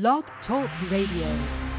[0.00, 1.70] Blog Talk Radio.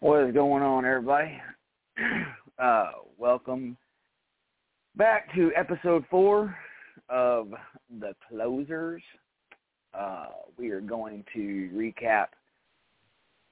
[0.00, 1.40] What is going on, everybody?
[2.60, 3.74] Uh, welcome
[4.94, 6.54] back to episode four
[7.08, 7.54] of
[8.00, 9.02] The Closers.
[9.98, 10.26] Uh,
[10.58, 12.26] we are going to recap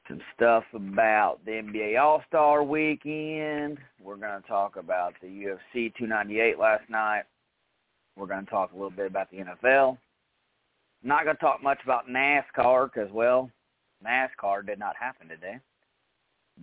[0.08, 3.78] some stuff about the NBA All-Star Weekend.
[3.98, 7.22] We're going to talk about the UFC 298 last night.
[8.14, 9.96] We're going to talk a little bit about the NFL.
[11.02, 13.50] Not going to talk much about NASCAR because, well,
[14.06, 15.60] NASCAR did not happen today.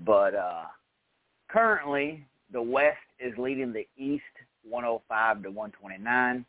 [0.05, 0.66] But uh,
[1.50, 4.23] currently, the West is leading the East
[4.67, 6.45] 105 to 129.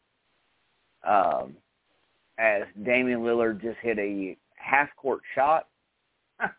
[1.07, 1.57] Um,
[2.38, 5.68] as Damian Lillard just hit a half court shot.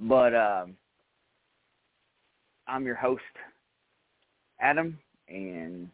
[0.00, 0.74] but um,
[2.66, 3.22] I'm your host,
[4.60, 5.88] Adam, and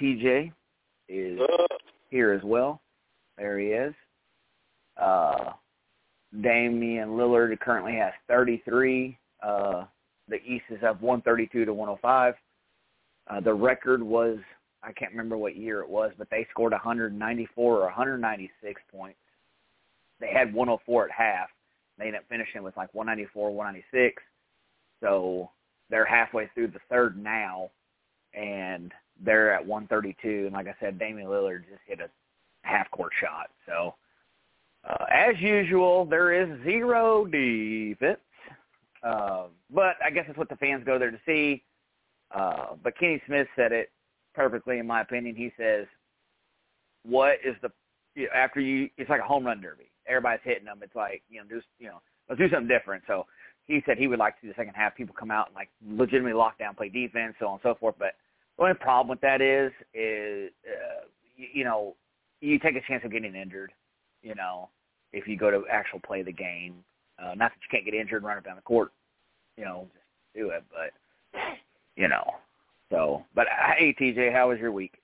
[0.00, 0.52] TJ
[1.08, 1.40] is
[2.10, 2.80] here as well.
[3.38, 3.94] There he is.
[5.00, 5.52] Uh,
[6.42, 9.16] Damian Lillard currently has 33.
[9.42, 9.84] Uh,
[10.30, 12.34] the East is up 132 to 105.
[13.28, 14.38] Uh, the record was
[14.82, 19.18] I can't remember what year it was, but they scored 194 or 196 points.
[20.20, 21.48] They had 104 at half.
[21.98, 24.22] They ended up finishing with like 194, 196.
[25.00, 25.50] So
[25.90, 27.70] they're halfway through the third now,
[28.32, 28.92] and
[29.22, 30.46] they're at 132.
[30.46, 32.08] And like I said, Damian Lillard just hit a
[32.62, 33.50] half-court shot.
[33.66, 33.94] So
[34.88, 38.18] uh, as usual, there is zero defense.
[39.02, 41.62] Uh, but I guess that's what the fans go there to see.
[42.34, 43.90] Uh, but Kenny Smith said it
[44.34, 45.34] perfectly, in my opinion.
[45.34, 45.86] He says,
[47.04, 47.70] "What is the
[48.34, 48.88] after you?
[48.98, 49.90] It's like a home run derby.
[50.06, 50.80] Everybody's hitting them.
[50.82, 53.26] It's like you know, just you know, let's do something different." So
[53.66, 55.70] he said he would like to see the second half people come out and like
[55.86, 57.94] legitimately lock down, play defense, so on and so forth.
[57.98, 58.14] But
[58.56, 61.96] the only problem with that is, is uh, you, you know,
[62.40, 63.72] you take a chance of getting injured.
[64.22, 64.68] You know,
[65.12, 66.84] if you go to actual play the game.
[67.18, 68.92] Uh, not that you can't get injured and run up down the court,
[69.60, 70.04] you know, just
[70.34, 70.64] do it.
[70.70, 70.92] But
[71.96, 72.24] you know,
[72.90, 73.24] so.
[73.34, 74.94] But hey, TJ, how was your week?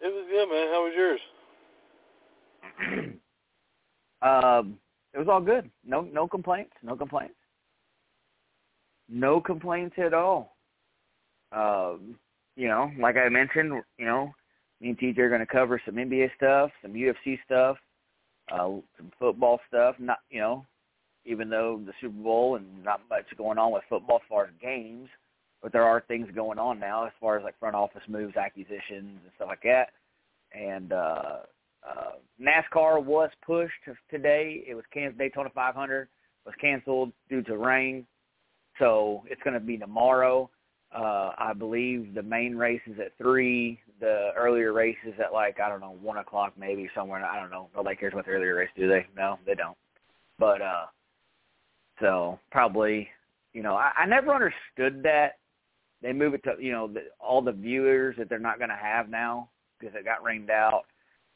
[0.00, 0.68] It was good, man.
[0.72, 1.20] How was yours?
[4.22, 4.78] um,
[5.12, 5.68] it was all good.
[5.84, 6.72] No, no complaints.
[6.82, 7.34] No complaints.
[9.08, 10.56] No complaints at all.
[11.52, 12.16] Um,
[12.56, 14.32] you know, like I mentioned, you know,
[14.80, 17.76] me and TJ are going to cover some NBA stuff, some UFC stuff,
[18.52, 19.96] uh, some football stuff.
[19.98, 20.66] Not, you know,
[21.26, 24.50] even though the Super Bowl and not much going on with football as far as
[24.62, 25.08] games,
[25.62, 29.18] but there are things going on now as far as like front office moves, acquisitions,
[29.22, 29.88] and stuff like that.
[30.52, 31.38] And uh,
[31.88, 33.72] uh, NASCAR was pushed
[34.10, 34.64] today.
[34.66, 35.18] It was canceled.
[35.18, 36.08] Daytona 500
[36.44, 38.06] was canceled due to rain,
[38.78, 40.48] so it's going to be tomorrow.
[40.94, 43.80] Uh, I believe the main race is at three.
[44.00, 47.24] The earlier race is at like I don't know one o'clock maybe somewhere.
[47.24, 47.68] I don't know.
[47.74, 49.06] Nobody cares about the earlier race, do they?
[49.16, 49.76] No, they don't.
[50.38, 50.86] But uh,
[52.00, 53.08] so probably,
[53.52, 55.38] you know, I, I never understood that
[56.02, 58.76] they move it to you know the, all the viewers that they're not going to
[58.76, 59.48] have now
[59.78, 60.84] because it got rained out.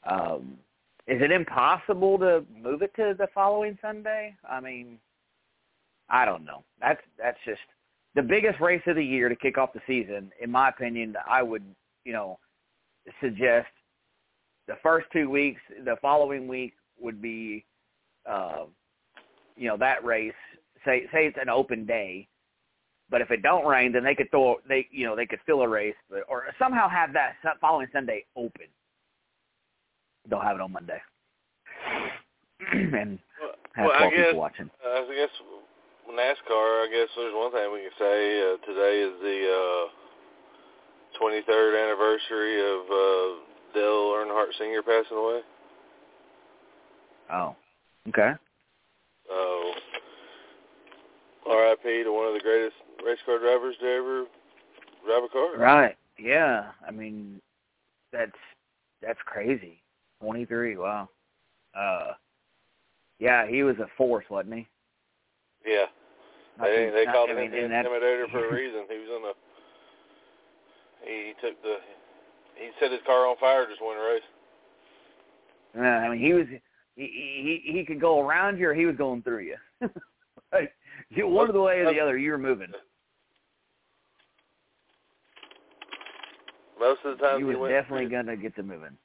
[0.05, 0.59] Um,
[1.07, 4.37] is it impossible to move it to the following Sunday?
[4.49, 4.99] I mean,
[6.09, 6.63] I don't know.
[6.81, 7.61] That's that's just
[8.15, 10.31] the biggest race of the year to kick off the season.
[10.41, 11.65] In my opinion, I would
[12.05, 12.39] you know
[13.21, 13.69] suggest
[14.69, 15.61] the first two weeks.
[15.85, 17.65] The following week would be,
[18.29, 18.65] uh,
[19.61, 20.33] you know, that race.
[20.85, 22.27] Say say it's an open day
[23.11, 25.63] but if it don't rain, then they could throw they you know they could fill
[25.63, 28.67] a race, but, or somehow have that following Sunday open.
[30.29, 31.01] They'll have it on Monday,
[32.73, 33.19] and
[33.75, 34.71] have well, 12 I guess, people watching.
[34.85, 35.35] Uh, I guess
[36.09, 36.87] NASCAR.
[36.87, 38.41] I guess there's one thing we can say.
[38.41, 39.85] Uh, today is the uh,
[41.21, 44.83] 23rd anniversary of uh, Dale Earnhardt Sr.
[44.83, 45.41] passing away.
[47.33, 47.57] Oh,
[48.09, 48.33] okay.
[49.31, 49.73] So,
[51.49, 52.03] R.I.P.
[52.05, 52.75] to one of the greatest
[53.07, 54.25] race car drivers to ever
[55.07, 55.57] drive a car.
[55.57, 55.97] Right.
[56.19, 56.73] Yeah.
[56.87, 57.41] I mean,
[58.13, 58.33] that's
[59.01, 59.81] that's crazy.
[60.21, 60.77] Twenty three.
[60.77, 61.09] Wow.
[61.79, 62.13] Uh.
[63.21, 64.69] Yeah, he was a force, wasn't he?
[65.67, 65.85] Yeah.
[66.59, 68.85] Not they to- they not- called I him the Intimidator for a reason.
[68.91, 69.33] He was in the.
[71.07, 71.77] He took the.
[72.57, 74.23] He set his car on fire just a race.
[75.75, 76.47] Yeah, I mean, he was
[76.97, 79.57] he he he could go around you or he was going through you.
[80.53, 80.73] like,
[81.11, 82.69] you one of the way or the other, you were moving.
[86.79, 88.97] Most of the time he he was definitely going to get to moving.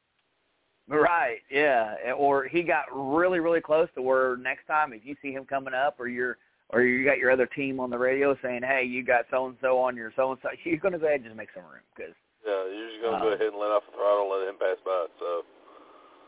[0.88, 2.14] Right, yeah.
[2.16, 5.74] Or he got really, really close to where next time if you see him coming
[5.74, 6.38] up or you're
[6.70, 9.58] or you got your other team on the radio saying, "Hey, you got so and
[9.62, 11.64] so on your so and so," you're going to go ahead and just make some
[11.64, 12.14] room because.
[12.46, 14.58] Yeah, you're just gonna Uh, go ahead and let off the throttle and let him
[14.62, 15.08] pass by.
[15.20, 15.44] So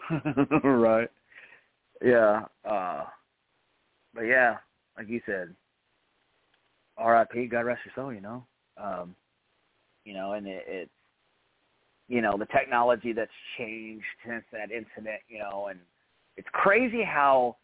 [0.68, 1.10] right.
[2.02, 2.46] Yeah.
[2.64, 3.06] Uh
[4.14, 4.58] but yeah,
[4.98, 5.56] like you said,
[6.98, 7.46] R.I.P.
[7.48, 8.12] God rest your soul.
[8.12, 8.44] You know,
[8.82, 9.16] um,
[10.04, 10.92] you know, and it, it's
[12.08, 15.22] you know the technology that's changed since that incident.
[15.30, 15.80] You know, and
[16.36, 17.58] it's crazy how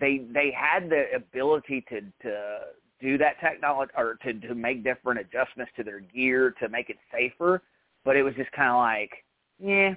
[0.00, 2.58] they they had the ability to to
[3.00, 6.96] do that technology or to to make different adjustments to their gear to make it
[7.12, 7.62] safer,
[8.04, 9.24] but it was just kind of like,
[9.62, 9.94] yeah,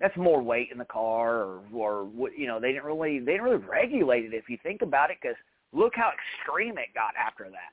[0.00, 3.32] that's more weight in the car or or what you know they didn't really they
[3.32, 5.36] didn't really regulate it if you think about it because
[5.72, 7.72] look how extreme it got after that.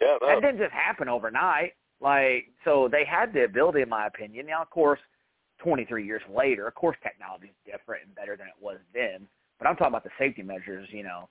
[0.00, 0.28] Yeah, no.
[0.28, 1.74] that didn't just happen overnight.
[2.00, 4.46] Like so they had the ability in my opinion.
[4.46, 5.00] Now of course
[5.58, 9.26] 23 years later of course technology is different and better than it was then.
[9.58, 11.28] But i'm talking about the safety measures you know.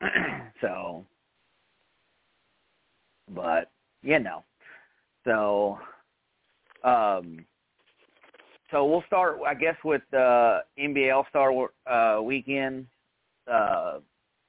[0.60, 1.04] So
[3.32, 3.70] but
[4.02, 4.42] you know
[5.24, 5.78] so
[6.84, 7.44] um
[8.70, 11.52] so we'll start, I guess, with uh, NBA All Star
[11.86, 12.86] uh, weekend.
[13.50, 13.98] Uh,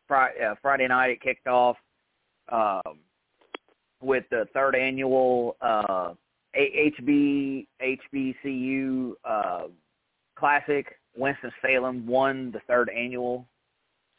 [0.07, 1.77] Friday, uh, Friday night it kicked off
[2.51, 2.99] um,
[4.01, 6.13] with the third annual uh,
[6.57, 9.63] HB HBCU uh,
[10.35, 10.95] Classic.
[11.15, 13.45] Winston Salem won the third annual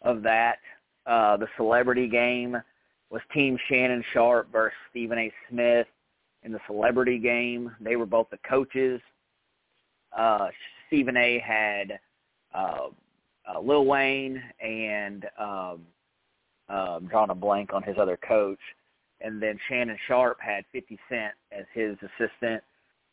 [0.02, 0.58] of that.
[1.06, 2.56] Uh, the celebrity game
[3.10, 5.32] was Team Shannon Sharpe versus Stephen A.
[5.48, 5.86] Smith
[6.42, 7.74] in the celebrity game.
[7.80, 9.00] They were both the coaches
[10.16, 10.48] uh,
[10.86, 11.38] Stephen A.
[11.38, 11.98] had
[12.54, 12.88] uh,
[13.48, 15.80] uh, Lil Wayne and um,
[16.70, 18.58] I'm drawing a blank on his other coach,
[19.20, 22.62] and then Shannon Sharpe had 50 Cent as his assistant,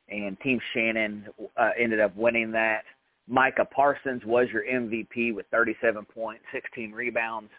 [0.10, 1.28] and Team Shannon
[1.58, 2.84] uh, ended up winning that.
[3.28, 7.50] Micah Parsons was your MVP with 37 points, 16 rebounds.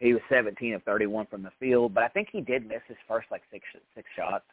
[0.00, 2.96] He was 17 of 31 from the field, but I think he did miss his
[3.06, 4.44] first like six six shots.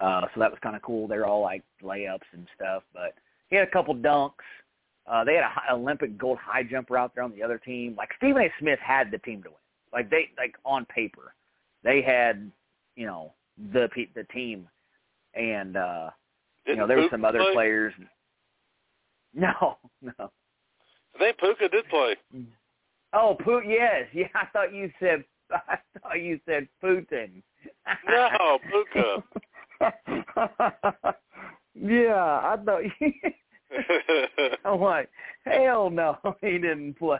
[0.00, 1.06] Uh, so that was kind of cool.
[1.06, 3.14] They were all like layups and stuff, but
[3.48, 4.32] he had a couple dunks.
[5.06, 7.94] Uh, they had an Olympic gold high jumper out there on the other team.
[7.96, 8.48] Like Stephen A.
[8.58, 9.58] Smith had the team to win.
[9.92, 11.34] Like they, like on paper,
[11.84, 12.50] they had,
[12.96, 13.32] you know,
[13.72, 14.66] the pe- the team,
[15.34, 16.10] and uh,
[16.66, 17.52] you know there were some other play?
[17.52, 17.92] players.
[19.36, 20.30] No, no.
[21.16, 22.14] I think Puka did play.
[23.12, 24.28] Oh, Pu- yes, yeah.
[24.36, 27.42] I thought you said I thought you said Putin.
[28.08, 29.24] No, Puka.
[31.74, 32.82] yeah, I thought.
[34.64, 35.10] I'm like,
[35.44, 37.18] hell no, he didn't play.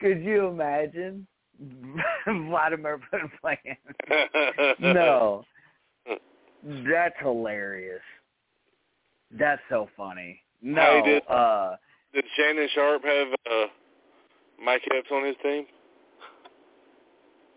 [0.00, 1.26] Could you imagine
[2.26, 3.76] Vladimir Putin playing?
[4.80, 5.44] No,
[6.64, 8.02] that's hilarious.
[9.30, 10.40] That's so funny.
[10.62, 11.76] No, Hey, did- uh,
[12.12, 13.66] Did Shannon Sharpe have uh,
[14.62, 15.66] Mike Epps on his team?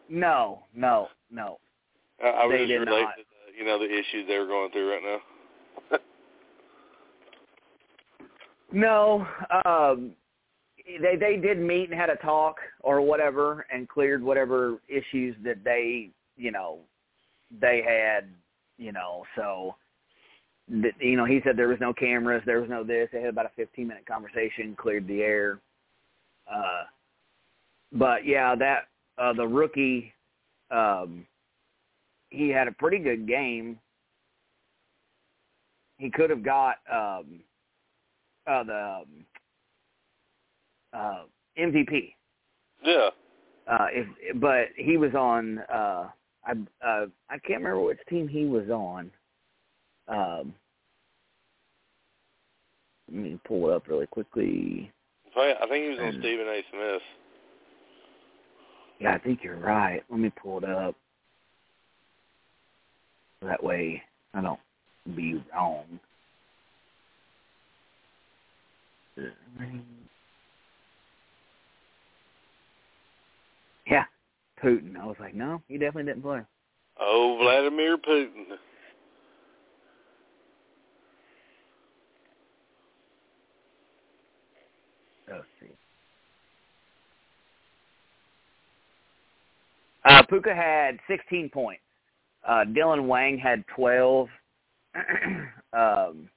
[0.09, 1.59] no, no, no.
[2.23, 3.15] I, I was just relating not.
[3.15, 5.97] to the, you know the issues they were going through right now.
[8.69, 9.25] No,
[9.63, 10.11] um,
[11.01, 15.63] they they did meet and had a talk or whatever, and cleared whatever issues that
[15.63, 16.79] they you know
[17.61, 18.27] they had
[18.77, 19.23] you know.
[19.37, 19.75] So
[20.99, 23.09] you know, he said there was no cameras, there was no this.
[23.11, 25.59] They had about a 15 minute conversation, cleared the air.
[26.53, 26.83] Uh,
[27.93, 30.13] but yeah, that uh, the rookie,
[30.71, 31.25] um,
[32.29, 33.79] he had a pretty good game.
[35.97, 36.75] He could have got.
[36.91, 37.41] Um,
[38.47, 39.25] uh, the um,
[40.93, 41.23] uh,
[41.59, 42.13] MVP.
[42.83, 43.09] Yeah.
[43.69, 44.07] Uh, if
[44.39, 45.59] but he was on.
[45.71, 46.07] Uh,
[46.45, 46.51] I
[46.85, 49.11] uh, I can't remember which team he was on.
[50.07, 50.53] Um,
[53.11, 54.91] let me pull it up really quickly.
[55.35, 56.61] I think he was on And- Stephen A.
[56.71, 57.01] Smith.
[58.99, 60.01] Yeah, I think you're right.
[60.09, 60.95] Let me pull it up.
[63.41, 64.01] That way
[64.33, 64.59] I don't
[65.15, 65.99] be wrong.
[73.87, 74.05] Yeah,
[74.63, 74.97] Putin.
[74.97, 76.41] I was like, no, he definitely didn't play.
[76.99, 78.57] Oh, Vladimir Putin.
[85.29, 85.67] Let's see.
[90.05, 91.81] Uh, Puka had 16 points.
[92.47, 94.29] Uh, Dylan Wang had 12.
[95.73, 96.29] um,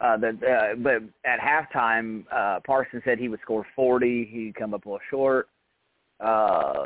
[0.00, 4.28] uh, the, uh, but at halftime, uh, Parsons said he would score 40.
[4.30, 5.48] He'd come up a little short.
[6.20, 6.84] Uh,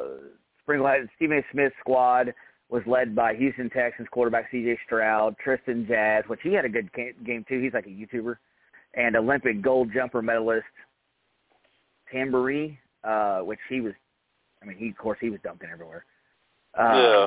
[0.63, 1.45] Sprinkle had Stephen.
[1.53, 2.33] Smith's squad
[2.71, 4.79] was led by Houston Texans quarterback C.J.
[4.87, 7.61] Stroud, Tristan Jass, which he had a good game too.
[7.61, 8.37] He's like a YouTuber,
[8.95, 10.67] and Olympic gold jumper medalist
[12.13, 13.95] Tamberi, uh, which he was.
[14.63, 16.05] I mean, he of course he was dunking everywhere.
[16.79, 17.27] Uh, yeah.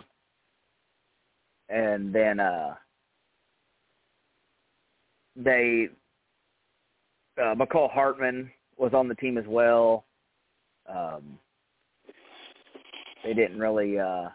[1.69, 2.75] And then uh,
[5.35, 5.89] they
[7.37, 10.05] uh, McCall Hartman was on the team as well.
[10.89, 11.39] Um,
[13.23, 13.99] they didn't really.
[13.99, 14.29] Uh,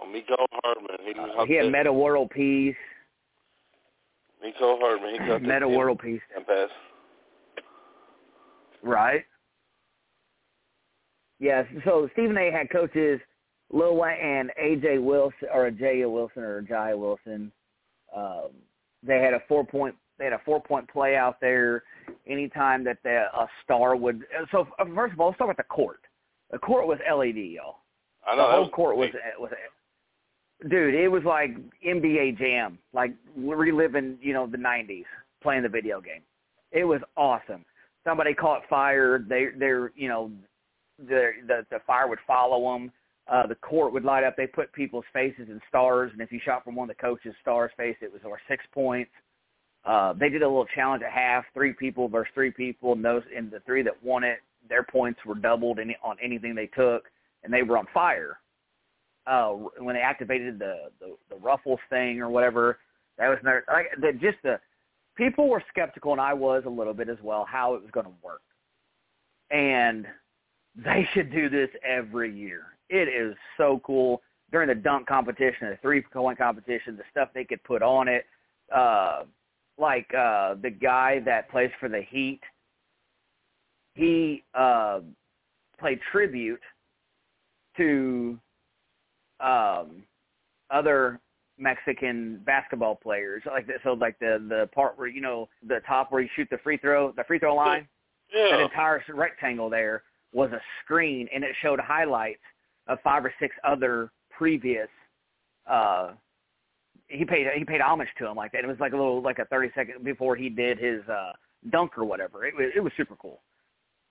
[0.00, 0.96] oh, Miko Hardman.
[1.04, 2.76] He, uh, he had Metta World Peace.
[4.42, 5.20] Miko Hardman.
[5.20, 6.20] He got Metta World Peace.
[6.46, 6.68] Pass.
[8.82, 9.24] Right.
[11.38, 11.66] Yes.
[11.84, 12.50] So Stephen A.
[12.50, 13.20] had coaches
[13.70, 17.52] Lil Wayne and AJ Wilson or Jaya Wilson or Jaya Wilson.
[18.16, 18.50] Um,
[19.02, 21.84] they had a four point they had a four point play out there
[22.26, 26.00] anytime that the, a star would so first of all let's start with the court.
[26.50, 27.76] The court was LED, y'all.
[28.26, 29.52] I know the whole was court was was
[30.68, 31.50] dude, it was like
[31.86, 35.04] NBA Jam, like reliving, you know, the '90s,
[35.42, 36.22] playing the video game.
[36.72, 37.64] It was awesome.
[38.04, 39.18] Somebody caught fire.
[39.26, 40.30] They, they're, you know,
[40.98, 42.92] the the the fire would follow them.
[43.30, 44.36] Uh, the court would light up.
[44.36, 47.34] They put people's faces in stars, and if you shot from one of the coaches'
[47.42, 49.10] stars' face, it was or six points.
[49.84, 53.22] Uh, they did a little challenge at half, three people versus three people, and those
[53.36, 54.38] and the three that won it,
[54.68, 57.04] their points were doubled any, on anything they took,
[57.44, 58.38] and they were on fire.
[59.26, 62.78] Uh, when they activated the, the the ruffles thing or whatever,
[63.18, 64.58] that was another, like the, just the
[65.16, 68.06] people were skeptical, and I was a little bit as well, how it was going
[68.06, 68.40] to work,
[69.50, 70.06] and
[70.84, 72.66] they should do this every year.
[72.88, 77.44] It is so cool during the dunk competition, the three point competition, the stuff they
[77.44, 78.24] could put on it.
[78.74, 79.24] Uh,
[79.78, 82.40] like uh, the guy that plays for the Heat,
[83.94, 85.00] he uh,
[85.78, 86.60] played tribute
[87.76, 88.38] to
[89.40, 90.02] um,
[90.70, 91.20] other
[91.58, 96.12] Mexican basketball players, like the, so like the the part where you know the top
[96.12, 97.86] where you shoot the free throw, the free throw line,
[98.32, 98.50] Yeah.
[98.50, 102.40] that entire rectangle there was a screen, and it showed highlights
[102.86, 104.88] of five or six other previous.
[105.66, 106.12] Uh,
[107.08, 108.64] he paid he paid homage to him like that.
[108.64, 111.32] It was like a little like a thirty second before he did his uh,
[111.70, 112.44] dunk or whatever.
[112.44, 113.40] It was it was super cool.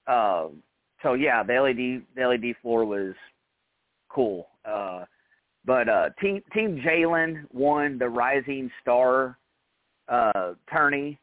[0.08, 0.64] Um,
[1.04, 3.14] so yeah, the LED the LED floor was
[4.10, 4.48] cool.
[4.66, 5.06] Uh,
[5.66, 9.38] but uh, team Team Jalen won the Rising Star
[10.08, 11.20] uh, tourney,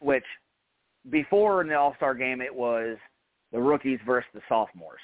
[0.00, 0.24] which
[1.08, 2.98] before in the All Star game it was
[3.52, 5.00] the rookies versus the sophomores.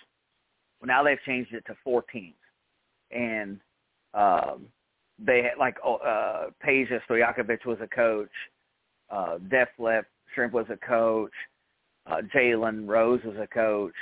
[0.80, 2.34] Well, now they've changed it to four teams,
[3.10, 3.58] and
[4.14, 4.66] um,
[5.18, 8.30] they like oh, uh, Peja Stojakovic was a coach,
[9.10, 11.32] uh, Def Lep Shrimp was a coach,
[12.06, 13.94] uh, Jalen Rose was a coach,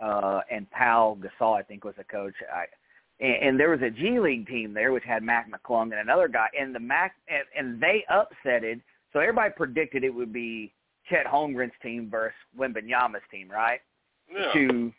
[0.00, 2.34] uh, and Pau Gasol I think was a coach.
[2.52, 2.64] I,
[3.20, 6.28] and, and there was a G League team there which had Mac McClung and another
[6.28, 8.80] guy, and the Mac and, and they upsetted.
[9.12, 10.72] So everybody predicted it would be
[11.08, 13.80] Chet Holmgren's team versus Wembanyama's team, right?
[14.34, 14.52] Yeah.
[14.52, 14.92] two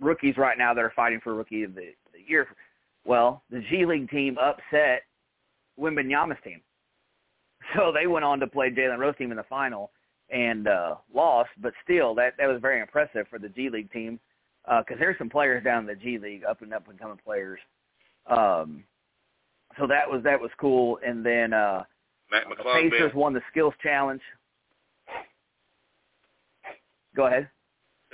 [0.00, 2.46] rookies right now that are fighting for rookie of the, the year.
[3.04, 5.02] Well, the G League team upset
[5.78, 6.60] Wembanyama's team,
[7.76, 9.90] so they went on to play Jalen Rose team in the final
[10.30, 11.50] and uh, lost.
[11.60, 14.18] But still, that that was very impressive for the G League team
[14.66, 17.60] because there's some players down in the G League, up and up and coming players.
[18.26, 18.84] Um,
[19.78, 20.98] so that was that was cool.
[21.06, 21.84] And then uh,
[22.30, 24.22] Matt the McClung Pacers being, won the skills challenge.
[27.14, 27.48] Go ahead.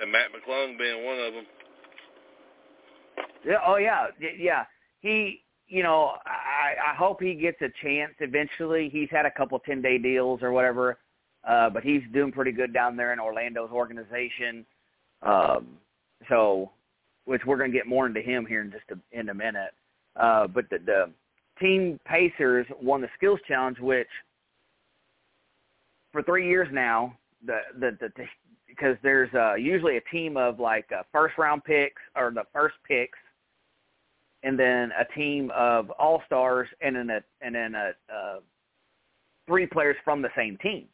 [0.01, 1.45] And Matt McClung being one of them.
[3.47, 3.59] Yeah.
[3.67, 4.07] Oh yeah.
[4.39, 4.65] Yeah.
[5.01, 5.43] He.
[5.73, 8.89] You know, I, I hope he gets a chance eventually.
[8.93, 10.99] He's had a couple ten day deals or whatever,
[11.49, 14.67] uh, but he's doing pretty good down there in Orlando's organization.
[15.23, 15.79] Um,
[16.29, 16.73] so,
[17.25, 19.71] which we're going to get more into him here in just a, in a minute.
[20.17, 21.13] Uh, but the, the
[21.61, 24.09] team Pacers won the skills challenge, which
[26.11, 27.17] for three years now,
[27.47, 28.25] the the, the, the
[28.71, 32.77] because there's uh, usually a team of like uh, first round picks or the first
[32.87, 33.19] picks,
[34.43, 38.41] and then a team of all stars, and then a and then a uh,
[39.47, 40.87] three players from the same team.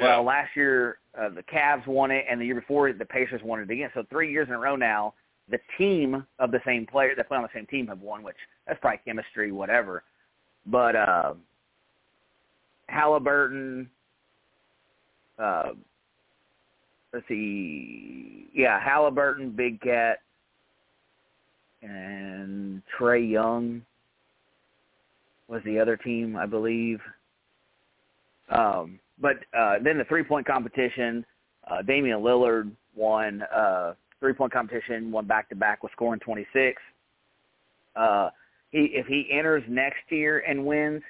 [0.00, 3.60] Well, last year uh, the Cavs won it, and the year before the Pacers won
[3.60, 3.90] it again.
[3.94, 5.14] So three years in a row now,
[5.50, 8.36] the team of the same player that play on the same team have won, which
[8.66, 10.04] that's probably chemistry, whatever.
[10.66, 11.34] But uh,
[12.88, 13.90] Halliburton,
[15.38, 15.70] uh,
[17.12, 20.18] let's see, yeah, Halliburton, Big Cat,
[21.82, 23.82] and Trae Young
[25.48, 27.00] was the other team, I believe.
[28.50, 31.24] Um, but uh, then the three-point competition,
[31.70, 36.80] uh, Damian Lillard won uh, three-point competition, won back-to-back with scoring 26.
[37.96, 38.30] Uh,
[38.70, 41.02] he if he enters next year and wins,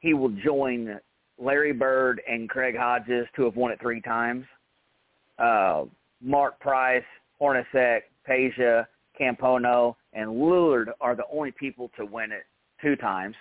[0.00, 0.98] he will join
[1.38, 4.44] Larry Bird and Craig Hodges to have won it three times.
[5.38, 5.84] Uh,
[6.20, 7.04] Mark Price,
[7.40, 8.86] Hornacek, Peja,
[9.20, 12.44] Kapono, and Lillard are the only people to win it
[12.82, 13.36] two times.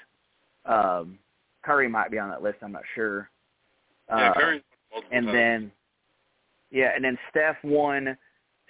[0.66, 1.18] Um,
[1.64, 2.58] Curry might be on that list.
[2.62, 3.30] I'm not sure.
[4.10, 4.64] Yeah, Uh, Curry.
[5.12, 5.36] and times.
[5.36, 5.72] then
[6.70, 8.18] yeah, and then Steph won.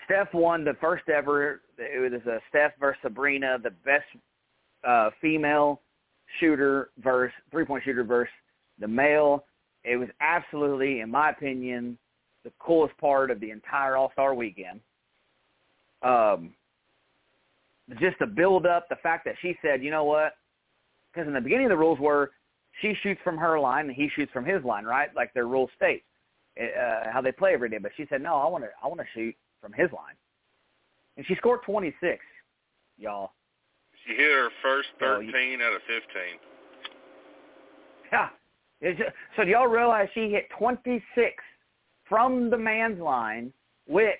[0.05, 1.61] Steph won the first ever.
[1.77, 4.05] It was a Steph versus Sabrina, the best
[4.83, 5.81] uh, female
[6.39, 8.31] shooter versus three point shooter versus
[8.79, 9.45] the male.
[9.83, 11.97] It was absolutely, in my opinion,
[12.47, 14.79] the coolest part of the entire All Star weekend.
[16.01, 16.53] Um,
[17.99, 20.33] just the build up, the fact that she said, you know what?
[21.11, 22.31] Because in the beginning, the rules were
[22.81, 25.09] she shoots from her line and he shoots from his line, right?
[25.15, 26.03] Like their rules state
[26.59, 27.79] uh, how they play every day.
[27.79, 30.15] But she said, no, I want to, I want to shoot from his line,
[31.17, 32.19] and she scored 26,
[32.97, 33.31] y'all.
[34.05, 35.99] She hit her first So you- 13 out of 15.
[38.09, 38.29] Yeah.
[38.81, 39.01] Just,
[39.35, 41.43] so do y'all realize she hit 26
[42.09, 43.51] from the man's line,
[43.87, 44.15] which,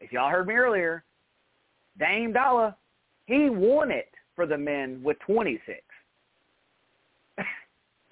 [0.00, 1.04] if y'all heard me earlier,
[1.98, 2.76] Dame Dolla,
[3.26, 5.80] he won it for the men with 26.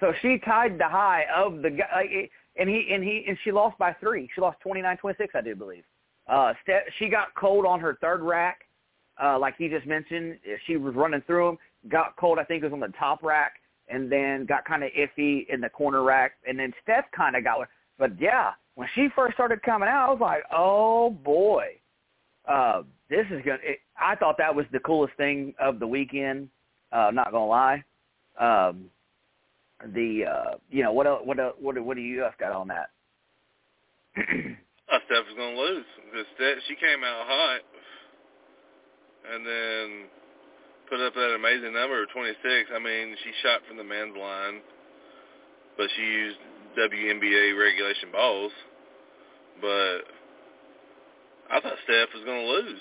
[0.00, 3.78] so she tied the high of the guy, and he and he and she lost
[3.78, 4.28] by three.
[4.34, 5.84] She lost 29-26, I do believe.
[6.26, 6.52] Uh,
[6.98, 8.62] she got cold on her third rack,
[9.22, 10.38] uh, like he just mentioned.
[10.66, 12.38] She was running through them, got cold.
[12.38, 13.54] I think it was on the top rack
[13.88, 17.44] and then got kind of iffy in the corner rack, and then Steph kind of
[17.44, 17.68] got.
[17.98, 21.64] But yeah, when she first started coming out, I was like, oh boy,
[22.46, 23.58] uh, this is gonna.
[23.98, 26.48] I thought that was the coolest thing of the weekend.
[26.92, 27.84] Uh, not gonna lie.
[28.38, 28.84] Um,
[29.94, 32.90] the uh, you know what el- what what what do you guys got on that?
[34.16, 37.60] I Steph was gonna lose because she came out hot,
[39.32, 40.08] and then
[40.90, 42.70] put up that amazing number of 26.
[42.74, 44.60] I mean, she shot from the men's line,
[45.76, 46.38] but she used
[46.78, 48.52] WNBA regulation balls.
[49.60, 49.98] But
[51.50, 52.80] I thought Steph was gonna lose.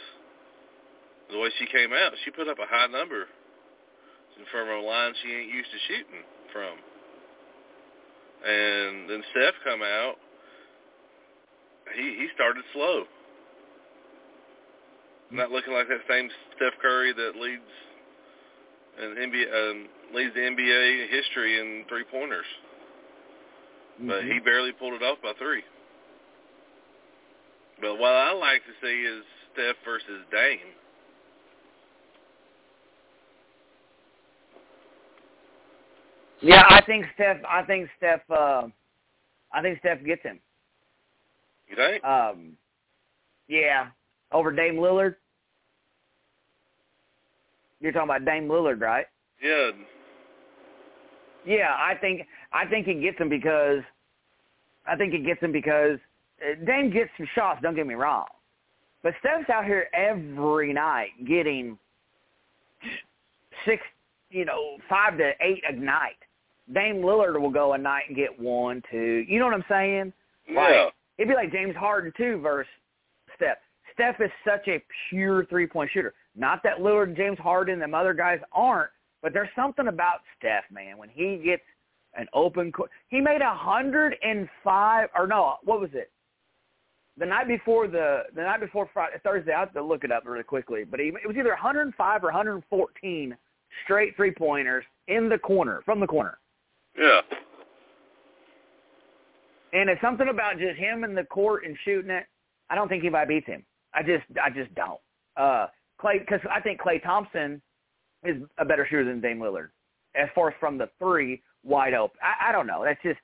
[1.31, 3.25] The way she came out, she put up a high number
[4.51, 6.75] from a line she ain't used to shooting from.
[8.45, 10.15] And then Steph come out
[11.93, 13.03] he he started slow.
[15.31, 17.69] Not looking like that same Steph Curry that leads
[18.97, 22.45] an NBA um, leads the NBA history in three pointers,
[23.99, 25.63] but he barely pulled it off by three.
[27.81, 30.59] But what I like to see is Steph versus Dame.
[36.41, 37.37] Yeah, I think Steph.
[37.47, 38.21] I think Steph.
[38.29, 38.67] Uh,
[39.53, 40.39] I think Steph gets him.
[41.69, 42.03] You think?
[42.03, 42.53] Um,
[43.47, 43.87] yeah,
[44.31, 45.15] over Dame Lillard.
[47.79, 49.05] You're talking about Dame Lillard, right?
[49.41, 49.71] Yeah.
[51.45, 53.81] Yeah, I think I think he gets him because
[54.87, 55.99] I think he gets him because
[56.41, 57.59] uh, Dame gets some shots.
[57.61, 58.27] Don't get me wrong,
[59.03, 61.77] but Steph's out here every night getting
[63.65, 63.83] six,
[64.29, 66.15] you know, five to eight a night.
[66.73, 69.25] Dame Lillard will go a night and get one, two.
[69.27, 70.13] You know what I'm saying?
[70.49, 70.87] Yeah.
[71.17, 72.71] It'd be like James Harden too versus
[73.35, 73.57] Steph.
[73.93, 76.13] Steph is such a pure three point shooter.
[76.37, 78.91] Not that Lillard and James Harden and them other guys aren't,
[79.21, 80.97] but there's something about Steph, man.
[80.97, 81.63] When he gets
[82.17, 86.11] an open court, he made a hundred and five or no, what was it?
[87.17, 90.25] The night before the the night before Friday, Thursday, I have to look it up
[90.25, 90.83] really quickly.
[90.83, 93.37] But he, it was either 105 or 114
[93.83, 96.37] straight three pointers in the corner from the corner.
[96.97, 97.21] Yeah.
[99.73, 102.25] And it's something about just him in the court and shooting it.
[102.69, 103.65] I don't think anybody beats him.
[103.93, 104.99] I just, I just don't.
[105.35, 105.67] Uh,
[106.01, 107.61] Klay, because I think Klay Thompson
[108.23, 109.69] is a better shooter than Dame Lillard
[110.15, 112.17] as far as from the three wide open.
[112.21, 112.83] I, I don't know.
[112.83, 113.19] That's just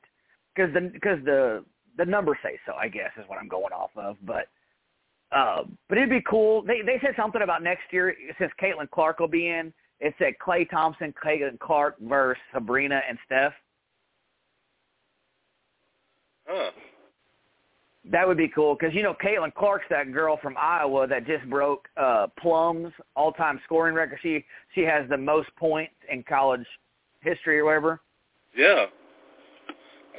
[0.56, 1.64] because the because the
[1.98, 2.74] the numbers say so.
[2.74, 4.18] I guess is what I'm going off of.
[4.26, 4.48] But
[5.32, 6.64] uh, but it'd be cool.
[6.64, 9.74] They they said something about next year since Caitlin Clark will be in.
[10.00, 13.54] It said Klay Thompson, Caitlin Clark versus Sabrina and Steph.
[16.48, 16.72] Huh.
[18.10, 21.48] That would be cool because you know Caitlin Clark's that girl from Iowa that just
[21.50, 24.20] broke uh, Plum's all-time scoring record.
[24.24, 26.66] She she has the most points in college
[27.22, 28.02] history or whatever,
[28.56, 28.86] Yeah.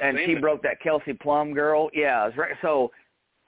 [0.01, 0.41] and she it.
[0.41, 1.89] broke that Kelsey Plum girl.
[1.93, 2.55] Yeah, right.
[2.61, 2.91] so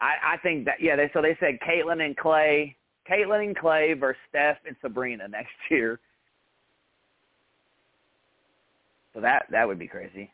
[0.02, 2.76] I I think that yeah they so they said Caitlin and Klay,
[3.10, 6.00] Caitlin and Klay versus Steph and Sabrina next year.
[9.13, 10.32] So that that would be crazy.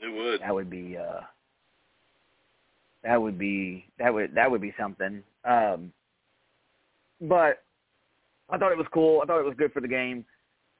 [0.00, 0.40] It would.
[0.40, 1.20] that would be uh
[3.02, 5.92] that would be that would that would be something um
[7.20, 7.62] but
[8.50, 9.20] I thought it was cool.
[9.22, 10.24] I thought it was good for the game.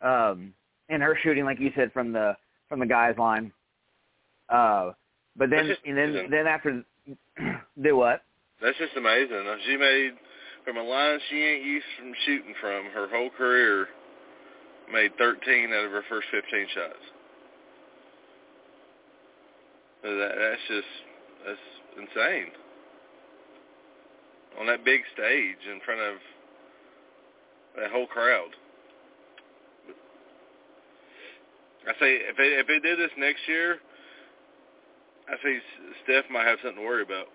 [0.01, 0.55] Um,
[0.89, 2.37] and her shooting, like you said, from the
[2.69, 3.53] from the guys line.
[4.49, 4.93] Uh,
[5.37, 6.31] but then and then amazing.
[6.31, 6.85] then after
[7.83, 8.23] do what?
[8.63, 9.45] That's just amazing.
[9.67, 10.13] She made
[10.65, 13.89] from a line she ain't used from shooting from her whole career.
[14.93, 16.95] Made 13 out of her first 15 shots.
[20.03, 20.93] That, that's just
[21.47, 21.67] that's
[21.99, 22.53] insane.
[24.59, 26.17] On that big stage in front of
[27.77, 28.51] that whole crowd.
[31.89, 33.79] I say if they if they did this next year,
[35.29, 35.59] I say
[36.05, 37.27] Steph might have something to worry about.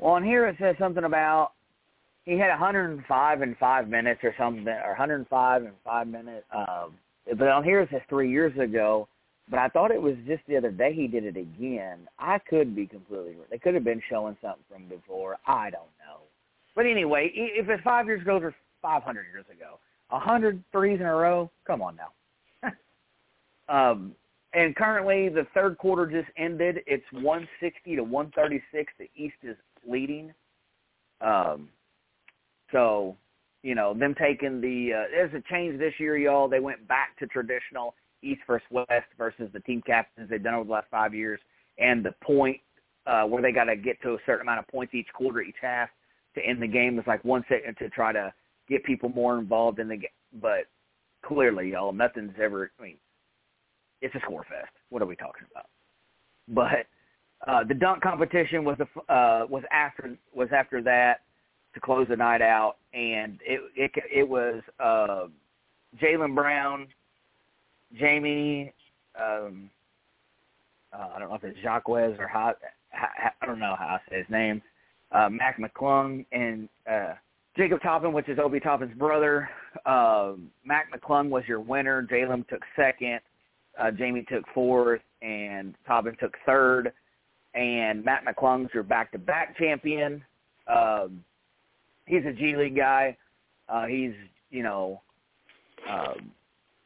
[0.00, 1.52] Well, on here it says something about
[2.24, 6.46] he had 105 in five minutes or something, or 105 in five minutes.
[6.54, 6.94] Um,
[7.38, 9.08] but on here it says three years ago.
[9.48, 12.08] But I thought it was just the other day he did it again.
[12.18, 13.46] I could be completely wrong.
[13.50, 15.38] They could have been showing something from before.
[15.46, 16.20] I don't know.
[16.80, 19.78] But anyway, if it's five years ago or 500 years ago,
[20.10, 21.50] a hundred threes in a row.
[21.66, 22.72] Come on now.
[23.68, 24.14] um,
[24.54, 26.78] and currently, the third quarter just ended.
[26.86, 28.92] It's 160 to 136.
[28.98, 30.32] The East is leading.
[31.20, 31.68] Um,
[32.72, 33.14] so,
[33.62, 36.48] you know, them taking the uh, there's a change this year, y'all.
[36.48, 40.64] They went back to traditional East versus West versus the team captains they've done over
[40.64, 41.40] the last five years,
[41.76, 42.58] and the point
[43.04, 45.56] uh, where they got to get to a certain amount of points each quarter, each
[45.60, 45.90] half
[46.34, 48.32] to end the game was like one second to try to
[48.68, 50.10] get people more involved in the game.
[50.40, 50.66] But
[51.22, 52.70] clearly, y'all, nothing's ever.
[52.78, 52.96] I mean,
[54.00, 54.72] it's a score fest.
[54.90, 55.66] What are we talking about?
[56.48, 56.86] But
[57.46, 61.20] uh, the dunk competition was a, uh, was after was after that
[61.74, 65.26] to close the night out, and it it it was uh,
[66.00, 66.88] Jaylen Brown,
[67.98, 68.72] Jamie.
[69.20, 69.70] Um,
[70.92, 72.54] uh, I don't know if it's Jacques or how,
[72.90, 73.08] how
[73.40, 74.62] I don't know how I say his name.
[75.12, 77.14] Uh, Mac McClung and uh,
[77.56, 79.50] Jacob Toppin, which is Obi Toppin's brother.
[79.84, 80.32] Uh,
[80.64, 82.06] Mac McClung was your winner.
[82.10, 83.20] Jaylen took second.
[83.78, 86.92] Uh, Jamie took fourth, and Toppin took third.
[87.54, 90.22] And Matt McClung's your back-to-back champion.
[90.72, 91.24] Um,
[92.06, 93.16] he's a G League guy.
[93.68, 94.12] Uh, he's
[94.50, 95.00] you know
[95.88, 96.30] um,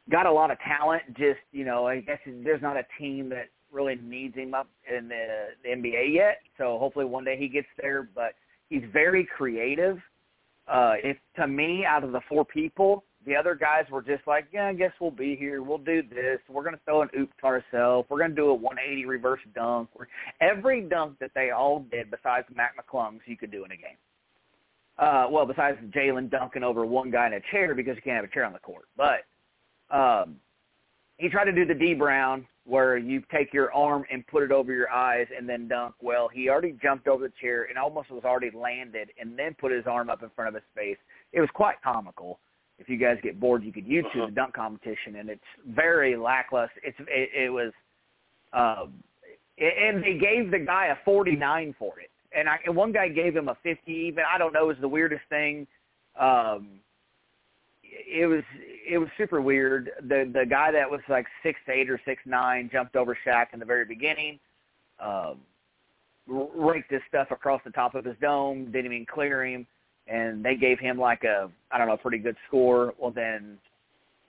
[0.09, 1.03] got a lot of talent.
[1.17, 5.07] Just you know, I guess there's not a team that really needs him up in
[5.07, 6.39] the, the NBA yet.
[6.57, 8.09] So hopefully one day he gets there.
[8.15, 8.33] But
[8.69, 9.99] he's very creative
[10.67, 14.45] uh, if to me, out of the four people, the other guys were just like,
[14.51, 15.61] yeah, I guess we'll be here.
[15.61, 16.39] We'll do this.
[16.49, 18.07] We're going to throw an oop to ourselves.
[18.09, 19.89] We're going to do a 180 reverse dunk.
[20.41, 23.97] Every dunk that they all did, besides Mac McClung's, you could do in a game.
[24.97, 28.25] Uh, well, besides Jaylen dunking over one guy in a chair because you can't have
[28.25, 28.85] a chair on the court.
[28.95, 29.25] But
[29.95, 30.37] um,
[31.17, 34.51] he tried to do the D Brown where you take your arm and put it
[34.51, 35.93] over your eyes and then dunk.
[36.01, 39.71] Well, he already jumped over the chair and almost was already landed and then put
[39.71, 40.97] his arm up in front of his face.
[41.31, 42.39] It was quite comical.
[42.79, 44.25] If you guys get bored, you could YouTube uh-huh.
[44.25, 46.81] the dunk competition, and it's very lackluster.
[46.83, 47.71] It's it, it was,
[48.51, 48.95] um,
[49.57, 53.33] and they gave the guy a 49 for it, and I and one guy gave
[53.33, 53.89] him a 50.
[53.89, 55.65] Even I don't know, it was the weirdest thing.
[56.19, 56.81] Um,
[57.95, 58.43] it was
[58.87, 59.91] it was super weird.
[60.01, 63.59] The the guy that was like six eight or six nine jumped over Shaq in
[63.59, 64.39] the very beginning,
[64.99, 65.39] um,
[66.27, 69.65] raked his stuff across the top of his dome, didn't even clear him,
[70.07, 72.93] and they gave him like a I don't know pretty good score.
[72.97, 73.57] Well then,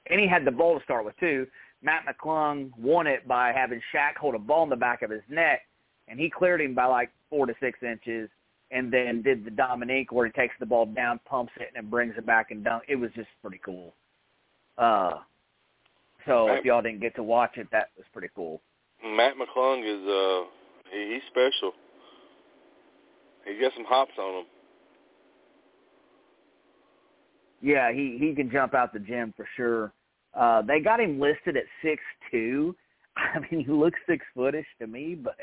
[0.09, 1.47] and he had the ball to start with too.
[1.83, 5.23] Matt McClung won it by having Shaq hold a ball in the back of his
[5.29, 5.63] neck,
[6.09, 8.29] and he cleared him by like four to six inches
[8.71, 11.91] and then did the Dominique where he takes the ball down, pumps it, and then
[11.91, 12.85] brings it back and dunk.
[12.89, 13.95] It was just pretty cool.
[14.77, 15.19] Uh,
[16.27, 18.61] so Matt, if y'all didn't get to watch it, that was pretty cool.
[19.05, 20.49] Matt McClung is uh,
[20.93, 21.73] he, he's special.
[23.45, 24.47] He got some hops on him.
[27.63, 29.93] Yeah, he he can jump out the gym for sure.
[30.35, 32.75] Uh, they got him listed at six two.
[33.17, 35.37] I mean, he looks six footish to me, but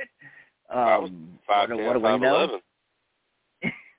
[0.69, 2.35] um, five, what, 10, what do we know?
[2.35, 2.59] 11.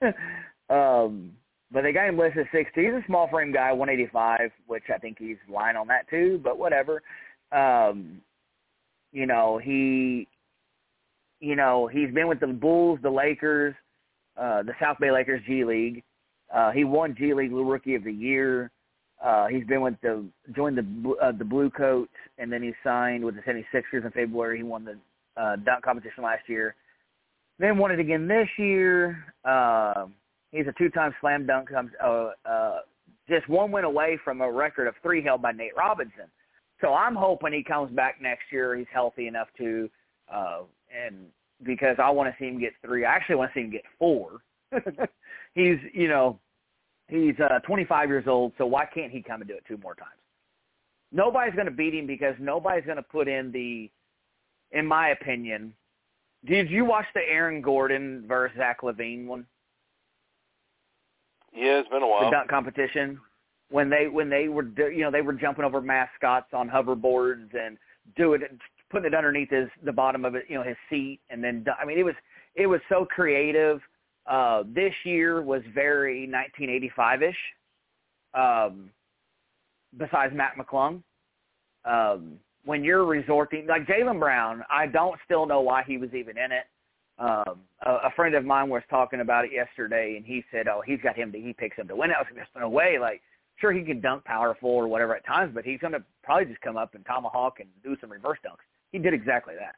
[0.70, 1.32] um,
[1.70, 2.80] but they got him listed 60.
[2.80, 6.58] He's a small frame guy, 185, which I think he's lying on that too, but
[6.58, 7.02] whatever.
[7.52, 8.20] Um,
[9.12, 10.28] you know, he,
[11.40, 13.74] you know, he's been with the Bulls, the Lakers,
[14.36, 16.02] uh, the South Bay Lakers G League.
[16.52, 18.70] Uh, he won G League Rookie of the Year.
[19.24, 23.24] Uh, he's been with the joined the uh, the Blue Coats, and then he signed
[23.24, 24.58] with the 76ers in February.
[24.58, 24.98] He won the
[25.40, 26.74] uh, dunk competition last year.
[27.58, 29.24] Then won it again this year.
[29.44, 30.06] Uh,
[30.50, 31.70] he's a two-time slam dunk.
[31.72, 32.78] Uh, uh,
[33.28, 36.26] just one win away from a record of three held by Nate Robinson.
[36.80, 38.76] So I'm hoping he comes back next year.
[38.76, 39.88] He's healthy enough to,
[40.32, 40.62] uh,
[40.92, 41.26] and
[41.62, 43.04] because I want to see him get three.
[43.04, 44.42] I actually want to see him get four.
[45.54, 46.38] he's, you know,
[47.08, 49.94] he's uh, 25 years old, so why can't he come and do it two more
[49.94, 50.10] times?
[51.12, 53.88] Nobody's going to beat him because nobody's going to put in the,
[54.76, 55.72] in my opinion.
[56.46, 59.46] Did you watch the Aaron Gordon versus Zach LaVine one?
[61.52, 62.24] Yeah, it's been a while.
[62.24, 63.20] The dunk competition
[63.70, 67.78] when they when they were you know they were jumping over mascots on hoverboards and
[68.16, 68.50] doing it
[68.90, 71.84] putting it underneath his the bottom of it you know his seat and then I
[71.84, 72.14] mean it was
[72.54, 73.80] it was so creative.
[74.26, 77.34] Uh, this year was very 1985ish.
[78.32, 78.90] Um,
[79.96, 81.02] besides Matt McClung,
[81.84, 86.38] um, when you're resorting like Jaylen Brown, I don't still know why he was even
[86.38, 86.64] in it.
[87.18, 90.82] Um, a, a friend of mine was talking about it yesterday, and he said, "Oh,
[90.84, 92.98] he's got him to he picks him to win." I was just in a way
[92.98, 93.22] like
[93.56, 96.60] sure he can dunk powerful or whatever at times, but he's going to probably just
[96.60, 98.64] come up and tomahawk and do some reverse dunks.
[98.90, 99.76] He did exactly that.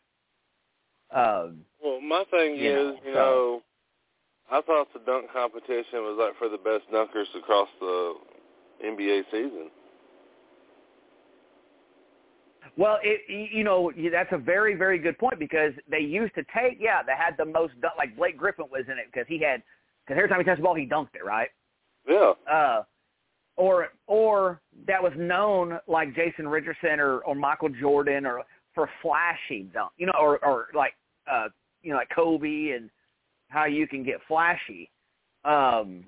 [1.16, 3.62] Um, well, my thing you is, know, you so, know,
[4.51, 8.14] I thought the dunk competition was like for the best dunkers across the
[8.85, 9.70] NBA season.
[12.76, 16.78] Well, it you know that's a very very good point because they used to take
[16.78, 19.62] yeah they had the most like Blake Griffin was in it because he had
[20.04, 21.48] because every time he touched the ball he dunked it right.
[22.08, 22.32] Yeah.
[22.50, 22.82] Uh,
[23.56, 28.42] or or that was known like Jason Richardson or or Michael Jordan or
[28.74, 30.92] for flashy dunk, you know, or or like
[31.30, 31.48] uh
[31.82, 32.90] you know like Kobe and
[33.48, 34.90] how you can get flashy.
[35.44, 36.04] Um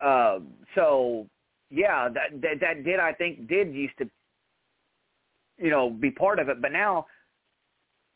[0.00, 0.38] uh,
[0.74, 1.26] so
[1.70, 4.08] yeah, that, that that did I think did used to
[5.58, 7.06] you know be part of it, but now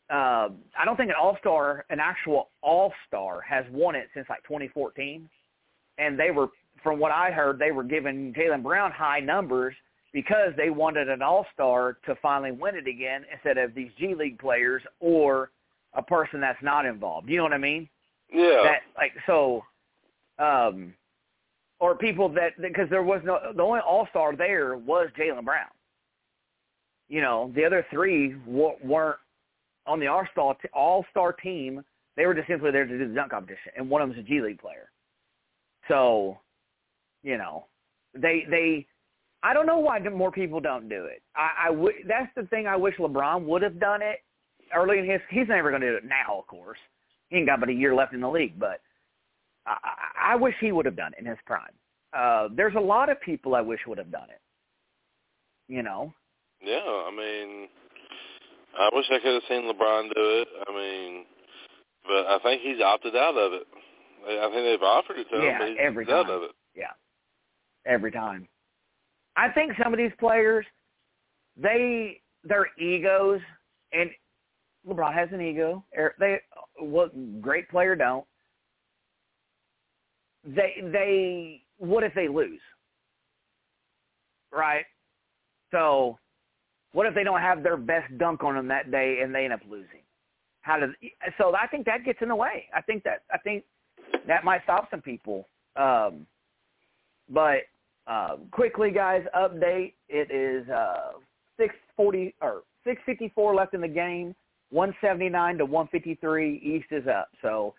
[0.09, 4.27] uh, I don't think an all star, an actual all star, has won it since
[4.29, 5.29] like 2014,
[5.97, 6.49] and they were
[6.83, 9.75] from what I heard, they were giving Jaylen Brown high numbers
[10.13, 14.39] because they wanted an all-star to finally win it again instead of these G League
[14.39, 15.51] players or
[15.93, 17.29] a person that's not involved.
[17.29, 17.89] You know what I mean?
[18.33, 18.63] Yeah.
[18.63, 19.63] That like so,
[20.37, 20.93] um,
[21.79, 25.67] or people that because there was no the only all-star there was Jaylen Brown.
[27.09, 29.17] You know, the other three weren't
[29.87, 31.83] on the all-star all-star team.
[32.15, 34.23] They were just simply there to do the dunk competition, and one of them was
[34.23, 34.91] a G League player.
[35.87, 36.37] So
[37.23, 37.65] you know,
[38.13, 38.85] they they.
[39.41, 41.21] I don't know why more people don't do it.
[41.35, 42.67] I, I w- that's the thing.
[42.67, 44.17] I wish LeBron would have done it
[44.75, 45.21] early in his.
[45.29, 46.77] He's never going to do it now, of course.
[47.29, 48.81] He ain't got but a year left in the league, but
[49.65, 51.71] I, I wish he would have done it in his prime.
[52.11, 54.41] Uh, there's a lot of people I wish would have done it.
[55.73, 56.13] You know.
[56.61, 57.67] Yeah, I mean,
[58.77, 60.47] I wish I could have seen LeBron do it.
[60.67, 61.25] I mean,
[62.05, 63.63] but I think he's opted out of it.
[64.27, 66.35] I think they've offered it to yeah, him, he's every out time.
[66.35, 66.51] of it.
[66.75, 66.91] Yeah,
[67.85, 68.47] every time.
[69.37, 70.65] I think some of these players,
[71.55, 73.39] they their egos,
[73.93, 74.09] and
[74.87, 75.83] LeBron has an ego.
[75.97, 76.39] Er, they
[76.79, 78.25] what great player don't.
[80.45, 82.61] They they what if they lose?
[84.51, 84.85] Right.
[85.71, 86.17] So,
[86.91, 89.53] what if they don't have their best dunk on them that day and they end
[89.53, 90.01] up losing?
[90.61, 90.89] How does
[91.37, 91.55] so?
[91.55, 92.65] I think that gets in the way.
[92.75, 93.63] I think that I think
[94.27, 95.47] that might stop some people.
[95.75, 96.25] Um,
[97.29, 97.61] but
[98.07, 99.93] uh, quickly, guys, update.
[100.09, 101.13] It is uh,
[101.57, 104.35] 640 or 654 left in the game.
[104.71, 106.57] 179 to 153.
[106.57, 107.29] East is up.
[107.41, 107.73] So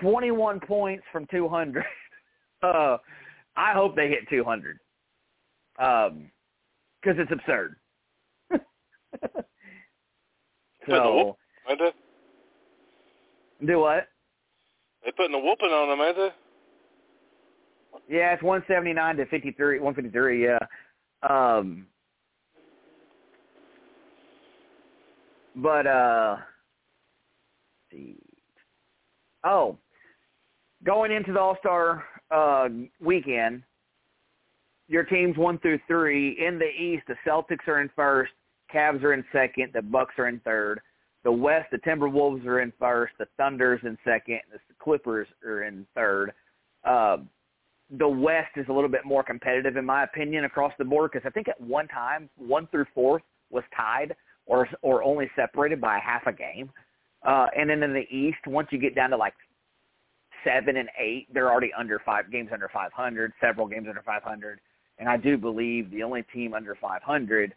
[0.00, 1.84] 21 points from 200.
[2.62, 2.96] uh,
[3.56, 4.78] I hope they hit 200
[5.76, 6.30] because um,
[7.04, 7.76] it's absurd.
[10.88, 11.36] so
[13.64, 14.08] do what?
[15.02, 16.30] They're putting a whooping on them, ain't they?
[18.08, 20.44] Yeah, it's 179 to 53, 153.
[20.44, 20.58] Yeah.
[21.28, 21.86] Um,
[25.56, 26.36] but uh,
[27.90, 28.16] see.
[29.44, 29.78] Oh,
[30.84, 32.68] going into the All Star uh,
[33.00, 33.62] weekend,
[34.88, 37.04] your teams one through three in the East.
[37.08, 38.32] The Celtics are in first,
[38.72, 40.80] Cavs are in second, the Bucks are in third.
[41.24, 45.86] The West, the Timberwolves are in first, the Thunder's in second, the Clippers are in
[45.94, 46.32] third.
[46.84, 47.18] Uh,
[47.90, 51.26] the West is a little bit more competitive, in my opinion, across the board because
[51.26, 54.14] I think at one time one through fourth was tied
[54.46, 56.70] or or only separated by half a game.
[57.24, 59.34] Uh, and then in the East, once you get down to like
[60.44, 64.60] seven and eight, they're already under five games under 500, several games under 500.
[64.98, 67.54] And I do believe the only team under 500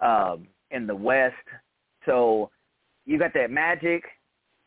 [0.00, 1.34] um, in the West.
[2.06, 2.50] So
[3.04, 4.02] you got that Magic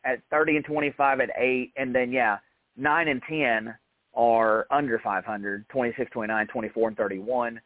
[0.04, 2.38] at 30 and 25 at eight, and then yeah,
[2.76, 3.74] nine and 10
[4.14, 7.60] are under 500, 26, 29, 24, and 31.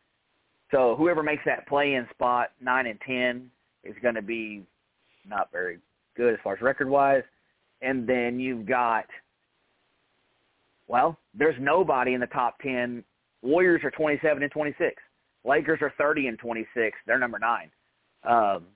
[0.70, 3.50] So whoever makes that play-in spot, nine and 10,
[3.84, 4.62] is going to be
[5.26, 5.78] not very
[6.16, 7.22] good as far as record wise.
[7.80, 9.04] And then you've got
[10.88, 13.04] well, there's nobody in the top ten.
[13.42, 14.94] Warriors are twenty seven and twenty six.
[15.48, 16.96] Lakers are thirty and twenty six.
[17.06, 17.70] They're number nine.
[18.24, 18.66] Um,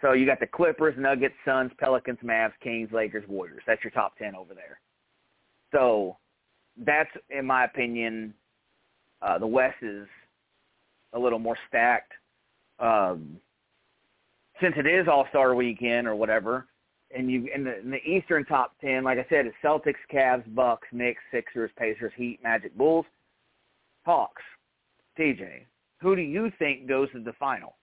[0.00, 3.62] so you got the Clippers, Nuggets, Suns, Pelicans, Mavs, Kings, Lakers, Warriors.
[3.66, 4.80] That's your top ten over there.
[5.72, 6.16] So
[6.84, 8.32] that's, in my opinion,
[9.20, 10.06] uh, the West is
[11.12, 12.12] a little more stacked.
[12.78, 13.36] Um,
[14.60, 16.66] since it is All Star Weekend or whatever,
[17.14, 20.44] and you in the, in the Eastern top ten, like I said, it's Celtics, Cavs,
[20.54, 23.06] Bucks, Knicks, Sixers, Pacers, Heat, Magic, Bulls,
[24.06, 24.42] Hawks.
[25.18, 25.64] TJ,
[26.00, 27.76] who do you think goes to the final?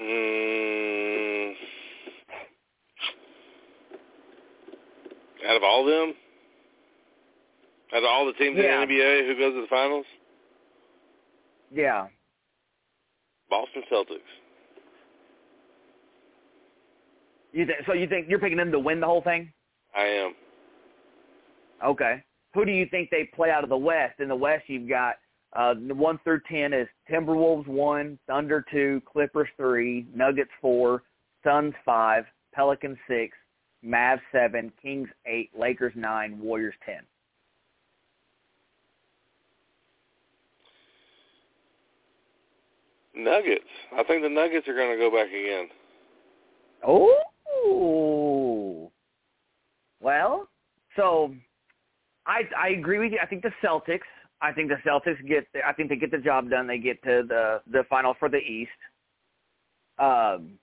[0.00, 1.52] Mm,
[5.48, 6.14] out of all of them,
[7.92, 8.82] out of all the teams Yeah.
[8.82, 10.06] in the NBA, who goes to the finals?
[11.70, 12.08] Yeah.
[13.50, 14.20] Boston Celtics.
[17.52, 19.52] You th- so you think you're picking them to win the whole thing?
[19.94, 20.34] I am.
[21.84, 22.22] Okay.
[22.54, 24.18] Who do you think they play out of the West?
[24.18, 25.16] In the West, you've got
[25.54, 31.02] uh, the one through ten is Timberwolves one, Thunder two, Clippers three, Nuggets four,
[31.44, 33.36] Suns five, Pelicans six,
[33.84, 37.00] Mavs seven, Kings eight, Lakers nine, Warriors ten.
[43.14, 43.64] Nuggets.
[43.96, 45.68] I think the Nuggets are going to go back again.
[46.86, 48.90] Oh.
[50.00, 50.48] Well,
[50.96, 51.34] so
[52.26, 53.18] I I agree with you.
[53.22, 54.00] I think the Celtics.
[54.42, 55.46] I think the Celtics get.
[55.52, 56.66] The, I think they get the job done.
[56.66, 58.70] They get to the the final for the East.
[59.98, 60.58] Um,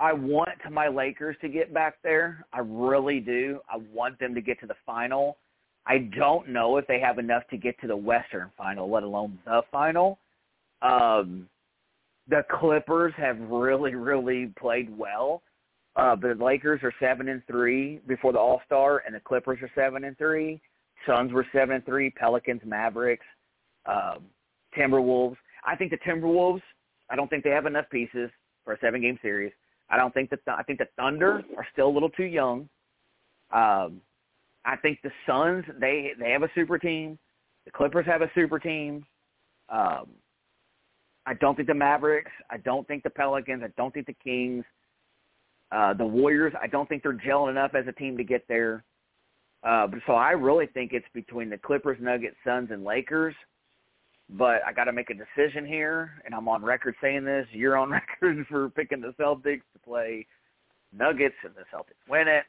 [0.00, 2.44] I want my Lakers to get back there.
[2.52, 3.60] I really do.
[3.68, 5.38] I want them to get to the final.
[5.86, 9.38] I don't know if they have enough to get to the Western final, let alone
[9.44, 10.18] the final.
[10.82, 11.48] Um,
[12.28, 15.42] the Clippers have really, really played well.
[15.98, 19.70] Uh, the Lakers are seven and three before the All Star, and the Clippers are
[19.74, 20.60] seven and three.
[21.04, 22.08] Suns were seven and three.
[22.10, 23.26] Pelicans, Mavericks,
[23.84, 24.26] um,
[24.76, 25.36] Timberwolves.
[25.66, 26.62] I think the Timberwolves.
[27.10, 28.30] I don't think they have enough pieces
[28.64, 29.52] for a seven game series.
[29.90, 30.38] I don't think that.
[30.46, 32.68] I think the Thunder are still a little too young.
[33.52, 34.00] Um,
[34.64, 35.64] I think the Suns.
[35.80, 37.18] They they have a super team.
[37.64, 39.04] The Clippers have a super team.
[39.68, 40.10] Um,
[41.26, 42.30] I don't think the Mavericks.
[42.50, 43.62] I don't think the Pelicans.
[43.64, 44.64] I don't think the Kings.
[45.70, 46.52] Uh, the Warriors.
[46.60, 48.84] I don't think they're gelling enough as a team to get there.
[49.62, 53.34] Uh, but so I really think it's between the Clippers, Nuggets, Suns, and Lakers.
[54.30, 57.46] But I got to make a decision here, and I'm on record saying this.
[57.52, 57.90] You're on
[58.22, 60.26] record for picking the Celtics to play
[60.92, 62.44] Nuggets, and the Celtics win it.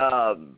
[0.00, 0.56] Um,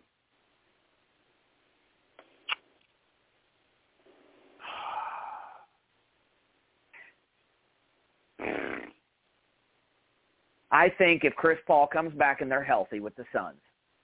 [10.74, 13.60] I think if Chris Paul comes back and they're healthy with the Suns,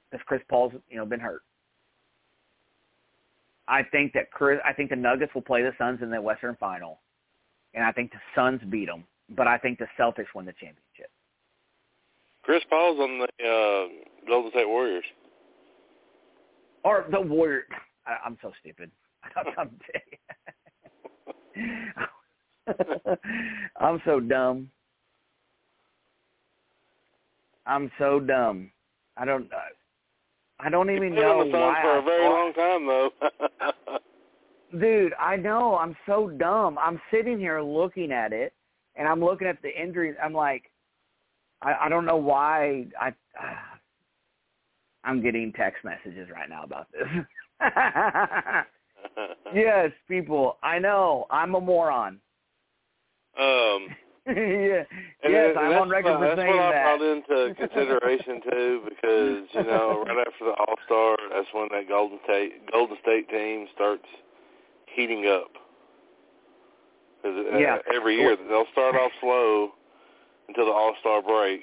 [0.08, 1.42] because Chris Paul's you know been hurt,
[3.66, 6.56] I think that Chris, I think the Nuggets will play the Suns in the Western
[6.60, 7.00] Final,
[7.74, 9.02] and I think the Suns beat them.
[9.36, 11.10] But I think the Celtics win the championship.
[12.44, 13.88] Chris Paul's on the uh,
[14.28, 15.04] Golden State Warriors.
[16.84, 17.64] Or the Warrior.
[18.06, 18.92] I, I'm so stupid.
[19.58, 19.70] I'm,
[23.80, 24.70] I'm so dumb.
[27.66, 28.70] I'm so dumb.
[29.16, 29.48] I don't.
[30.58, 31.82] I don't even been know on the Suns why.
[31.82, 33.10] for a very long time, though.
[34.78, 35.76] Dude, I know.
[35.76, 36.78] I'm so dumb.
[36.78, 38.52] I'm sitting here looking at it,
[38.96, 40.16] and I'm looking at the injuries.
[40.22, 40.70] I'm like,
[41.62, 42.86] I, I don't know why.
[43.00, 43.12] I.
[45.02, 47.08] I'm getting text messages right now about this.
[49.54, 50.58] yes, people.
[50.62, 51.26] I know.
[51.30, 52.20] I'm a moron.
[53.40, 53.88] Um,
[54.26, 54.84] yeah.
[55.24, 58.40] and yes, then- I'm on that's record what, for that's what I brought into consideration
[58.50, 62.96] too, because you know, right after the All Star, that's when that Golden State Golden
[63.02, 64.04] State team starts
[64.94, 65.50] heating up.
[67.22, 67.78] Because uh, Yeah.
[67.94, 69.70] every year they'll start off slow
[70.48, 71.62] until the All Star break,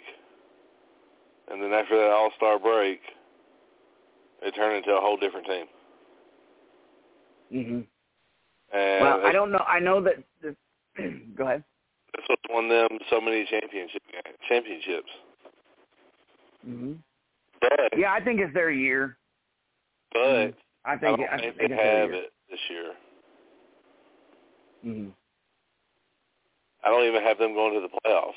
[1.52, 3.02] and then after that All Star break,
[4.42, 5.66] they turn into a whole different team.
[7.54, 7.80] Mm-hmm.
[8.78, 9.64] And Well, I don't know.
[9.68, 10.16] I know that.
[10.42, 10.56] The,
[11.38, 11.64] go ahead.
[12.18, 14.02] That's what's won them so many championship
[14.50, 15.10] championships.
[16.66, 16.94] hmm
[17.62, 19.18] But Yeah, I think it's their year.
[20.12, 20.20] but
[20.86, 21.20] I I think.
[21.20, 22.92] don't I think think they have it this year.
[24.84, 25.10] hmm
[26.84, 28.32] I don't even have them going to the playoffs.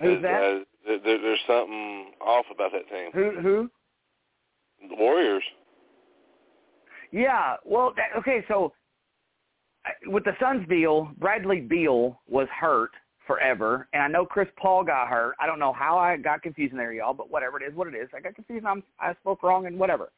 [0.00, 0.42] Who's that?
[0.42, 3.10] Uh, there, there- there's something off about that team.
[3.12, 3.40] Who?
[3.40, 3.70] Who?
[4.88, 5.44] The Warriors.
[7.12, 7.56] Yeah.
[7.64, 8.44] Well, that, okay.
[8.48, 8.72] So
[10.06, 12.90] with the Suns deal, Bradley Beal was hurt
[13.26, 15.34] forever, and I know Chris Paul got hurt.
[15.40, 17.94] I don't know how I got confused there, y'all, but whatever it is, what it
[17.94, 18.08] is.
[18.14, 18.66] I got confused.
[18.66, 20.10] I'm, I spoke wrong, and whatever.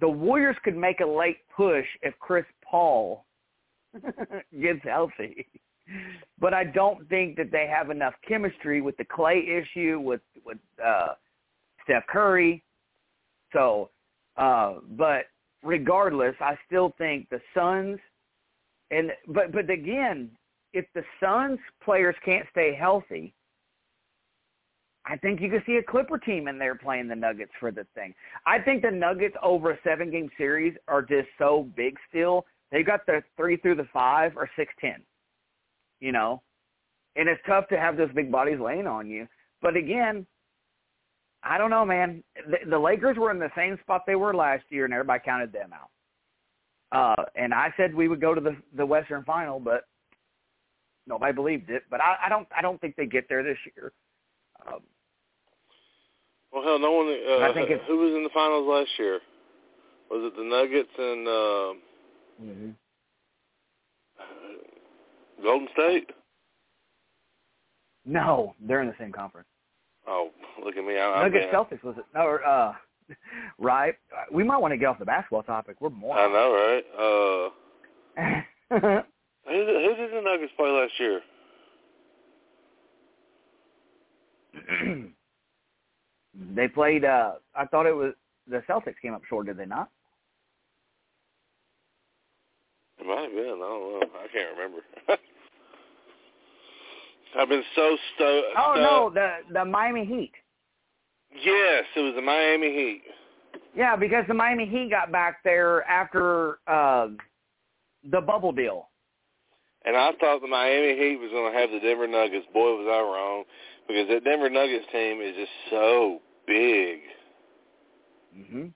[0.00, 3.24] The Warriors could make a late push if Chris Paul
[4.60, 5.46] gets healthy.
[6.38, 10.58] But I don't think that they have enough chemistry with the Klay issue with with
[10.84, 11.08] uh
[11.84, 12.64] Steph Curry.
[13.52, 13.90] So,
[14.36, 15.26] uh but
[15.62, 17.98] regardless, I still think the Suns
[18.90, 20.30] and but but again,
[20.72, 23.34] if the Suns players can't stay healthy,
[25.06, 27.86] I think you could see a Clipper team in there playing the Nuggets for the
[27.94, 28.14] thing.
[28.46, 32.46] I think the Nuggets over a seven game series are just so big still.
[32.72, 35.02] They've got the three through the five or six ten
[36.04, 36.42] you know,
[37.16, 39.26] and it's tough to have those big bodies laying on you.
[39.62, 40.26] But again,
[41.42, 42.22] I don't know, man.
[42.46, 45.52] The, the Lakers were in the same spot they were last year, and everybody counted
[45.52, 45.88] them out.
[46.94, 49.84] Uh, and I said we would go to the the Western Final, but
[51.08, 51.82] nobody believed it.
[51.90, 53.92] But I, I don't I don't think they get there this year.
[54.66, 54.80] Um,
[56.52, 57.08] well, hell, no one.
[57.08, 59.18] Uh, I think it's, who was in the finals last year?
[60.08, 61.26] Was it the Nuggets and?
[61.26, 61.74] Uh,
[62.42, 62.70] mm-hmm.
[65.42, 66.10] Golden State?
[68.06, 69.48] No, they're in the same conference.
[70.06, 70.30] Oh,
[70.64, 70.96] look at me!
[70.96, 72.04] I, Nuggets Celtics was it?
[72.14, 72.74] No, uh,
[73.58, 73.94] right.
[74.32, 75.76] We might want to get off the basketball topic.
[75.80, 76.18] We're more.
[76.18, 76.84] I know, right?
[76.98, 77.50] Uh,
[78.70, 79.02] who,
[79.50, 81.20] who did the Nuggets play last year?
[86.54, 87.04] they played.
[87.04, 88.14] uh I thought it was
[88.48, 89.46] the Celtics came up short.
[89.46, 89.90] Did they not?
[92.98, 93.44] It might have been.
[93.44, 94.02] I don't know.
[94.22, 94.78] I can't remember.
[97.36, 98.46] I've been so stoked.
[98.56, 100.32] Oh no, the the Miami Heat.
[101.42, 103.02] Yes, it was the Miami Heat.
[103.74, 107.08] Yeah, because the Miami Heat got back there after uh,
[108.10, 108.88] the bubble deal.
[109.84, 112.46] And I thought the Miami Heat was going to have the Denver Nuggets.
[112.54, 113.44] Boy, was I wrong,
[113.86, 117.00] because that Denver Nuggets team is just so big.
[118.36, 118.72] Mhm.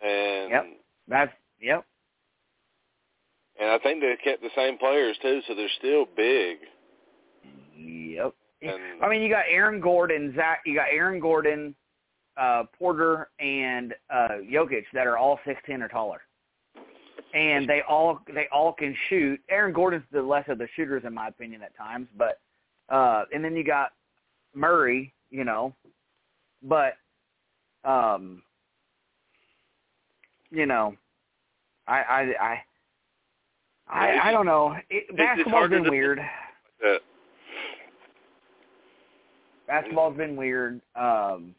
[0.00, 0.66] And yep,
[1.08, 1.84] that's yep.
[3.58, 6.58] And I think they kept the same players too, so they're still big.
[7.76, 8.34] Yep.
[8.60, 10.62] And, I mean, you got Aaron Gordon, Zach.
[10.66, 11.74] You got Aaron Gordon,
[12.36, 16.20] uh, Porter, and uh, Jokic that are all six ten or taller,
[17.34, 19.40] and they all they all can shoot.
[19.48, 22.40] Aaron Gordon's the less of the shooters in my opinion at times, but
[22.88, 23.92] uh, and then you got
[24.54, 25.72] Murray, you know,
[26.62, 26.94] but
[27.84, 28.42] um,
[30.50, 30.96] you know,
[31.86, 32.62] I I I
[33.90, 34.76] I, I don't know.
[34.90, 36.20] It, basketball's been weird.
[39.68, 40.80] Basketball's been weird.
[40.96, 41.54] Um,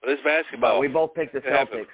[0.00, 0.78] but it's basketball.
[0.78, 1.86] We both picked the Celtics.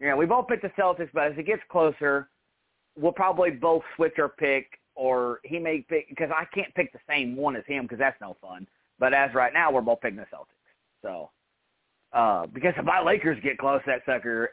[0.00, 2.28] Yeah, we both picked the Celtics, but as it gets closer,
[2.98, 6.98] we'll probably both switch our pick, or he may pick because I can't pick the
[7.08, 8.66] same one as him because that's no fun.
[8.98, 10.56] But as right now, we're both picking the Celtics.
[11.02, 11.30] So,
[12.12, 14.50] uh, because if my Lakers get close, that sucker,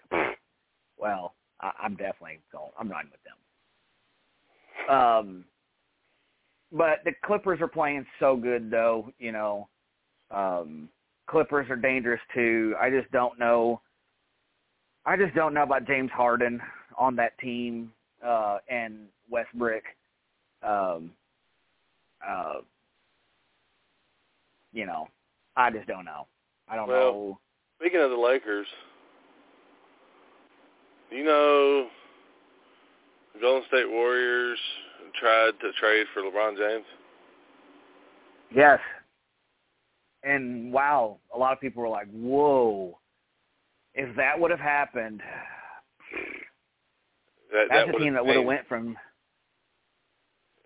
[0.98, 2.72] well, I, I'm definitely going.
[2.80, 4.96] I'm riding with them.
[4.96, 5.46] Um,
[6.72, 9.12] but the Clippers are playing so good, though.
[9.20, 9.68] You know,
[10.32, 10.90] um,
[11.28, 12.76] Clippers are dangerous too.
[12.80, 13.82] I just don't know.
[15.06, 16.62] I just don't know about James Harden
[16.98, 17.92] on that team
[18.26, 19.84] uh, and Westbrook.
[20.62, 21.12] Um,
[22.28, 22.56] uh,
[24.74, 25.08] you know,
[25.56, 26.28] I just don't know.
[26.68, 27.40] I don't well, know.
[27.80, 28.68] Speaking of the Lakers,
[31.12, 31.88] you know
[33.42, 34.60] Golden State Warriors
[35.20, 36.86] tried to trade for LeBron James?
[38.54, 38.80] Yes.
[40.24, 42.98] And wow, a lot of people were like, "Whoa,
[43.94, 45.22] if that would have happened,
[47.54, 48.98] that, that's that a team that would have went from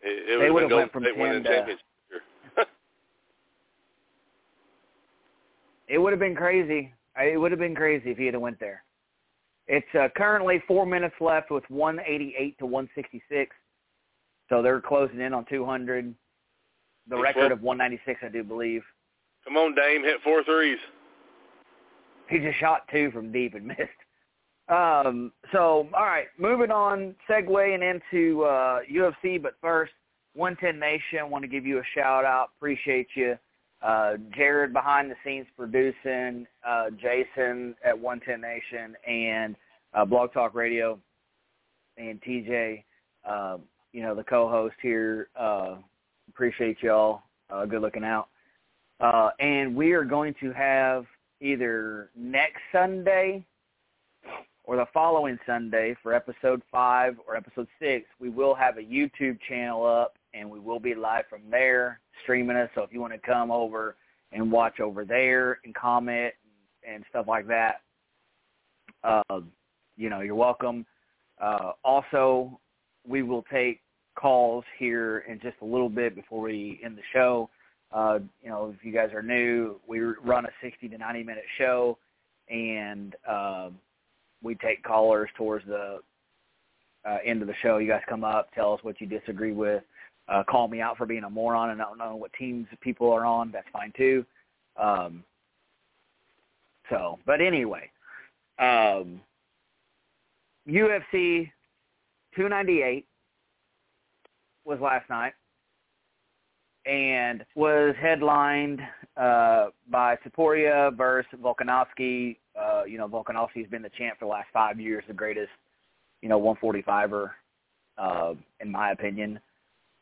[0.01, 1.77] it, it they would have went from ten to
[5.87, 6.93] it would have been crazy.
[7.15, 8.83] It would have been crazy if he had went there.
[9.67, 13.55] It's uh, currently four minutes left with 188 to 166.
[14.49, 16.13] So they're closing in on 200.
[17.09, 18.83] The record of 196, I do believe.
[19.43, 20.77] Come on, Dame, hit four threes.
[22.29, 23.81] He just shot two from deep and missed.
[24.69, 29.91] Um, so, all right, moving on, segueing into uh, UFC, but first,
[30.35, 32.51] 110 Nation, want to give you a shout out.
[32.57, 33.37] Appreciate you.
[33.81, 39.57] Uh, Jared behind the scenes producing, uh, Jason at 110 Nation, and
[39.93, 40.97] uh, Blog Talk Radio,
[41.97, 42.83] and TJ,
[43.27, 43.57] uh,
[43.93, 45.29] you know, the co-host here.
[45.39, 45.75] Uh,
[46.29, 47.21] appreciate y'all.
[47.49, 48.27] Uh, good looking out.
[48.99, 51.05] Uh, and we are going to have
[51.39, 53.45] either next Sunday
[54.63, 59.37] or the following Sunday for episode five or episode six, we will have a YouTube
[59.47, 62.69] channel up and we will be live from there streaming us.
[62.73, 63.97] So if you want to come over
[64.31, 66.33] and watch over there and comment
[66.87, 67.81] and stuff like that,
[69.03, 69.41] uh,
[69.97, 70.85] you know, you're welcome.
[71.41, 72.59] Uh, also,
[73.05, 73.81] we will take
[74.15, 77.49] calls here in just a little bit before we end the show.
[77.91, 81.43] Uh, you know, if you guys are new, we run a 60 to 90 minute
[81.57, 81.97] show,
[82.49, 83.69] and uh,
[84.41, 85.99] we take callers towards the
[87.05, 87.77] uh, end of the show.
[87.77, 89.83] You guys come up, tell us what you disagree with,
[90.27, 93.25] uh, call me out for being a moron and not knowing what teams people are
[93.25, 93.51] on.
[93.51, 94.25] That's fine too.
[94.81, 95.23] Um,
[96.89, 97.89] so, but anyway,
[98.59, 99.21] um,
[100.67, 101.51] UFC
[102.35, 103.05] 298
[104.65, 105.33] was last night
[106.85, 108.81] and was headlined
[109.15, 112.37] uh, by Topuria versus Volkanovski.
[112.59, 115.49] Uh, you know, Volkanovski's been the champ for the last five years, the greatest,
[116.21, 117.29] you know, 145er,
[117.97, 119.39] uh, in my opinion.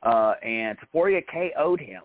[0.03, 2.03] Uh, and Topuria KO'd him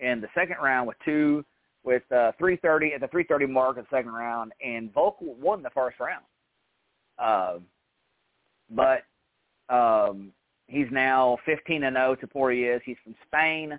[0.00, 1.44] in the second round with two,
[1.84, 5.70] with uh, 330 at the 330 mark of the second round, and Volk won the
[5.70, 6.24] first round.
[7.18, 7.58] Uh,
[8.70, 9.02] but
[9.72, 10.32] um,
[10.68, 12.16] he's now 15 and 0.
[12.16, 12.82] Topuria is.
[12.84, 13.78] He's from Spain.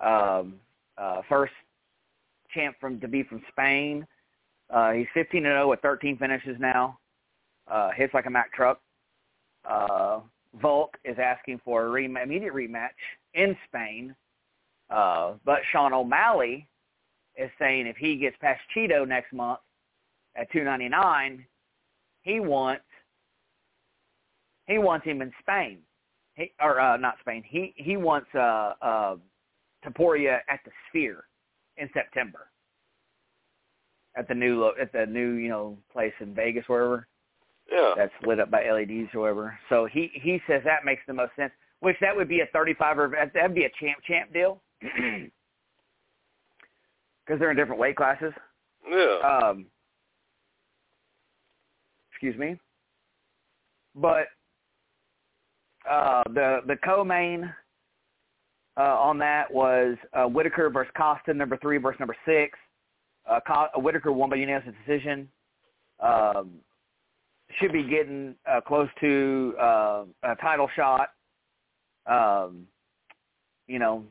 [0.00, 0.56] Um,
[0.98, 1.52] uh, first
[2.52, 4.06] champ from to be from Spain.
[4.68, 6.98] Uh, he's 15 and 0 with 13 finishes now.
[7.68, 8.80] Uh, hits like a Mack truck.
[9.64, 10.20] Uh,
[10.60, 12.90] Volk is asking for a immediate rematch
[13.34, 14.14] in Spain.
[14.90, 16.68] Uh, but Sean O'Malley
[17.36, 19.60] is saying if he gets past Chito next month
[20.36, 21.44] at 299,
[22.22, 22.82] he wants
[24.66, 25.78] he wants him in Spain.
[26.36, 27.42] He, or uh, not Spain.
[27.46, 29.16] He he wants uh, uh,
[29.84, 31.24] Topuria at the Sphere
[31.76, 32.48] in September
[34.16, 37.06] at the new lo- at the new you know place in Vegas, wherever.
[37.70, 37.94] Yeah.
[37.96, 39.58] That's lit up by LEDs or whatever.
[39.68, 41.52] So he he says that makes the most sense.
[41.80, 44.60] Which that would be a 35 or that'd be a champ champ deal.
[47.24, 48.32] Because they're in different weight classes.
[48.88, 49.18] Yeah.
[49.18, 49.66] Um,
[52.12, 52.56] excuse me.
[53.96, 54.28] But
[55.88, 57.52] uh, the the co-main
[58.76, 62.58] uh, on that was uh, Whittaker versus Costa, number three versus number six.
[63.28, 65.28] Uh, Co- Whittaker won by unanimous decision.
[66.00, 66.52] Um,
[67.58, 71.10] should be getting uh, close to uh, a title shot.
[72.06, 72.66] Um,
[73.66, 74.04] you know,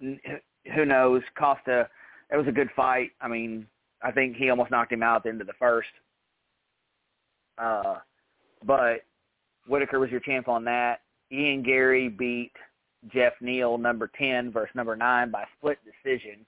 [0.00, 1.22] who knows?
[1.38, 1.88] Costa,
[2.32, 3.10] it was a good fight.
[3.20, 3.66] I mean,
[4.02, 5.88] I think he almost knocked him out at the end of the first.
[7.58, 7.96] Uh,
[8.64, 9.04] but
[9.66, 11.00] Whittaker was your champ on that.
[11.30, 12.52] Ian Garry beat
[13.12, 16.44] Geoff Neal, number 10 versus number 9 by split decision,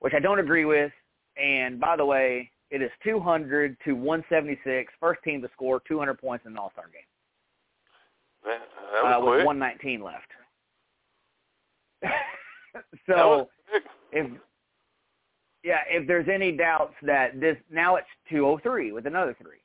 [0.00, 0.92] which I don't agree with.
[1.36, 6.44] And by the way, it is 200 to 176, first team to score 200 points
[6.46, 7.02] in an All-Star game.
[8.44, 8.60] Man,
[8.92, 9.36] that was uh, quick.
[9.38, 10.26] with 119 left.
[13.06, 13.48] so
[14.12, 14.30] if
[15.62, 19.59] yeah, if there's any doubts that this now it's 203 with another three.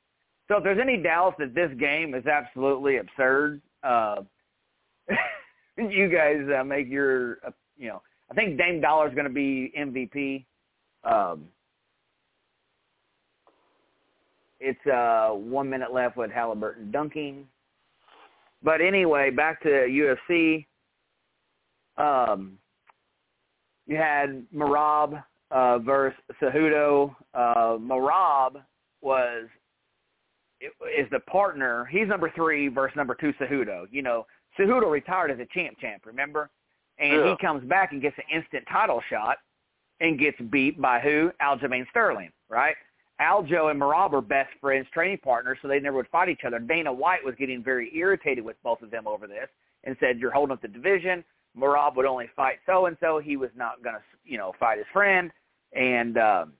[0.48, 4.22] So if there's any doubts that this game is absolutely absurd, uh,
[5.76, 9.72] you guys uh, make your, uh, you know, I think Dame Dolla's going to be
[9.78, 10.44] MVP.
[11.04, 11.46] Um,
[14.60, 17.46] it's uh, one minute left with Halliburton dunking.
[18.62, 20.66] But anyway, back to UFC.
[21.98, 22.58] Um,
[23.86, 27.14] you had Merab uh, versus Cejudo.
[27.34, 28.62] Uh, Merab
[29.00, 29.46] was
[30.60, 31.84] is the partner.
[31.86, 33.86] He's number three versus number two Cejudo.
[33.90, 34.26] You know,
[34.58, 36.50] Cejudo retired as a champ champ, remember?
[36.98, 37.30] And Yeah.
[37.30, 39.38] he comes back and gets an instant title shot
[40.00, 41.30] and gets beat by who?
[41.40, 42.76] Aljamain Sterling, right?
[43.20, 46.58] Aljo and Merab are best friends, training partners, so they never would fight each other.
[46.58, 49.48] Dana White was getting very irritated with both of them over this
[49.84, 51.24] and said, "You're holding up the division."
[51.56, 53.18] Merab would only fight so and so.
[53.18, 55.32] He was not going to, you know, fight his friend,
[55.72, 56.52] and um,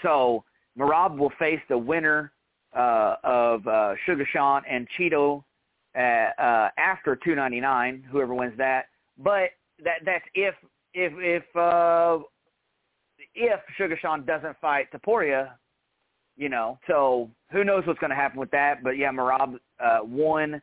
[0.00, 0.44] so
[0.78, 2.32] Merab will face the winner
[2.74, 5.44] uh, of uh, Sugar Sean and Chito
[5.96, 8.04] uh, uh, after 299.
[8.10, 8.86] Whoever wins that,
[9.18, 9.50] but
[9.84, 10.54] that that's if
[10.94, 12.18] if if uh,
[13.34, 15.52] if Sugar Sean doesn't fight Topuria,
[16.36, 16.78] you know.
[16.86, 18.82] So who knows what's going to happen with that?
[18.82, 20.60] But yeah, Merab uh, won,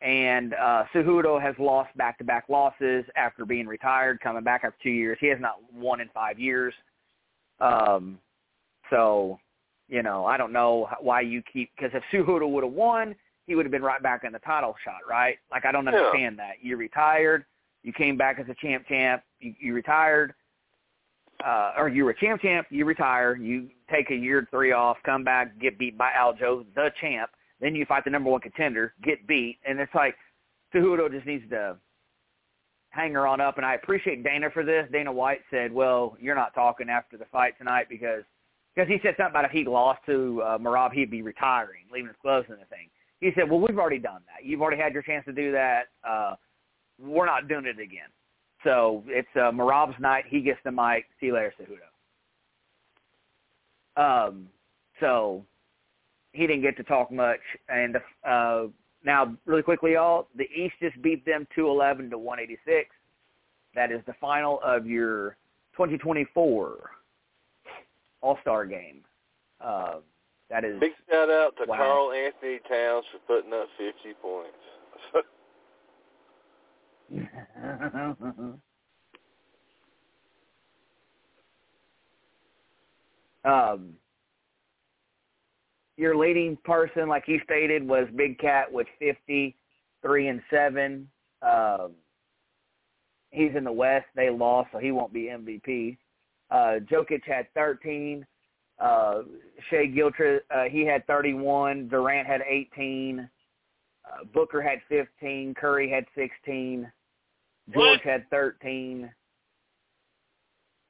[0.00, 5.18] and uh, Cejudo has lost back-to-back losses after being retired, coming back after two years.
[5.20, 6.74] He has not won in five years.
[7.60, 8.18] Um,
[8.90, 9.38] so,
[9.92, 13.14] you know, I don't know why you keep because if Cejudo would have won,
[13.46, 15.36] he would have been right back in the title shot, right?
[15.50, 15.92] Like I don't Yeah.
[15.98, 16.62] understand that.
[16.62, 17.44] You retired,
[17.82, 20.32] you came back as a champ, champ, you, you retired
[21.44, 25.24] uh, or you were champ champ, you retire, you take a year three off, come
[25.24, 27.30] back, get beat by Aljo, the champ,
[27.60, 30.16] then you fight the number one contender, get beat, and it's like
[30.72, 31.76] Cejudo just needs to
[32.90, 33.58] hang her on up.
[33.58, 34.88] And I appreciate Dana for this.
[34.90, 38.22] Dana White said, "Well, you're not talking after the fight tonight because
[38.74, 42.08] because he said something about if he lost to uh, Merab, he'd be retiring, leaving
[42.08, 42.88] his gloves and the thing."
[43.20, 44.44] He said, "Well, we've already done that.
[44.44, 45.88] You've already had your chance to do that.
[46.06, 46.34] Uh,
[46.98, 48.08] we're not doing it again."
[48.64, 50.24] So it's uh, Merab's night.
[50.28, 51.06] He gets the mic.
[51.20, 51.88] See you later, Cejudo.
[53.96, 54.48] Um,
[55.00, 55.44] so
[56.32, 57.40] he didn't get to talk much.
[57.68, 57.96] And
[58.26, 58.64] uh,
[59.04, 62.88] now, really quickly, y'all, the East just beat them 211 to 186.
[63.74, 65.36] That is the final of your
[65.72, 66.90] 2024
[68.22, 69.02] All-Star game.
[69.60, 69.96] Uh,
[70.50, 71.76] that is big shout out to wow.
[71.76, 74.56] Karl Anthony Towns for putting up 50 points.
[83.44, 83.94] um,
[85.96, 89.56] your leading person, like you stated, was Big Cat with fifty
[90.02, 91.08] three and seven.
[91.42, 91.92] Um,
[93.30, 94.06] he's in the West.
[94.14, 95.98] They lost, so he won't be MVP.
[96.52, 98.26] Uh, Jokic had 13.
[98.78, 99.22] Uh,
[99.70, 101.88] Shea Giltra, uh, he had 31.
[101.88, 103.20] Durant had 18.
[103.20, 105.54] Uh, Booker had 15.
[105.54, 106.92] Curry had 16.
[107.72, 108.00] George what?
[108.00, 109.10] had 13.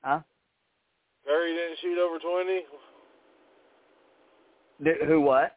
[0.02, 0.20] Huh?
[1.24, 2.62] Curry didn't shoot over 20?
[5.06, 5.56] Who what?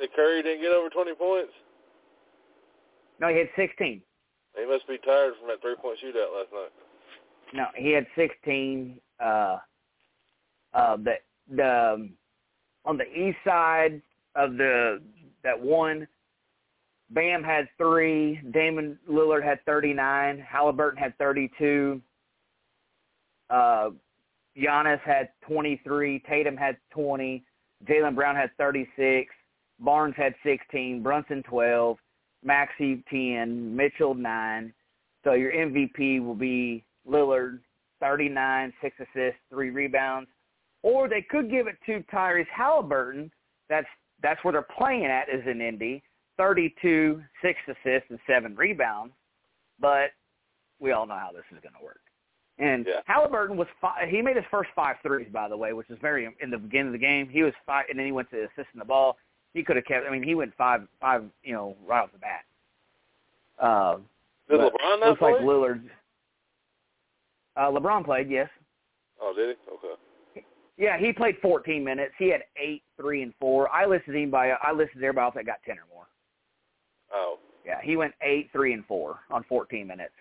[0.00, 1.52] Said Curry didn't get over 20 points?
[3.20, 4.00] No, he had 16.
[4.56, 6.72] He must be tired from that three-point shootout last night.
[7.52, 8.98] No, he had 16.
[9.20, 9.58] Uh,
[10.74, 11.14] uh, the
[11.54, 12.10] the um,
[12.84, 14.00] on the east side
[14.34, 15.00] of the
[15.42, 16.06] that one,
[17.10, 18.40] Bam had three.
[18.52, 20.38] Damian Lillard had 39.
[20.38, 22.00] Halliburton had 32.
[23.50, 23.90] Uh,
[24.56, 26.22] Giannis had 23.
[26.28, 27.44] Tatum had 20.
[27.88, 29.32] Jaylen Brown had 36.
[29.80, 31.02] Barnes had 16.
[31.02, 31.96] Brunson 12.
[32.44, 33.74] Maxey 10.
[33.74, 34.72] Mitchell 9.
[35.24, 37.60] So your MVP will be Lillard,
[38.00, 40.28] 39, 6 assists, 3 rebounds.
[40.82, 43.30] Or they could give it to Tyrese Halliburton.
[43.68, 43.86] That's
[44.22, 46.02] that's where they're playing at is in Indy.
[46.38, 49.12] 32, 6 assists, and 7 rebounds.
[49.80, 50.10] But
[50.80, 52.00] we all know how this is going to work.
[52.58, 53.00] And yeah.
[53.06, 56.28] Halliburton was five, he made his first five threes, by the way, which is very
[56.40, 57.28] in the beginning of the game.
[57.28, 59.16] He was five, and then he went to assisting the ball.
[59.54, 60.06] He could have kept.
[60.06, 62.44] I mean, he went five, five, you know, right off the bat.
[63.60, 63.98] Uh,
[64.50, 65.32] Did LeBron not looks play?
[65.32, 65.82] like Lillard.
[67.58, 68.48] Uh, LeBron played, yes.
[69.20, 69.72] Oh, did he?
[69.72, 70.44] Okay.
[70.76, 72.12] Yeah, he played 14 minutes.
[72.16, 73.68] He had eight, three, and four.
[73.74, 74.50] I listed him by.
[74.50, 76.06] I listed everybody else that got 10 or more.
[77.12, 77.38] Oh.
[77.66, 80.12] Yeah, he went eight, three, and four on 14 minutes.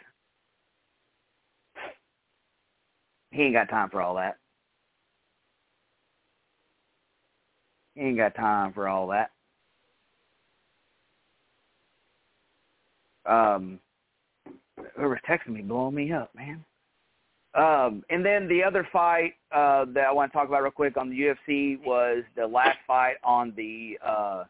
[3.29, 4.37] He ain't got time for all that.
[7.93, 9.29] He ain't got time for all that.
[13.25, 13.79] Um,
[14.95, 16.63] whoever's texting me blowing me up, man.
[17.55, 20.97] Um, and then the other fight uh, that I want to talk about real quick
[20.97, 24.43] on the UFC was the last fight on the uh,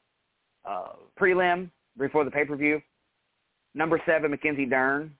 [0.65, 0.87] uh,
[1.19, 2.81] prelim before the pay-per-view.
[3.73, 5.13] Number seven, Mackenzie Dern,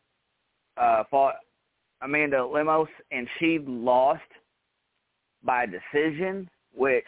[0.78, 1.36] uh, fought
[2.02, 4.22] Amanda Lemos, and she lost
[5.44, 7.06] by decision, which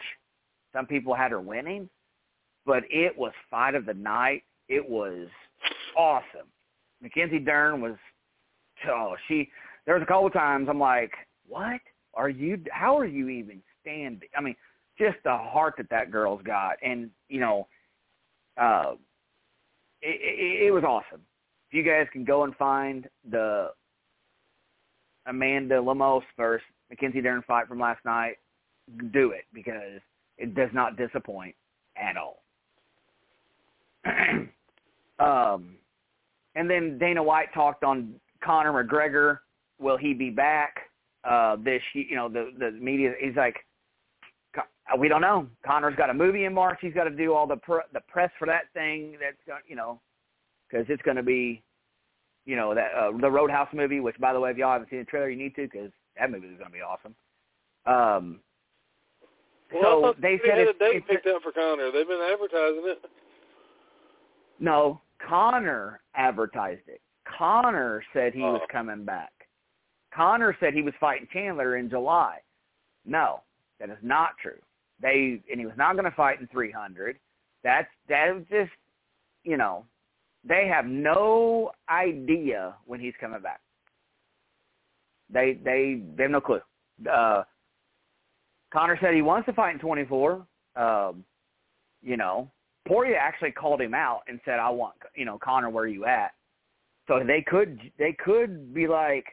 [0.72, 1.88] some people had her winning.
[2.66, 4.44] But it was fight of the night.
[4.68, 5.28] It was
[5.96, 6.46] awesome.
[7.02, 7.96] Mackenzie Dern was,
[8.88, 9.48] oh, she.
[9.90, 11.10] There was a couple of times I'm like,
[11.48, 11.80] what
[12.14, 12.62] are you?
[12.70, 14.28] How are you even standing?
[14.38, 14.54] I mean,
[14.96, 17.66] just the heart that that girl's got, and you know,
[18.56, 18.92] uh,
[20.00, 21.22] it, it, it was awesome.
[21.68, 23.70] If you guys can go and find the
[25.26, 28.36] Amanda Lemos versus Mackenzie Dern fight from last night,
[29.12, 30.00] do it because
[30.38, 31.56] it does not disappoint
[31.96, 32.44] at all.
[35.18, 35.74] um,
[36.54, 39.38] and then Dana White talked on Conor McGregor.
[39.80, 40.76] Will he be back
[41.24, 41.82] uh, this?
[41.94, 43.14] You know, the the media.
[43.20, 43.56] He's like,
[44.98, 45.46] we don't know.
[45.66, 46.78] Conor's got a movie in March.
[46.80, 49.16] He's got to do all the pr- the press for that thing.
[49.20, 50.00] That's you know,
[50.68, 51.62] because it's going to be
[52.44, 55.00] you know that uh, the Roadhouse movie, which by the way, if y'all haven't seen
[55.00, 57.14] the trailer, you need to because that movie is going to be awesome.
[57.86, 58.40] Um,
[59.72, 61.90] well, so they said had a date it's, picked out for Conor.
[61.92, 63.02] They've been advertising it.
[64.58, 67.00] No, Conor advertised it.
[67.38, 68.54] Conor said he Oh.
[68.54, 69.30] was coming back.
[70.14, 72.38] Conor said he was fighting Chandler in July.
[73.04, 73.40] No,
[73.78, 74.58] that is not true.
[75.00, 77.18] They and he was not going to fight in 300.
[77.62, 78.70] That's that was just
[79.44, 79.84] you know
[80.44, 83.60] they have no idea when he's coming back.
[85.32, 86.60] They they they have no clue.
[87.10, 87.44] Uh,
[88.72, 90.46] Conor said he wants to fight in 24.
[90.76, 91.24] Um,
[92.02, 92.50] you know,
[92.86, 96.04] Poirier actually called him out and said, "I want, you know, Conor, where are you
[96.06, 96.32] at?"
[97.08, 99.24] So they could they could be like,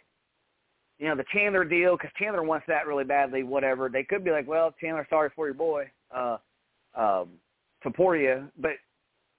[0.99, 3.43] you know, the Chandler deal because Chandler wants that really badly.
[3.43, 6.37] Whatever they could be like, well, Chandler, sorry for your boy, uh,
[6.95, 7.29] um,
[7.85, 8.71] Topuria, but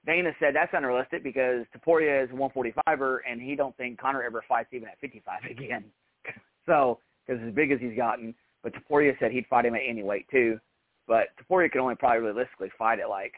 [0.06, 4.44] Dana said that's unrealistic because Topuria is a 145er and he don't think Conor ever
[4.48, 5.84] fights even at 55 again.
[6.66, 10.02] so because as big as he's gotten, but Topuria said he'd fight him at any
[10.02, 10.58] weight too.
[11.06, 13.32] But Topuria can only probably realistically fight at like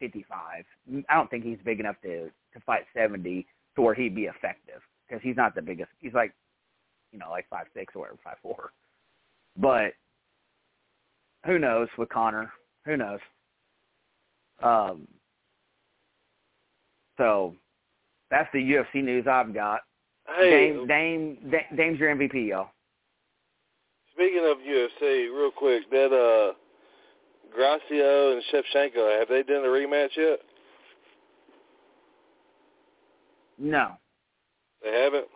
[0.00, 0.64] 55.
[1.08, 4.80] I don't think he's big enough to to fight 70 to where he'd be effective
[5.08, 5.90] because he's not the biggest.
[6.00, 6.32] He's like,
[7.14, 8.72] you know, like five six or whatever, five four.
[9.56, 9.92] But
[11.46, 12.52] who knows with Conor?
[12.84, 13.20] Who knows?
[14.62, 15.06] Um.
[17.16, 17.54] So
[18.30, 19.80] that's the UFC news I've got.
[20.36, 22.70] Hey, Dame, Dame, Dame, Dame's your MVP, y'all.
[24.12, 26.54] speaking of UFC, real quick, that uh,
[27.56, 30.40] Gracio and Shevchenko, have they done the rematch yet?
[33.58, 33.92] No,
[34.82, 35.26] They haven't.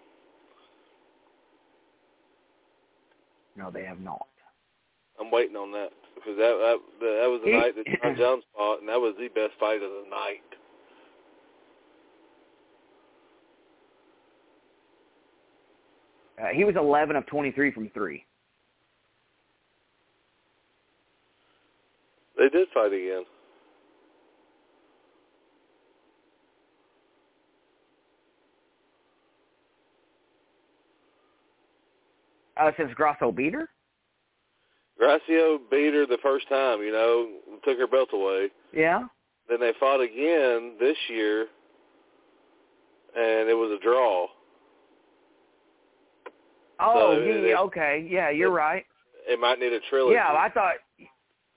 [3.59, 4.26] No, they have not.
[5.20, 8.44] I'm waiting on that because that that, that was the He- night that Jon Jones
[8.56, 10.46] fought, and that was the best fight of the night.
[16.40, 18.24] Uh, he was 11 of 23 from three.
[22.38, 23.24] They did fight again.
[32.59, 33.68] Uh, since Grosso beat her?
[35.00, 37.28] Gracio beat her the first time, you know,
[37.64, 38.48] took her belt away.
[38.72, 39.04] Yeah.
[39.48, 41.42] Then they fought again this year,
[43.16, 44.26] and it was a draw.
[46.80, 48.06] Oh, So, he, it- okay.
[48.11, 48.84] Yeah, you're right.
[49.28, 50.14] It might need a trilogy.
[50.14, 50.74] Yeah, I thought.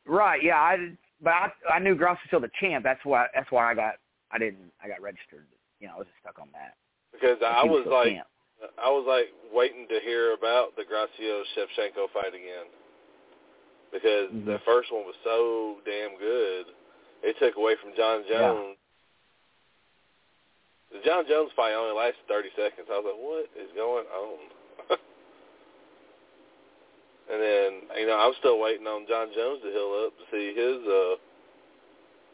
[0.06, 0.44] Right.
[0.44, 0.78] Yeah, I.
[1.24, 2.84] But I, I knew Gross was still the champ.
[2.84, 3.28] That's why.
[3.34, 3.96] That's why I got.
[4.32, 4.72] I didn't.
[4.84, 5.46] I got registered.
[5.80, 6.74] You know, I was just stuck on that.
[7.14, 8.28] because I was like, champ.
[8.78, 12.68] I was like waiting to hear about the Gracio Shevchenko fight again
[13.92, 14.46] because Mhm.
[14.46, 16.68] the first one was so damn good.
[17.24, 18.40] It took away from Jon Yeah.
[18.54, 18.78] Jones.
[20.92, 22.90] The Jon Jones fight only lasted 30 seconds.
[22.90, 24.40] I was like, what is going on?
[27.30, 30.54] and then, you know, I'm still waiting on Jon Jones to heal up to see
[30.54, 31.16] his uh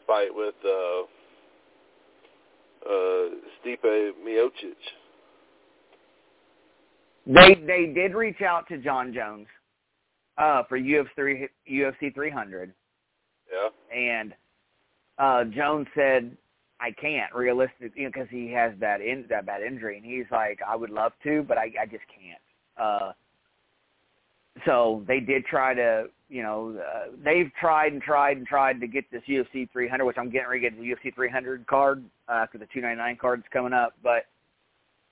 [0.06, 1.02] fight with uh
[2.86, 4.76] uh Stipe Miocic.
[7.28, 9.46] They they did reach out to Jon Jones,
[10.38, 12.72] uh, for UFC three UFC 300,
[13.52, 13.68] Yeah.
[13.94, 14.34] and
[15.18, 16.34] uh, Jones said,
[16.80, 20.24] "I can't realistically, you know, because he has that in that bad injury." And he's
[20.30, 22.40] like, "I would love to, but I I just can't."
[22.78, 23.12] Uh,
[24.64, 28.86] so they did try to, you know, uh, they've tried and tried and tried to
[28.86, 32.32] get this UFC 300, which I'm getting ready to get the UFC 300 card uh,
[32.32, 34.24] after the 299 card's coming up, but.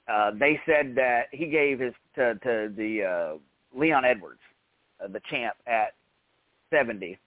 [0.09, 4.41] Uh, they said that he gave his to to the uh, Leon Edwards,
[5.03, 5.95] uh, the champ at
[6.71, 7.19] 70,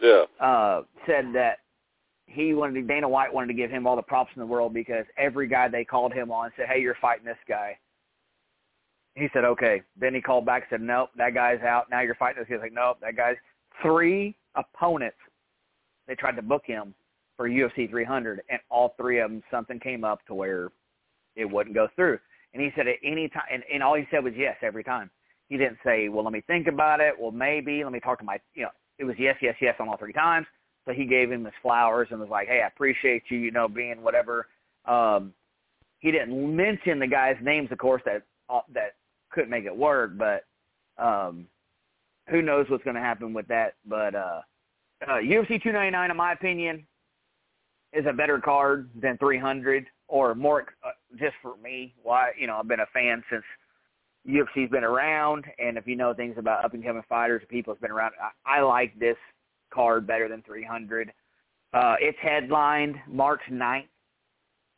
[0.00, 0.24] Yeah.
[0.40, 1.58] uh, said that
[2.26, 4.72] he wanted to, Dana White wanted to give him all the props in the world
[4.74, 7.76] because every guy they called him on said, "Hey, you're fighting this guy."
[9.14, 11.90] He said, "Okay." Then he called back and said, "Nope, that guy's out.
[11.90, 13.36] Now you're fighting this." He's like, "Nope, that guy's."
[13.82, 15.16] Three opponents
[16.06, 16.94] they tried to book him
[17.36, 20.70] for UFC 300, and all three of them something came up to where
[21.38, 22.18] it wouldn't go through.
[22.52, 25.10] And he said at any time, and, and all he said was yes every time.
[25.48, 27.14] He didn't say, well, let me think about it.
[27.18, 27.82] Well, maybe.
[27.82, 30.12] Let me talk to my, you know, it was yes, yes, yes on all three
[30.12, 30.46] times.
[30.84, 33.68] So he gave him his flowers and was like, hey, I appreciate you, you know,
[33.68, 34.46] being whatever.
[34.86, 35.32] Um,
[36.00, 38.94] he didn't mention the guys' names, of course, that uh, that
[39.30, 40.12] couldn't make it work.
[40.16, 40.44] But
[41.02, 41.46] um,
[42.28, 43.74] who knows what's going to happen with that?
[43.86, 44.40] But uh,
[45.06, 46.86] uh, UFC 299, in my opinion,
[47.92, 51.94] is a better card than 300 or more uh, just for me.
[52.02, 53.44] Why, you know, I've been a fan since
[54.28, 57.80] UFC's been around, and if you know things about up and coming fighters, people have
[57.80, 58.12] been around.
[58.44, 59.16] I, I like this
[59.72, 61.12] card better than 300.
[61.72, 63.84] Uh, it's headlined March 9th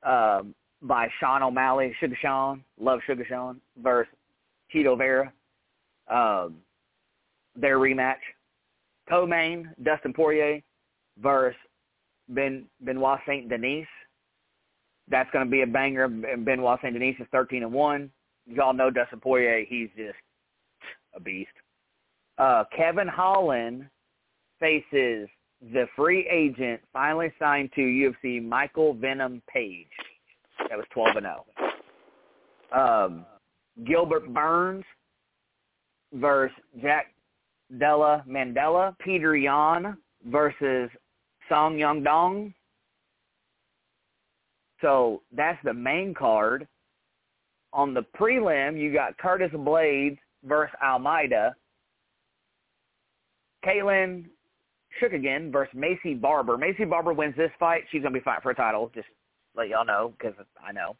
[0.02, 4.12] um, by Sean O'Malley, Sugar Sean, love Sugar Sean, versus
[4.74, 5.32] Chito Vera.
[6.08, 6.56] Um,
[7.56, 8.16] their rematch.
[9.08, 10.62] Co-main, Dustin Poirier
[11.20, 11.58] versus
[12.28, 13.86] Ben Benoit Saint Denis.
[15.10, 16.08] That's going to be a banger.
[16.08, 18.10] Benoit Saint Denis is thirteen and one.
[18.46, 20.16] Y'all know Dustin Poirier; he's just
[21.14, 21.50] a beast.
[22.38, 23.86] Uh, Kevin Holland
[24.58, 25.28] faces
[25.60, 29.86] the free agent finally signed to UFC Michael Venom Page.
[30.68, 31.44] That was twelve and zero.
[32.72, 33.26] Um,
[33.84, 34.84] Gilbert Burns
[36.12, 37.12] versus Jack
[37.78, 38.96] Della Maddalena.
[39.00, 39.96] Peter Yan
[40.26, 40.90] versus
[41.48, 42.52] Song Yadong.
[44.80, 46.66] So that's the main card.
[47.72, 51.54] On the prelim, you got Curtis Blaydes versus Almeida.
[53.64, 54.24] Katlyn
[55.00, 56.56] Chookagian versus Maycee Barber.
[56.56, 57.82] Maycee Barber wins this fight.
[57.90, 58.90] She's going to be fighting for a title.
[58.94, 59.08] Just
[59.54, 60.34] let y'all know because
[60.66, 60.96] I know.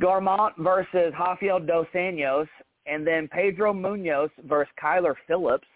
[0.00, 2.48] Garmont versus Rafael Dos Anjos.
[2.86, 5.68] And then Pedro Munhoz versus Kyler Phillips.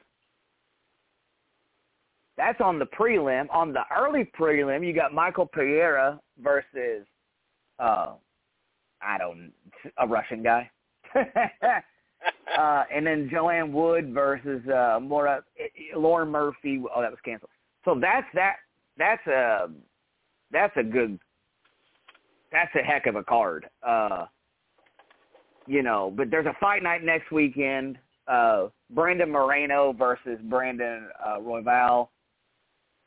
[2.37, 3.47] That's on the prelim.
[3.51, 7.07] On the early prelim, you got Michael Pereira versus,
[7.79, 8.13] uh,
[9.01, 9.53] I don't,
[9.99, 10.71] a Russian guy.
[12.59, 15.43] uh, and then Joanne Wood versus uh, Maura,
[15.97, 16.83] Lauren Murphy.
[16.95, 17.51] Oh, that was canceled.
[17.85, 18.57] So that's that.
[18.99, 19.69] That's a
[20.51, 21.19] that's a good.
[22.53, 23.69] That's a heck of a card.
[23.87, 24.27] Uh,
[25.67, 27.99] you know, but there's a fight night next weekend.
[28.29, 32.09] Uh, Brandon Moreno versus Brandon uh, Royval.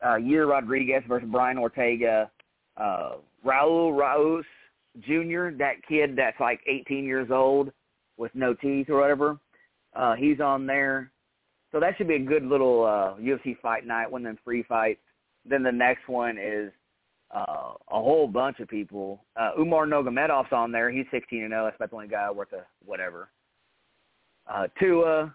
[0.03, 2.29] Uh, Yair Rodriguez versus Brian Ortega.
[2.77, 4.43] Uh, Raul Raus
[5.01, 7.71] Jr., that kid that's like 18 years old
[8.17, 9.37] with no teeth or whatever.
[9.95, 11.11] Uh, he's on there.
[11.71, 14.63] So that should be a good little uh, UFC fight night, one of them free
[14.63, 15.01] fights.
[15.45, 16.71] Then the next one is
[17.33, 19.23] uh, a whole bunch of people.
[19.35, 20.89] Uh, Umar Nurmagomedov's on there.
[20.89, 21.65] He's 16 and 0.
[21.65, 23.29] That's about the only guy worth a whatever.
[24.51, 25.33] Uh, Tua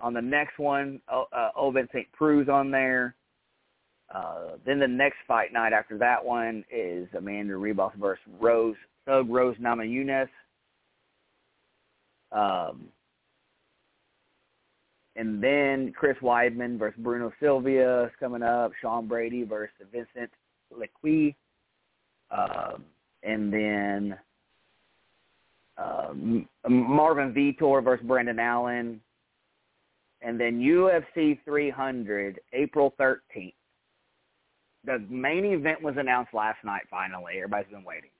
[0.00, 1.00] on the next one.
[1.08, 2.08] Uh, uh, Ovince St.
[2.12, 3.14] Preux's on there.
[4.14, 9.28] Uh, then the next fight night after that one is Amanda Ribas versus Rose Thug
[9.28, 10.28] Rose Namajunas.
[12.32, 12.88] Um,
[15.16, 18.72] and then Chris Weidman versus Bruno Silva is coming up.
[18.80, 20.30] Sean Brady versus Vincent
[20.72, 21.34] Lequi.
[22.30, 22.84] Um,
[23.22, 24.18] and then
[25.78, 26.12] uh,
[26.68, 29.00] Marvin Vitor versus Brendan Allen.
[30.20, 33.54] And then UFC 300, April 13th.
[34.86, 37.34] The main event was announced last night, finally.
[37.36, 38.10] Everybody's been waiting.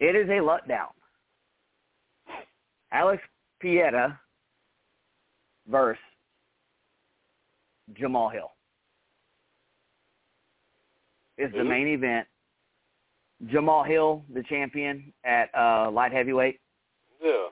[0.00, 0.92] It is a letdown.
[2.92, 3.22] Alex
[3.60, 4.20] Pereira
[5.66, 5.98] versus
[7.94, 8.50] Jamal Hill
[11.38, 12.26] is the main event.
[13.46, 16.60] Jamal Hill, the champion at uh, light heavyweight.
[17.22, 17.46] Yeah.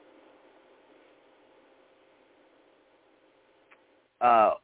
[4.21, 4.55] Uh,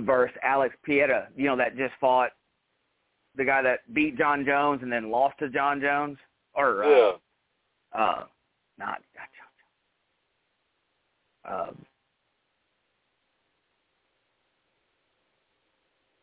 [0.00, 2.30] versus Alex Pereira, you know, that just fought
[3.36, 6.18] the guy that beat Jon Jones and then lost to Jon Jones,
[6.54, 7.12] or uh, yeah.
[7.94, 8.24] uh,
[8.78, 9.28] not Jon
[11.46, 11.68] Jones.
[11.70, 11.84] Um,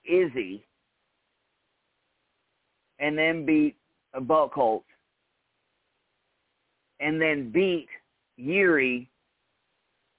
[0.07, 0.63] Izzy,
[2.99, 3.75] and then beat
[4.13, 4.83] a Buchholz,
[6.99, 7.87] and then beat
[8.37, 9.09] Yuri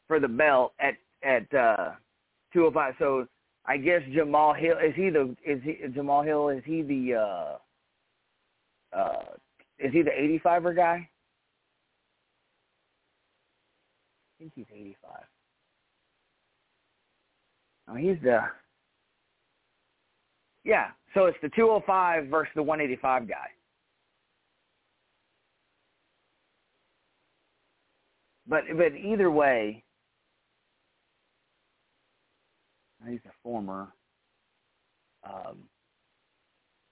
[0.09, 1.91] for the belt at at uh,
[2.53, 2.95] 205.
[2.99, 3.27] So
[3.67, 7.59] I guess Jamal Hill is he the is he Jamal Hill is he the uh
[8.97, 9.23] uh
[9.79, 11.09] is he the 85er guy?
[14.31, 15.11] I think he's 85.
[17.89, 18.41] Oh, he's the
[20.65, 20.89] yeah.
[21.15, 23.35] So it's the 205 versus the 185 guy.
[28.47, 29.83] But but either way,
[33.09, 33.89] He's a former.
[35.25, 35.59] Um,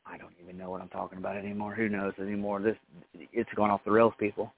[0.07, 1.75] I don't even know what I'm talking about anymore.
[1.75, 2.61] Who knows anymore?
[2.61, 2.77] This
[3.15, 4.53] it's going off the rails, people.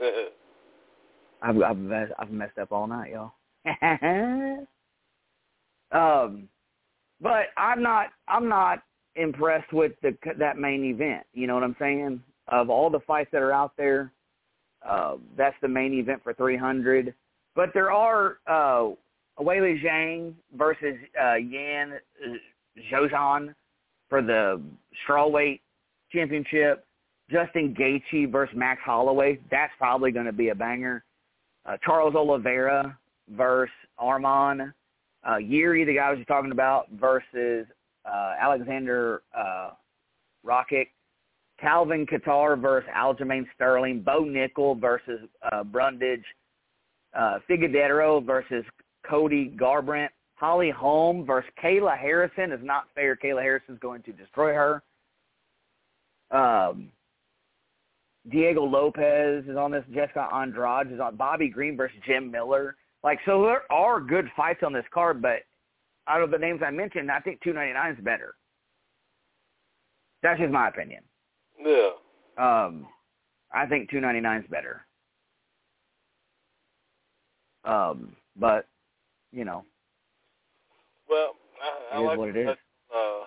[1.42, 3.32] I've I've messed, I've messed up all night, y'all.
[5.92, 6.48] um,
[7.20, 8.82] but I'm not I'm not
[9.16, 11.24] impressed with the that main event.
[11.32, 12.22] You know what I'm saying?
[12.48, 14.12] Of all the fights that are out there,
[14.86, 17.14] uh, that's the main event for 300.
[17.54, 18.90] But there are uh,
[19.40, 21.94] Weili Zhang versus uh, Yan
[22.90, 23.54] Zhozhan
[24.08, 24.60] for the
[25.06, 25.60] strawweight
[26.12, 26.86] championship.
[27.30, 29.40] Justin Gaethje versus Max Holloway.
[29.50, 31.04] That's probably going to be a banger.
[31.64, 32.96] Uh, Charles Oliveira
[33.30, 34.72] versus Arman.
[35.28, 37.66] Uh, Yuri, the guy I was just talking about, versus
[38.04, 39.70] uh, Alexander uh,
[40.46, 40.88] Rakic.
[41.60, 44.02] Calvin Kattar versus Aljamain Sterling.
[44.02, 45.20] Bo Nickal versus
[45.50, 46.24] uh, Brundage.
[47.18, 48.64] Uh, versus
[49.08, 50.08] Cody Garbrandt.
[50.34, 53.16] Holly Holm versus Kayla Harrison is not fair.
[53.16, 54.82] Kayla Harrison is going to destroy her.
[56.30, 56.90] Um,
[58.30, 59.84] Diego Lopes is on this.
[59.94, 61.16] Jessica Andrade is on.
[61.16, 62.76] Bobby Green versus Jim Miller.
[63.02, 65.38] Like, so there are good fights on this card, but
[66.06, 68.34] out of the names I mentioned, I think 299 is better.
[70.22, 71.02] That's just my opinion.
[71.64, 71.90] Yeah.
[72.36, 72.86] Um,
[73.52, 74.86] I think two ninety nine is better.
[77.64, 78.66] Um, but
[79.36, 79.64] you know,
[81.08, 81.34] Well,
[81.92, 82.48] I, I like what it is.
[82.48, 83.20] Uh,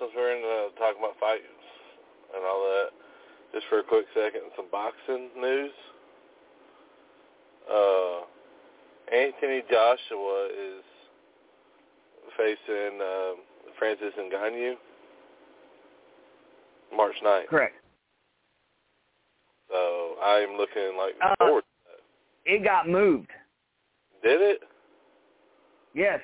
[0.00, 1.42] since we're in uh, talking about fights
[2.34, 2.88] and all that,
[3.52, 5.70] just for a quick second, some boxing news.
[7.70, 8.20] Uh,
[9.14, 10.82] Anthony Joshua is
[12.38, 13.36] facing um,
[13.78, 14.74] Francis Ngannou
[16.96, 17.46] March 9th.
[17.48, 17.74] Correct.
[19.70, 21.64] So I'm looking like Uh, forward.
[22.46, 23.28] It got moved.
[24.22, 24.60] Did it?
[25.94, 26.20] Yes.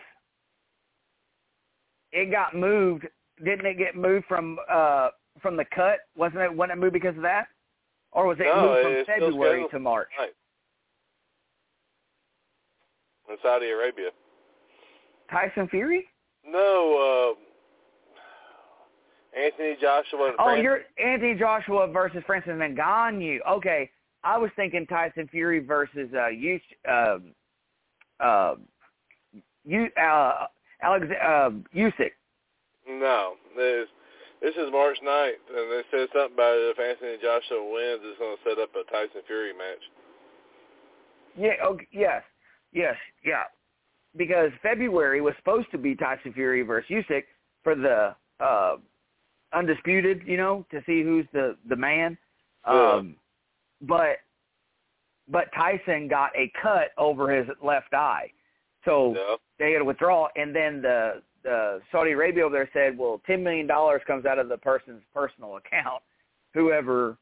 [2.12, 3.06] It got moved.
[3.44, 5.08] Didn't it get moved from uh
[5.42, 5.98] from the cut?
[6.16, 7.48] Wasn't it wasn't it moved because of that?
[8.12, 10.08] Or was it No, moved from February to March?
[10.18, 10.32] Right.
[13.30, 14.08] In Saudi Arabia.
[15.30, 16.06] Tyson Fury?
[16.46, 17.38] No, uh,
[19.38, 20.62] Anthony Joshua and Oh, Francis.
[20.64, 23.38] you're Anthony Joshua versus Francis Ngannou.
[23.46, 23.90] Okay.
[24.24, 26.58] I was thinking Tyson Fury versus uh you
[26.90, 27.34] um
[28.18, 28.54] uh
[29.68, 30.46] you uh
[30.82, 32.12] Alex uh Usyk.
[32.88, 33.86] No, this
[34.40, 36.74] this is March 9th, and they said something about it.
[36.74, 39.82] If Anthony Joshua wins, it's going to set up a Tyson Fury match.
[41.36, 42.22] Yeah, okay, yes.
[42.72, 42.94] Yes,
[43.24, 43.44] yeah.
[44.16, 47.24] Because February was supposed to be Tyson Fury versus Usyk
[47.62, 48.76] for the uh
[49.52, 52.16] undisputed, you know, to see who's the the man.
[52.66, 52.92] Yeah.
[52.92, 53.16] Um
[53.82, 54.18] but
[55.28, 58.30] but Tyson got a cut over his left eye.
[58.88, 59.36] So Yeah.
[59.58, 63.42] they had to withdraw and then the the Saudi Arabia over there said, Well, ten
[63.42, 66.02] million dollars comes out of the person's personal account,
[66.54, 67.16] whoever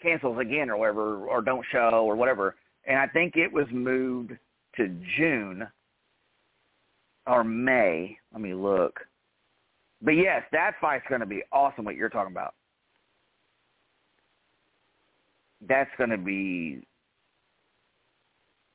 [0.00, 2.56] cancels again or whatever or don't show or whatever.
[2.84, 4.32] And I think it was moved
[4.76, 5.68] to June
[7.26, 8.18] or May.
[8.32, 9.00] Let me look.
[10.02, 11.84] But yes, that fight's going to be awesome.
[11.84, 12.54] What you're talking about,
[15.68, 16.82] that's going to be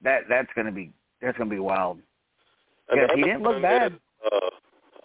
[0.04, 2.00] that that's going to be that's going to be wild.
[2.90, 3.94] And Yeah, he didn't look bad.
[3.94, 4.50] is, Uh,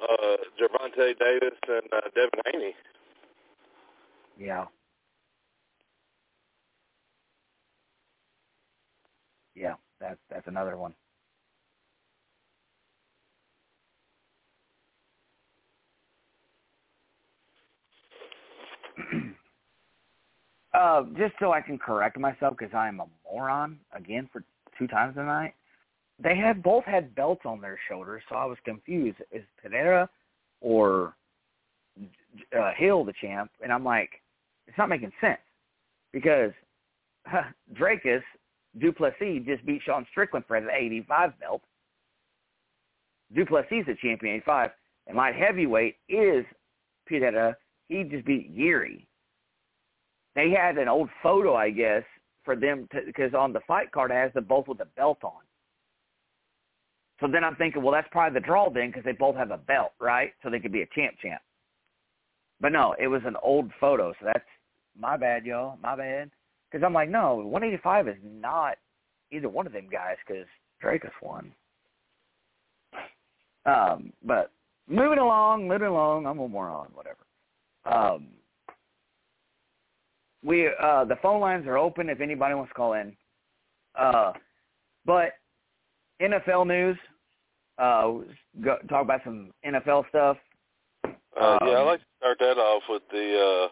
[0.03, 2.75] uh, Gervonta Davis and uh, Devin Haney.
[4.39, 4.67] Yeah.
[9.55, 10.95] Yeah, that's that's another one.
[20.75, 24.45] uh, just so I can correct myself, because I am a moron again for
[24.79, 25.55] two times tonight.
[26.23, 29.19] They had both had belts on their shoulders, so I was confused.
[29.33, 30.09] Is Pereira
[30.61, 31.15] or
[32.57, 33.51] uh, Hill the champ?
[33.63, 34.11] And I'm like,
[34.67, 35.41] it's not making sense
[36.13, 36.53] because
[37.27, 37.45] huh,
[37.75, 38.23] Dricus
[38.79, 41.63] Duplessis just beat Sean Strickland for the 85 belt.
[43.35, 44.71] Du Plessis is the champion 85,
[45.07, 46.45] and light heavyweight is
[47.07, 47.57] Pereira.
[47.89, 49.07] He just beat Geary.
[50.35, 52.05] They had an old photo, I guess,
[52.45, 55.43] for them because on the fight card it has them both with the belt on.
[57.21, 59.59] So then I'm thinking, well, that's probably the draw then because they both have a
[59.59, 60.33] belt, right?
[60.43, 61.43] So they could be a champ champ.
[62.61, 64.45] But no, it was an old photo, so that's
[64.99, 65.79] my bad, y'all.
[65.83, 66.31] My bad.
[66.71, 68.77] Because I'm like, no, 185 is not
[69.33, 70.47] either one of them guys because
[70.83, 71.53] Dricus won.
[73.67, 74.51] Um, but
[74.89, 77.19] moving along, moving along, I'm a moron, whatever.
[77.85, 78.29] Um,
[80.43, 83.15] we uh, the phone lines are open if anybody wants to call in.
[83.99, 84.33] Uh,
[85.05, 85.33] but
[86.21, 86.97] NFL news,
[87.79, 88.13] uh,
[88.63, 90.37] go, talk about some NFL stuff.
[91.05, 91.11] Uh,
[91.41, 93.69] yeah, I'd Um, like to start that off with the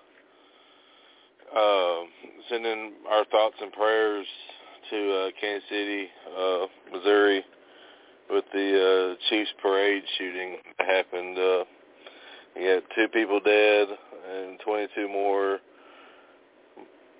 [1.55, 2.05] uh, uh,
[2.49, 4.27] sending our thoughts and prayers
[4.91, 7.45] to uh, Kansas City, uh, Missouri,
[8.31, 11.39] with the uh, Chiefs parade shooting that happened.
[11.39, 11.65] Uh,
[12.57, 13.89] you had two people dead
[14.31, 15.59] and 22 more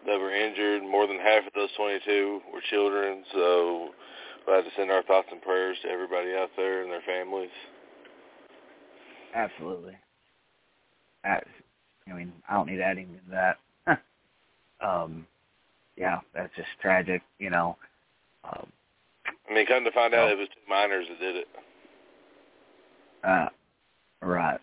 [0.07, 0.83] that were injured.
[0.83, 3.25] More than half of those 22 were children.
[3.33, 3.89] So
[4.57, 7.51] have to send our thoughts and prayers to everybody out there and their families.
[9.35, 9.95] Absolutely.
[11.25, 11.47] That's,
[12.11, 13.55] I mean, I don't need to add anything to
[13.87, 14.01] that.
[14.87, 15.27] um,
[15.97, 17.77] yeah, that's just tragic, you know.
[18.45, 18.67] Um,
[19.51, 20.33] I mean, come to find out, Oh.
[20.33, 21.49] it was two minors that did it.
[23.25, 23.49] uh,
[24.23, 24.61] right.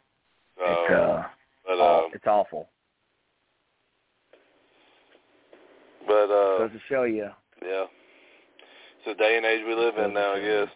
[0.57, 1.23] So, it's, uh,
[1.67, 2.67] but um, it's awful.
[6.07, 7.29] but uh, Goes to show you.
[7.63, 7.85] yeah,
[9.05, 10.67] the day and age we live in now, I guess.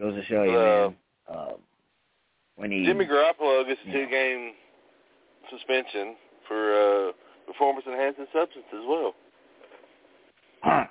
[0.00, 0.96] Goes to show you, Uh, man.
[1.28, 1.54] Um,
[2.56, 4.52] when he Jimmy Garoppolo gets a two-game
[5.50, 6.16] suspension
[6.48, 7.12] for uh,
[7.46, 9.14] performance-enhancing substance as well.
[10.62, 10.84] Huh.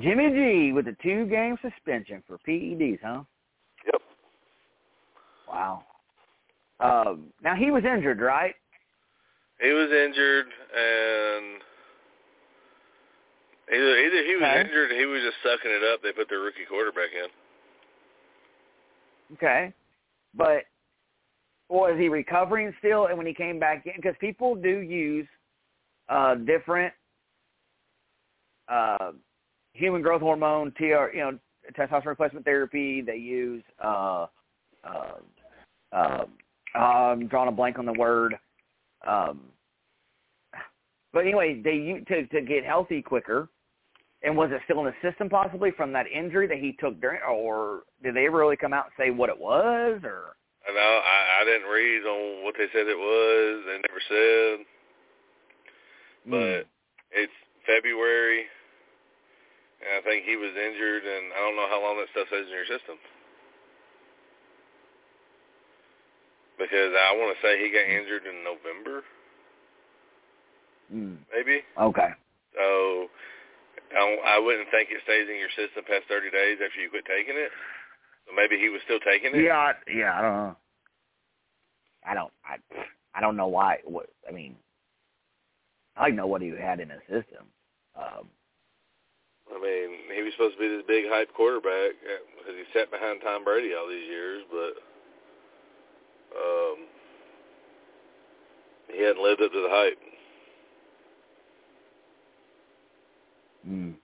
[0.00, 3.22] Jimmy G with a two-game suspension for PEDs, huh?
[3.86, 4.02] Yep.
[5.48, 5.84] Wow.
[6.80, 8.54] Um, now he was injured, right?
[9.60, 11.62] He was injured, and
[13.72, 14.60] either either he was Okay.
[14.60, 16.02] injured, or he was just sucking it up.
[16.02, 17.28] They put their rookie quarterback in.
[19.36, 19.72] Okay,
[20.34, 20.64] but
[21.68, 23.06] was he recovering still?
[23.06, 25.26] And when he came back in, because people do use
[26.08, 26.92] uh, different
[28.68, 29.12] uh,
[29.72, 31.38] human growth hormone, TR, you know,
[31.76, 33.00] testosterone replacement therapy.
[33.00, 33.62] They use.
[33.82, 34.26] Uh,
[34.84, 35.12] uh,
[35.92, 36.24] uh,
[36.74, 38.38] I'm drawing a blank on the word.
[39.06, 39.42] Um,
[41.14, 43.48] but anyway, they to to get healthy quicker.
[44.24, 47.20] And was it still in the system possibly from that injury that he took during,
[47.28, 50.34] or did they ever really come out and say what it was, or?
[50.64, 53.54] I know I, I didn't read on what they said it was.
[53.68, 54.54] They never said,
[56.24, 56.30] hmm.
[56.32, 56.60] but
[57.12, 57.38] it's
[57.68, 58.48] February,
[59.84, 62.48] and I think he was injured, and I don't know how long that stuff stays
[62.48, 62.96] in your system.
[66.56, 68.00] Because I want to say he got hmm.
[68.00, 69.04] injured in November,
[70.94, 71.16] Mm.
[71.34, 71.60] maybe.
[71.80, 72.10] Okay.
[72.54, 73.08] So
[73.96, 77.04] I, I wouldn't think it stays in your system past 30 days after you quit
[77.04, 77.50] taking it.
[78.26, 79.42] So maybe he was still taking it.
[79.44, 80.14] Yeah, I- yeah.
[80.18, 80.56] I don't know.
[82.06, 82.32] I don't.
[82.44, 82.56] I.
[83.16, 83.78] I don't know why.
[83.84, 84.56] What I mean.
[85.96, 87.46] I know what he had in his system.
[87.96, 88.26] Um,
[89.54, 93.20] I mean, he was supposed to be this big hype quarterback because he sat behind
[93.22, 94.74] Tom Brady all these years, but
[96.36, 96.76] um,
[98.92, 99.98] he hadn't lived up to the hype.
[103.68, 103.94] mm.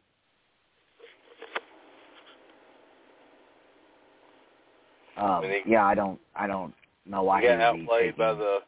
[5.21, 6.19] Um, he- yeah, I don't.
[6.35, 6.75] I don't
[7.07, 8.59] know why he got be outplayed by the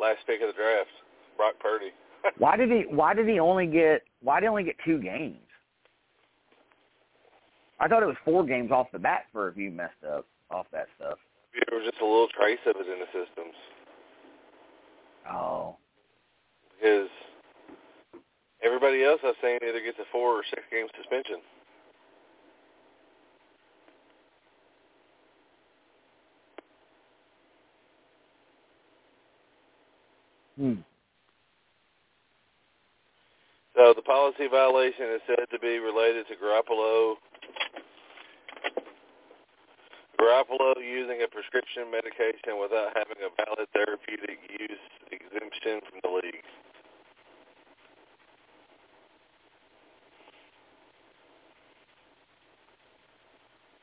[0.00, 0.90] last pick of the draft,
[1.36, 1.90] Brock Purdy.
[2.38, 2.84] Why did he?
[2.88, 4.02] Why did he only get?
[4.22, 5.36] Why did he only get two games?
[7.80, 10.66] I thought it was four games off the bat for if you messed up off
[10.72, 11.18] that stuff.
[11.52, 13.54] there was just a little trace of it in the systems
[15.30, 15.76] Oh,
[16.76, 17.08] because
[18.64, 21.40] everybody else I've seen either gets a four or six game suspension.
[30.56, 30.74] Hmm.
[33.76, 37.16] So the policy violation is said to be related to Garoppolo.
[40.20, 46.46] Garoppolo using a prescription medication without having a valid therapeutic use exemption from the league.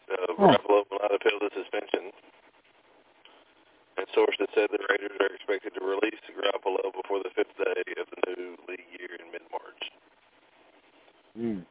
[0.07, 2.15] So Garoppolo will not appeal the suspension.
[3.97, 7.83] And sources said the Raiders are expected to release the Garoppolo before the fifth day
[7.99, 9.83] of the new league year in mid-March.
[11.37, 11.65] Mm.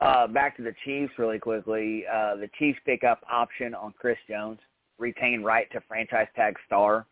[0.00, 2.04] Uh, back to the Chiefs really quickly.
[2.06, 4.58] Uh, the Chiefs pick up option on Chris Jones,
[4.98, 7.06] retain right to franchise tag star.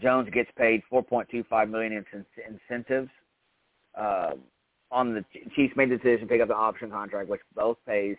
[0.00, 3.10] Jones gets paid 4.25 million in in- incentives.
[3.96, 4.32] Uh,
[4.90, 5.24] on the
[5.56, 8.16] Chiefs made the decision to pick up the option contract, which both pays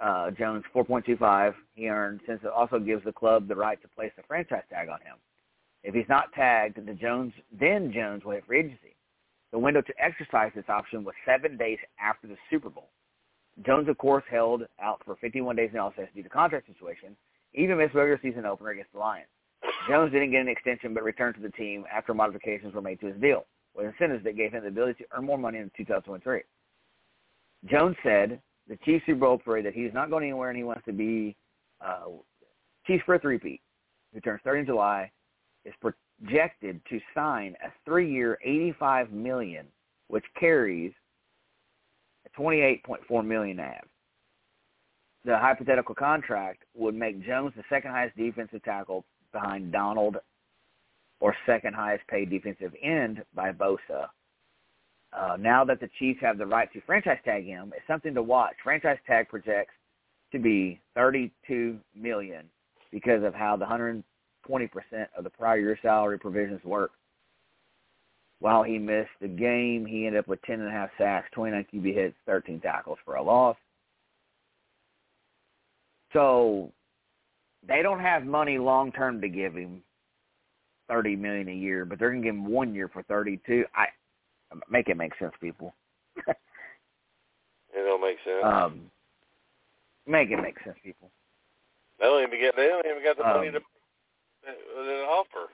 [0.00, 1.54] uh, Jones 4.25.
[1.74, 4.88] He earned since it also gives the club the right to place a franchise tag
[4.88, 5.16] on him.
[5.82, 8.96] If he's not tagged, the Jones then Jones will hit free agency.
[9.52, 12.90] The window to exercise this option was seven days after the Super Bowl.
[13.66, 17.16] Jones, of course, held out for 51 days in LSS due to contract situation,
[17.54, 19.26] even missed regular season opener against the Lions.
[19.88, 23.06] Jones didn't get an extension but returned to the team after modifications were made to
[23.06, 26.42] his deal, with incentives that gave him the ability to earn more money in 2023.
[27.66, 28.40] Jones said
[28.70, 31.36] the Chiefs Super Bowl parade that he's not going anywhere and he wants to be
[31.84, 32.04] uh,
[32.86, 33.60] Chiefs for a three-peat,
[34.14, 35.10] who turns 30 in July,
[35.64, 39.66] is projected to sign a three-year, 85 million,
[40.06, 40.92] which carries
[42.26, 43.80] a 28.4 million AAV.
[45.24, 50.16] The hypothetical contract would make Jones the second highest defensive tackle behind Donald
[51.18, 54.06] or second highest paid defensive end by Bosa.
[55.12, 58.22] Uh, now that the Chiefs have the right to franchise tag him, it's something to
[58.22, 58.54] watch.
[58.62, 59.74] Franchise tag projects
[60.32, 62.44] to be 32 million
[62.92, 64.02] because of how the 120%
[65.16, 66.92] of the prior year salary provisions work.
[68.38, 71.66] While he missed the game, he ended up with 10 and a half sacks, 29
[71.74, 73.56] QB hits, 13 tackles for a loss.
[76.12, 76.72] So
[77.66, 79.82] they don't have money long term to give him
[80.88, 83.64] thirty million a year, but they're gonna give him one year for thirty two.
[83.74, 83.86] I
[84.70, 85.74] make it make sense, people.
[87.72, 88.42] It don't make sense.
[88.44, 88.90] um,
[90.06, 91.10] make it make sense, people.
[92.00, 92.56] they don't even get.
[92.56, 93.60] They don't even got the money um, to
[94.48, 95.52] uh, to offer.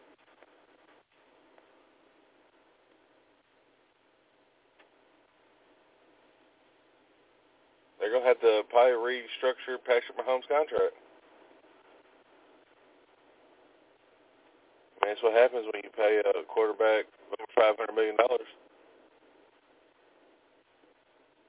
[8.01, 10.95] They're gonna have to probably restructure Patrick Mahomes' contract.
[15.03, 18.49] That's what happens when you pay a quarterback over five hundred million dollars.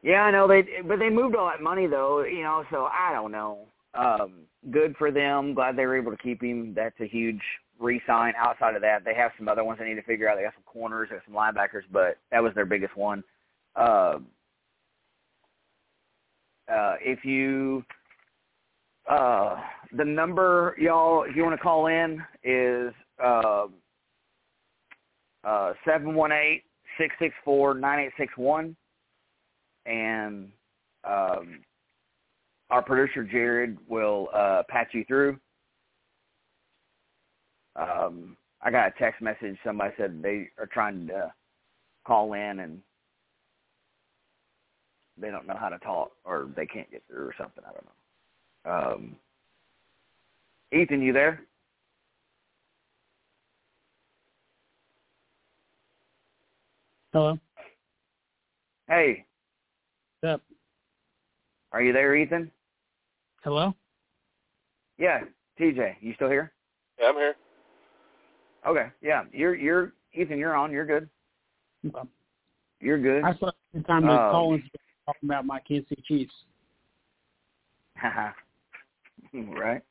[0.08, 2.64] Yeah, I know they, but they moved all that money though, you know.
[2.72, 3.66] So I don't know.
[3.94, 4.36] Um,
[4.72, 5.54] good for them.
[5.54, 6.74] Glad they were able to keep him.
[6.74, 7.42] That's a huge
[7.78, 8.34] re-sign.
[8.38, 10.38] Outside of that, they have some other ones they need to figure out.
[10.38, 13.22] They got some corners, they got some linebackers, but that was their biggest one.
[13.76, 14.20] Uh,
[16.72, 17.84] uh, if you
[19.10, 19.58] uh,
[19.92, 23.66] the number y'all, if you want to call in, is uh,
[25.44, 26.64] uh, seven one eight
[26.98, 28.74] six six four nine eight six one,
[29.88, 30.52] and
[31.04, 31.62] um,
[32.70, 35.40] our producer Jared will uh, patch you through.
[37.76, 39.58] Um, I got a text message.
[39.64, 41.32] Somebody said they are trying to
[42.06, 42.82] call in and
[45.18, 47.64] they don't know how to talk or they can't get through or something.
[47.66, 48.96] I don't know.
[48.96, 49.16] Um,
[50.74, 51.42] Ethan, you there?
[57.14, 57.40] Hello.
[58.88, 59.26] Hey.
[60.22, 60.42] What's up?
[61.74, 62.50] Are you there, Ethan?
[63.44, 63.76] Hello.
[64.98, 65.20] Yeah,
[65.60, 66.54] TJ, you still here?
[67.00, 67.36] Yeah, I'm here.
[68.66, 70.40] Okay, yeah, you're you're Ethan.
[70.40, 70.72] You're on.
[70.72, 71.08] You're good.
[71.86, 72.10] Okay.
[72.82, 73.24] You're good.
[73.26, 74.64] I saw the time to Um, call and
[75.06, 76.34] talking about my Kansas City Chiefs.
[79.34, 79.82] right.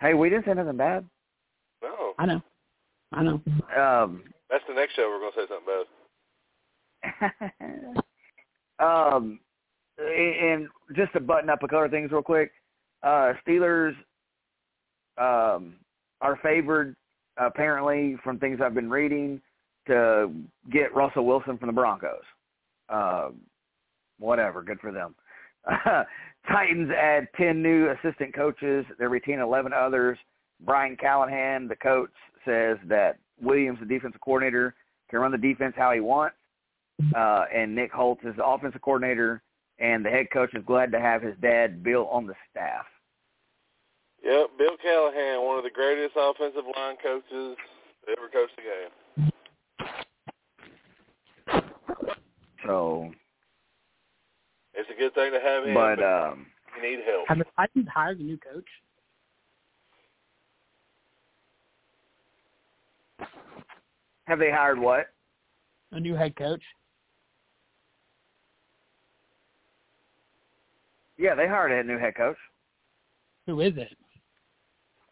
[0.00, 1.08] Hey, we didn't say nothing bad.
[1.82, 2.42] No, I know.
[3.12, 3.40] I know.
[3.76, 5.08] Um, that's the next show.
[5.08, 5.86] We're gonna say something
[7.60, 8.02] bad.
[9.14, 9.38] um,
[9.98, 12.52] and just to button up a couple of things real quick,
[13.02, 13.94] uh, Steelers
[15.18, 15.74] um,
[16.20, 16.94] are favored
[17.36, 19.40] apparently from things I've been reading
[19.86, 20.30] to
[20.72, 22.22] get Russell Wilson from the Broncos.
[22.88, 23.30] Uh,
[24.18, 25.14] whatever, good for them.
[26.48, 28.84] Titans add 10 new assistant coaches.
[28.98, 30.18] They retain 11 others.
[30.64, 32.10] Brian Callahan, the coach,
[32.44, 34.74] says that Williams, the defensive coordinator,
[35.10, 36.36] can run the defense how he wants.
[37.16, 39.40] Uh, and Nick Holz is the offensive coordinator,
[39.78, 42.84] and the head coach is glad to have his dad, Bill, on the staff.
[44.24, 47.56] Yep, Bill Callahan, one of the greatest offensive line coaches
[48.04, 48.90] to ever coach the game.
[52.66, 53.10] So,
[54.74, 56.46] It's a good thing to have him, but um,
[56.76, 57.28] you need help.
[57.28, 58.66] Have the Titans hired a new coach?
[64.28, 65.06] have they hired what?
[65.92, 66.62] A new head coach?
[71.18, 72.36] Yeah, they hired a new head coach.
[73.46, 73.88] Who is it?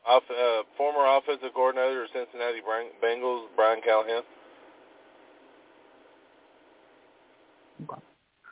[0.06, 2.60] Off, uh, former offensive coordinator of Cincinnati
[3.02, 4.22] Bengals, Brian Callahan.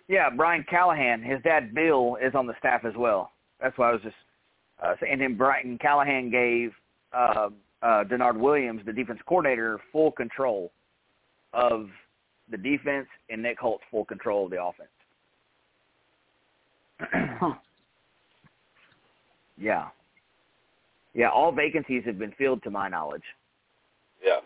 [0.09, 1.23] Yeah, Brian Callahan.
[1.23, 3.31] His dad Bill is on the staff as well.
[3.61, 4.17] That's why I was just
[4.83, 5.23] uh, saying.
[5.23, 6.73] And Brian Callahan gave
[7.13, 7.51] uh,
[7.83, 10.73] uh, Denard Williams, the defense coordinator, full control
[11.53, 11.89] of
[12.51, 14.89] the defense, and Nick Holz full control of the offense.
[17.01, 17.55] Huh.
[19.57, 19.87] Yeah.
[21.15, 23.23] Yeah, all vacancies have been filled to my knowledge.
[24.21, 24.41] Yeah.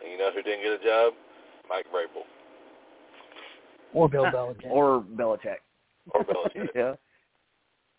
[0.00, 1.14] And you know who didn't get a job?
[1.68, 2.22] Mike Vrabel.
[3.92, 4.70] Or Bill Belichick.
[4.70, 5.56] or Belichick.
[6.14, 6.68] Or Belichick.
[6.76, 6.94] yeah.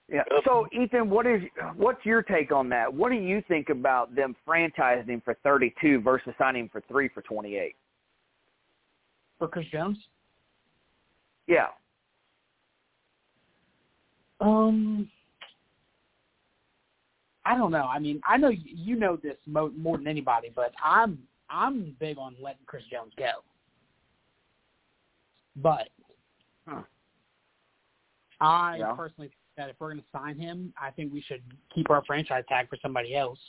[0.07, 0.23] Yeah.
[0.31, 0.43] Yep.
[0.45, 1.41] So Ethan, what is
[1.75, 2.93] what's your take on that?
[2.93, 6.81] What do you think about them franchising him for thirty two versus signing him for
[6.87, 7.75] three for twenty eight?
[9.39, 9.97] For Chris Jones?
[11.47, 11.67] Yeah.
[14.41, 15.09] Um,
[17.45, 17.85] I don't know.
[17.85, 21.19] I mean, I know you know this mo- more than anybody, but I'm
[21.49, 23.43] I'm big on letting Chris Jones go.
[25.57, 25.89] But
[26.67, 26.83] Huh.
[28.39, 28.93] I Yeah.
[28.93, 31.43] personally think that if we're going to sign him, I think we should
[31.73, 33.39] keep our franchise tag for somebody else.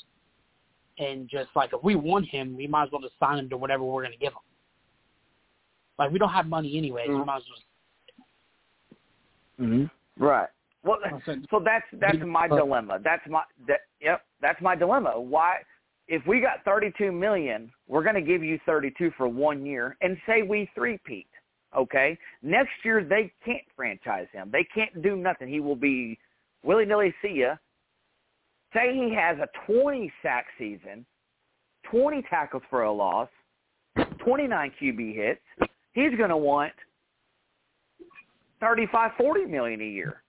[0.98, 3.56] And just like if we want him, we might as well just sign him to
[3.56, 4.40] whatever we're going to give him.
[5.98, 7.42] Like we don't have money anyway, so we might as
[9.58, 9.68] well.
[9.68, 10.24] Mm-hmm.
[10.24, 10.48] Right.
[10.84, 12.98] Well, So, so that's that's my Uh, dilemma.
[13.02, 14.22] That's my that yep.
[14.40, 15.20] That's my dilemma.
[15.20, 15.58] Why?
[16.08, 19.64] If we got thirty two million, we're going to give you thirty two for one
[19.64, 21.28] year, and say we three-peat.
[21.76, 22.18] Okay.
[22.42, 24.50] Next year they can't franchise him.
[24.50, 25.48] They can't do nothing.
[25.48, 26.18] He will be
[26.64, 27.14] willy nilly.
[27.22, 27.56] See ya.
[28.74, 31.06] Say he has a twenty sack season,
[31.90, 33.28] twenty tackles for a loss,
[34.18, 35.70] twenty nine QB hits.
[35.92, 36.72] He's going to want
[38.60, 40.21] thirty-five, forty million a year.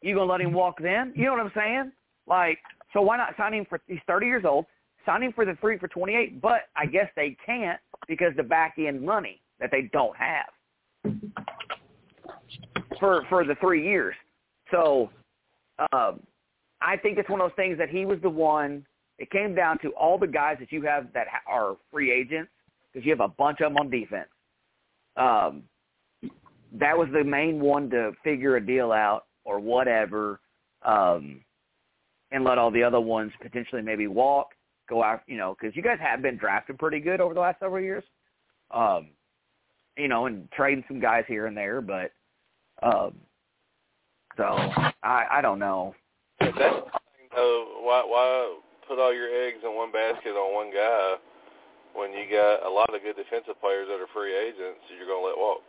[0.00, 1.12] You gonna let him walk then?
[1.16, 1.92] You know what I'm saying?
[2.26, 2.58] Like,
[2.92, 3.80] so why not sign him for?
[3.86, 4.66] He's 30 years old.
[5.04, 6.40] Sign him for the three for 28.
[6.40, 10.46] But I guess they can't because the back end money that they don't have
[12.98, 14.14] for for the three years.
[14.70, 15.10] So,
[15.92, 16.20] um,
[16.80, 18.86] I think it's one of those things that he was the one
[19.18, 22.50] It came down to all the guys that you have that are free agents
[22.92, 24.28] because you have a bunch of them on defense.
[25.16, 25.64] Um,
[26.72, 30.40] that was the main one to figure a deal out or whatever,
[30.82, 31.40] um,
[32.30, 34.48] and let all the other ones potentially maybe walk,
[34.88, 37.58] go out, you know, because you guys have been drafted pretty good over the last
[37.58, 38.04] several years,
[38.70, 39.08] um,
[39.96, 42.12] you know, and trading some guys here and there, but
[42.82, 43.14] um,
[44.36, 44.44] so
[45.02, 45.94] I I don't know.
[46.38, 47.80] That's the thing, though.
[47.80, 51.16] Why why put all your eggs in one basket on one guy
[51.94, 55.22] when you got a lot of good defensive players that are free agents you're going
[55.24, 55.62] to let walk?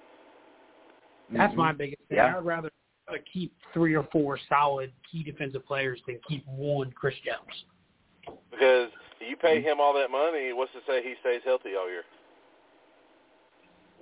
[1.31, 1.77] That's my Mhm.
[1.77, 2.18] biggest thing.
[2.18, 2.38] Yeah.
[2.38, 2.72] I'd rather
[3.10, 8.38] rather keep three or four solid key defensive players than keep one Chris Jones.
[8.52, 8.90] Because
[9.27, 9.68] you pay mm-hmm.
[9.68, 12.03] him all that money, what's to say he stays healthy all year?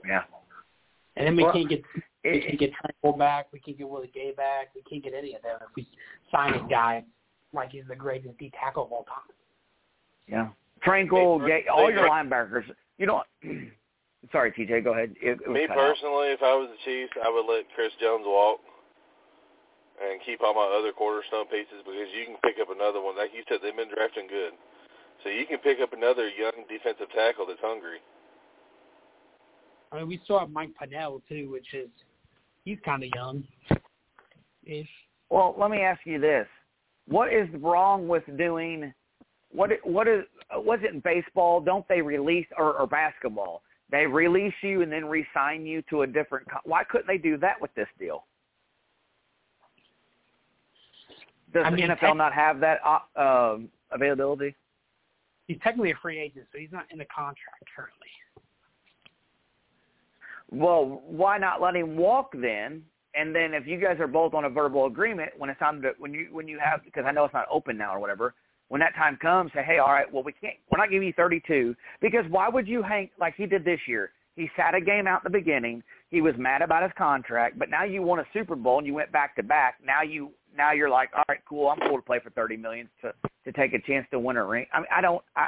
[0.08, 0.24] Yeah.
[1.16, 1.82] And then we Well, can't get
[2.24, 3.48] we can't get Tranquill back.
[3.54, 4.70] We can't get Willie Gay back.
[4.76, 5.88] We can't get any of them if we
[6.32, 7.04] sign a guy
[7.54, 9.36] like he's the greatest D tackle of all time.
[10.28, 10.48] yeah.
[10.86, 12.64] Tranquill, Me Gay, all me your per- linebackers.
[12.98, 13.24] You know.
[14.32, 14.84] Sorry, TJ.
[14.84, 15.16] Go ahead.
[15.22, 15.96] It, it Me cut out.
[15.96, 18.60] personally, if I was the Chiefs, I would let Chris Jones walk
[19.98, 23.18] and keep all my other cornerstone pieces because you can pick up another one.
[23.18, 24.54] Like you said, they've been drafting good.
[25.24, 27.98] So you can pick up another young defensive tackle that's hungry.
[29.92, 31.90] I mean, we still have Mike Pennel too, which is
[32.66, 33.44] he's kind of young,
[34.66, 34.88] ish.
[35.30, 36.48] Well, let me ask you this:
[37.08, 38.94] What is wrong with doing?
[39.52, 41.62] What what is was it in baseball?
[41.62, 43.64] Don't they release or, or basketball?
[43.90, 46.50] They release you and then re-sign you to a different.
[46.52, 48.26] Co- Why couldn't they do that with this deal?
[51.58, 54.56] Does I the NFL tech- not have that uh, um availability?
[55.48, 58.08] He's technically a free agent, so he's not in the contract currently.
[60.52, 62.84] Well, why not let him walk then?
[63.16, 65.94] And then if you guys are both on a verbal agreement, when it's time to
[65.98, 68.36] when you when you have because I know it's not open now or whatever,
[68.68, 71.14] when that time comes, say, hey, all right, well we can't we're not giving you
[71.14, 74.12] 32 because why would you hang like he did this year?
[74.36, 75.82] He sat a game out in the beginning.
[76.12, 78.94] He was mad about his contract, but now you won a Super Bowl and you
[78.94, 79.80] went back to back.
[79.84, 82.90] Now you now you're like, all right, cool, I'm cool to play for 30 million
[83.02, 83.14] to
[83.46, 84.66] to take a chance to win a ring.
[84.74, 85.24] I mean, I don't.
[85.36, 85.48] I,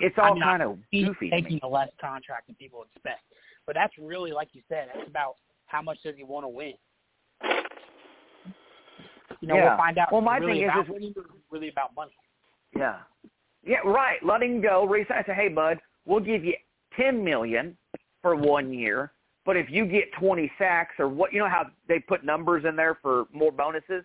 [0.00, 3.20] it's all I'm not- kind of goofy taking a less contract than people expect,
[3.66, 4.88] but that's really like you said.
[4.94, 5.36] That's about
[5.66, 6.74] how much does he want to win.
[9.40, 9.68] You know, Yeah.
[9.70, 10.12] we'll find out.
[10.12, 12.12] Well, my really thing is- about is- winning or if it's really about money.
[12.76, 13.00] Yeah.
[13.64, 14.22] Yeah, right.
[14.24, 14.84] Let him go.
[14.86, 15.22] Resign.
[15.26, 16.54] Say, hey, bud, we'll give you
[16.96, 17.76] ten million
[18.20, 19.12] for one year,
[19.44, 22.76] but if you get twenty sacks or what, you know how they put numbers in
[22.76, 24.04] there for more bonuses.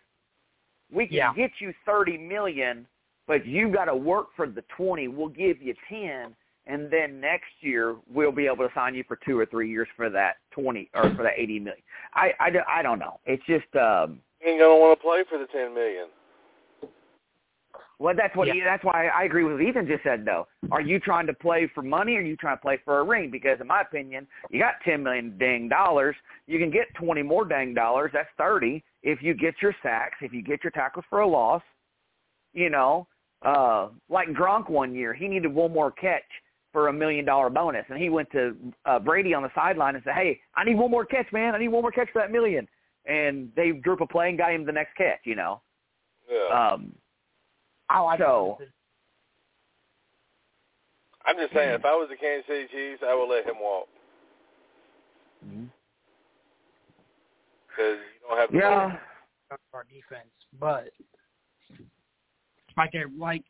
[0.92, 1.34] We can Yeah.
[1.36, 2.88] get you thirty million,
[3.28, 5.08] but you got to work for the twenty.
[5.08, 6.36] We'll give you ten,
[6.66, 9.88] and then next year we'll be able to sign you for two or three years
[9.96, 11.84] for that twenty or for that eighty million.
[12.14, 13.20] I I, don't- I don't know.
[13.26, 13.74] It's just.
[13.76, 16.08] um You ain't gonna want to play for the ten million.
[18.00, 18.48] Well, that's what.
[18.48, 18.54] Yeah.
[18.54, 20.24] He, that's why I agree with what Ethan just said.
[20.24, 23.00] Though, are you trying to play for money, or are you trying to play for
[23.00, 23.32] a ring?
[23.32, 26.16] Because in my opinion, you got ten million dang dollars.
[26.46, 28.12] You can get twenty more dang dollars.
[28.14, 31.64] That's thirty if you get your sacks, if you get your tackles for a loss.
[32.54, 33.08] You know,
[33.42, 36.24] uh, like Gronk one year, he needed one more catch
[36.72, 38.56] for a million dollar bonus, and he went to
[38.86, 41.56] uh, Brady on the sideline and said, "Hey, I need one more catch, man.
[41.56, 42.68] I need one more catch for that million.
[43.08, 45.22] And they drew up a play and got him the next catch.
[45.24, 45.62] You know.
[46.32, 46.74] Yeah.
[46.74, 46.94] Um,
[47.90, 48.58] I like So-
[51.26, 53.88] I'm just saying, if I was the Kansas City Chiefs, I would let him walk
[57.68, 58.58] because you don't have to.
[58.58, 58.98] yeah.
[59.74, 60.90] our defense, but
[62.78, 63.44] like I like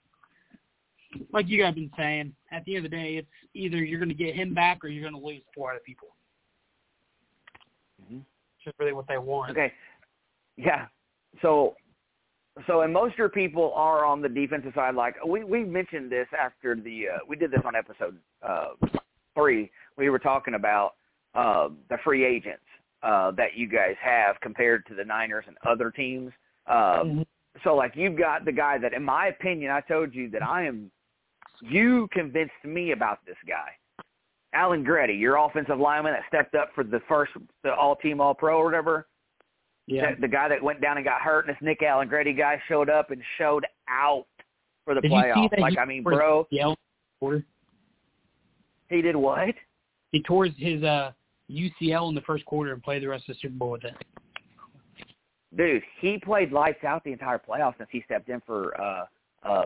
[1.31, 3.99] like you guys have been saying, at the end of the day, it's either you're
[3.99, 6.09] going to get him back or you're going to lose four other people.
[8.03, 8.23] Mhm.
[8.64, 9.51] Just really what they want.
[9.51, 9.73] Okay.
[10.57, 10.88] Yeah.
[11.41, 11.76] So,
[12.65, 14.95] so and most of your people are on the defensive side.
[14.95, 18.69] Like we we mentioned this after the uh, we did this on episode uh,
[19.35, 19.71] three.
[19.97, 20.95] We were talking about
[21.35, 22.63] uh, the free agents
[23.03, 26.31] uh, that you guys have compared to the Niners and other teams.
[26.65, 27.25] Uh, Mhm.
[27.63, 30.63] So like you've got the guy that, in my opinion, I told you that I
[30.63, 30.91] am.
[31.61, 33.69] You convinced me about this guy.
[34.53, 37.31] Allegretti, your offensive lineman that stepped up for the first
[37.63, 39.07] the all team all pro or whatever.
[39.88, 40.15] Yeah.
[40.15, 42.89] The, the guy that went down and got hurt, and this Nick Allegretti guy showed
[42.89, 44.26] up and showed out
[44.85, 45.59] for the Did playoffs.
[45.59, 46.47] Like I mean, bro?
[47.19, 47.43] Tore-
[48.89, 49.55] he did what?
[50.11, 51.11] He tore his uh,
[51.51, 53.95] UCL in the first quarter and played the rest of the Super Bowl with it.
[55.55, 59.05] Dude, he played lights out the entire playoffs since he stepped in for uh
[59.43, 59.64] uh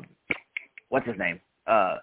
[0.89, 1.39] what's his name?
[1.68, 1.98] Uh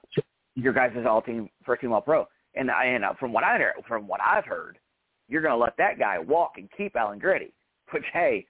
[0.57, 2.27] your guys' all team first team all pro.
[2.55, 4.78] And I and uh, from what I from what I've heard,
[5.28, 7.53] you're gonna let that guy walk and keep Allegretti.
[7.90, 8.47] Which hey,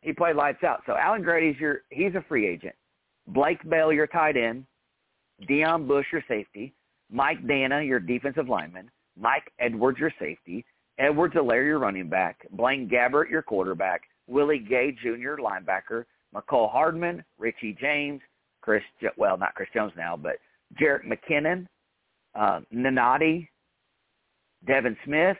[0.00, 0.82] he played lights out.
[0.86, 2.74] So Allegretti's your he's a free agent.
[3.28, 4.66] Blake Bell, your tight end,
[5.48, 6.74] Deon Bush, your safety,
[7.10, 10.64] Mike Danna, your defensive lineman, Mike Edwards, your safety,
[10.98, 16.04] Edwards-Helaire, your running back, Blaine Gabbert, your quarterback, Willie Gay Jr., linebacker,
[16.34, 18.20] Mecole Hardman, Richie James,
[18.60, 18.82] Chris,
[19.16, 20.36] well, not Chris Jones now, but
[20.80, 21.66] Jerick McKinnon,
[22.34, 23.48] uh, Nnadi,
[24.66, 25.36] Devin Smith,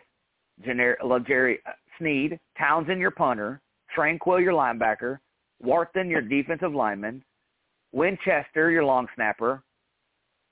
[0.65, 1.59] Jerry
[2.03, 3.61] Sneed, Townsend, your punter,
[3.97, 5.19] Tranquill, your linebacker,
[5.61, 7.23] Wharton, your defensive lineman,
[7.93, 9.63] Winchester, your long snapper.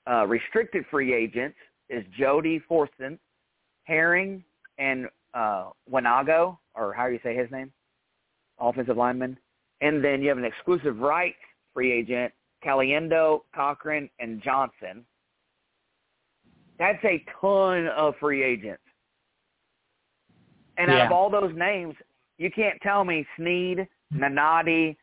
[0.09, 1.57] Uh, restricted free agents
[1.89, 3.19] is Jody Fortson,
[3.83, 4.43] Herring,
[4.77, 7.71] and uh, Wanogho, or how do you say his name,
[8.59, 9.37] offensive lineman.
[9.81, 11.35] And then you have an exclusive right
[11.73, 12.31] free agent,
[12.65, 15.05] Caliendo, Cochran, and Johnson.
[16.79, 18.81] That's a ton of free agents.
[20.77, 20.99] And yeah.
[20.99, 21.95] out of all those names,
[22.37, 24.95] you can't tell me Sneed, Nnadi,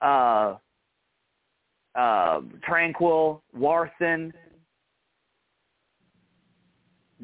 [0.00, 0.56] uh,
[1.94, 4.32] uh, Tranquill, Warthen,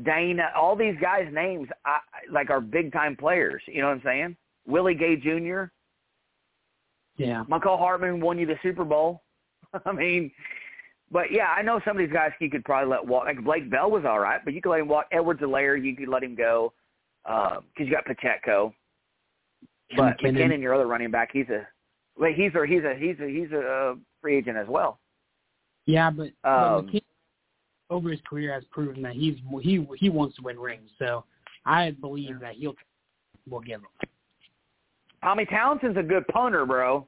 [0.02, 1.98] Dana, all these guys' names I,
[2.30, 3.62] like are big time players.
[3.66, 4.36] You know what I'm saying?
[4.66, 5.64] Willie Gay Jr.
[7.16, 7.44] Yeah.
[7.48, 9.22] Michael Hartman won you the Super Bowl.
[9.84, 10.30] I mean,
[11.10, 13.24] but yeah, I know some of these guys you could probably let walk.
[13.26, 15.06] Like Blake Bell was all right, but you could let him walk.
[15.12, 16.72] Edwards-Helaire, you could let him go
[17.24, 18.74] because uh, you got Pacheco.
[19.96, 20.36] But McKinnon.
[20.36, 21.66] McKinnon, your other running back, he's a
[22.18, 25.00] wait, he's a he's a he's a he's a free agent as well.
[25.86, 27.02] Yeah, but, but Um, McKinnon,
[27.90, 30.90] over his career has proven that he's he he wants to win rings.
[30.98, 31.24] So
[31.66, 32.74] I believe that he'll
[33.48, 33.88] will give him.
[35.22, 37.06] Tommy Townsend's a good punter, bro.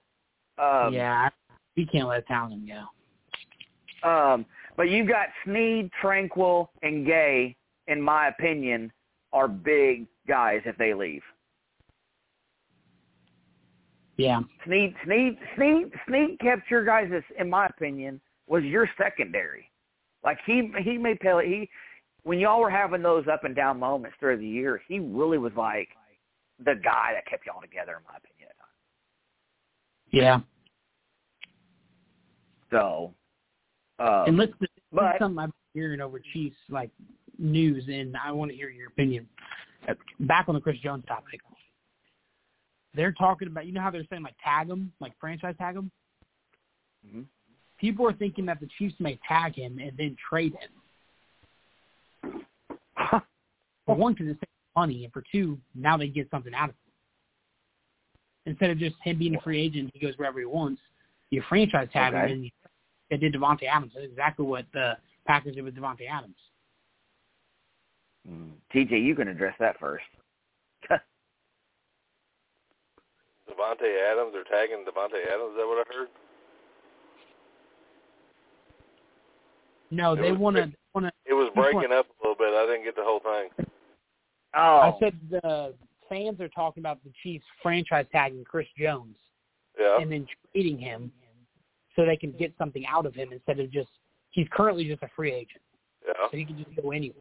[0.59, 1.28] Um, yeah,
[1.76, 4.09] we can't let Townsend go.
[4.09, 4.44] Um,
[4.76, 7.56] but you've got Sneed, Tranquill, and Gay,
[7.86, 8.93] in my opinion,
[9.32, 11.22] are big guys if they leave.
[14.16, 19.70] Yeah, Sneed, Sneed, Sneed, Sneed kept your guys, in my opinion, was your secondary.
[20.22, 21.46] Like he he made Pele.
[21.46, 21.68] He
[22.24, 25.52] when y'all were having those up and down moments through the year, he really was
[25.56, 25.88] like
[26.64, 28.32] the guy that kept y'all together, in my opinion.
[30.12, 30.40] Yeah.
[32.70, 33.14] So,
[33.98, 34.54] um, and listen,
[34.92, 36.90] but- something I've been hearing over Chiefs like
[37.43, 39.28] news, and I want to hear your opinion.
[39.89, 41.40] Uh, Back on the Chris Jones topic,
[42.94, 45.90] they're talking about you know how they're saying like tag him, like franchise tag him.
[47.06, 47.24] mhm.
[47.78, 50.70] People are thinking that the Chiefs may tag him and then trade him.
[53.86, 54.40] For one, because it's
[54.77, 56.93] money, and for two, now they get something out of him.
[58.47, 60.81] Instead of just him being a free agent, he goes wherever he wants.
[61.31, 62.27] You franchise tag Okay.
[62.27, 62.51] him, and you,
[63.10, 63.93] they did Davante Adams.
[63.94, 64.97] That's exactly what the
[65.27, 66.36] Packers did with Davante Adams.
[68.31, 68.51] Mm.
[68.74, 70.05] TJ, you can address that first.
[70.90, 71.01] Davante
[74.11, 75.53] Adams, they're tagging Davante Adams.
[75.53, 76.09] Is that what I heard?
[79.90, 80.74] No, It they was want to big.
[80.94, 81.12] want to.
[81.27, 81.73] It was Which one?
[81.74, 82.55] breaking up a little bit.
[82.55, 83.66] I didn't get the whole thing.
[84.55, 85.74] Oh, I said the
[86.09, 89.16] fans are talking about the Chiefs franchise tagging Chris Jones
[89.78, 89.99] Yeah.
[90.01, 91.11] and then trading him
[91.97, 93.90] so they can get something out of him instead of just
[94.31, 95.62] he's currently just a free agent,
[96.07, 96.12] Yeah.
[96.31, 97.20] so he can just go anywhere.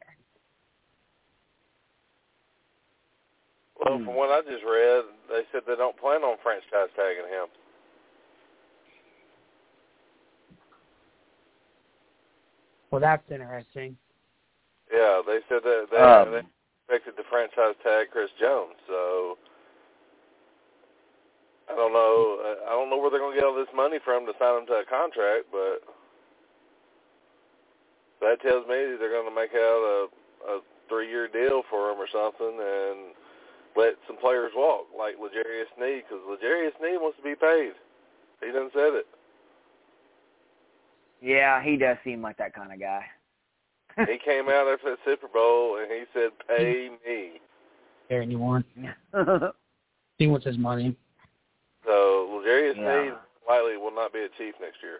[3.83, 4.05] Well, Hmm.
[4.05, 7.47] from what I just read, they said they don't plan on franchise tagging him.
[12.91, 13.97] Well, that's interesting.
[14.91, 16.43] Yeah, they said that they, Um, they
[16.93, 18.75] expected to franchise tag Chris Jones.
[18.87, 19.37] So
[21.69, 22.57] I don't know.
[22.67, 24.65] I don't know where they're going to get all this money from to sign him
[24.67, 25.81] to a contract, but
[28.19, 30.09] that tells me they're going to make out
[30.45, 33.15] a, a three-year deal for him or something and
[33.75, 37.71] let some players walk, like L'Jarius Sneed, because L'Jarius Sneed wants to be paid.
[38.43, 39.05] He done said it.
[41.21, 43.03] yeah, he does seem like that kind of guy.
[44.07, 47.39] he came out after the Super Bowl and he said, "Pay me."
[48.09, 48.63] There anymore.
[50.17, 50.95] He wants his money.
[51.83, 53.01] So L'Jarius Yeah.
[53.01, 53.13] Sneed
[53.49, 54.99] likely will not be a Chief next year.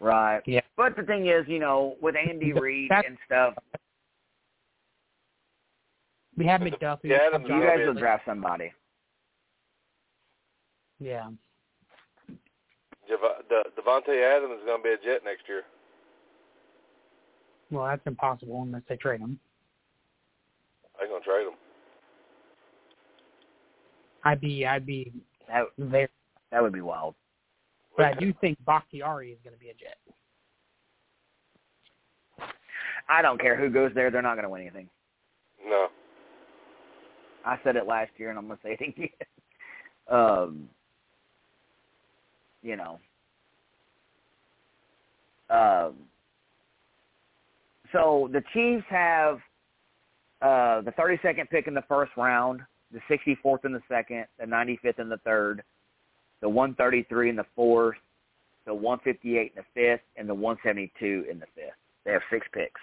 [0.00, 0.40] right.
[0.46, 0.62] Yeah.
[0.76, 3.54] But the thing is, you know, with Andy Reid and stuff,
[6.36, 7.04] We have McDuffie.
[7.04, 8.72] Yeah, have you guys will draft somebody.
[10.98, 11.28] Yeah.
[13.08, 15.62] Jav- De- Davante Adams is going to be a Jet next year.
[17.70, 19.38] Well, that's impossible unless they trade him.
[20.98, 21.54] They're going to trade him.
[24.24, 25.12] I'd be I'd be
[25.48, 26.08] That very,
[26.50, 27.14] that would be wild.
[27.96, 29.98] but I do think Bakhtiari is going to be a Jet.
[33.08, 34.88] I don't care who goes there; they're not going to win anything.
[35.64, 35.88] No.
[37.46, 39.08] I said it last year, and I'm going to say it again.
[40.10, 40.68] um,
[42.62, 42.98] you know,
[45.48, 45.94] Um,
[47.92, 49.36] so the Chiefs have
[50.42, 52.60] uh, the 32nd pick in the first round,
[52.92, 55.62] the 64th in the second, the 95th in the third,
[56.40, 57.96] the 133 in the fourth,
[58.64, 61.74] the 158 in the fifth, and the 172 in the fifth.
[62.04, 62.80] They have six picks.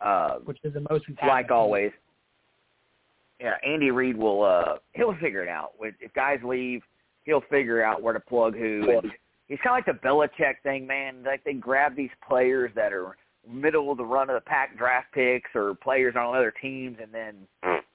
[0.00, 1.90] Uh, Which is the most like always.
[3.40, 5.72] Yeah, Andy Reid will uh he'll figure it out.
[5.80, 6.82] If guys leave,
[7.24, 8.90] he'll figure out where to plug who.
[8.90, 9.12] And
[9.48, 11.22] it's kind of like the Belichick thing, man.
[11.24, 13.16] Like they grab these players that are
[13.48, 17.12] middle of the run of the pack draft picks or players on other teams, and
[17.12, 17.46] then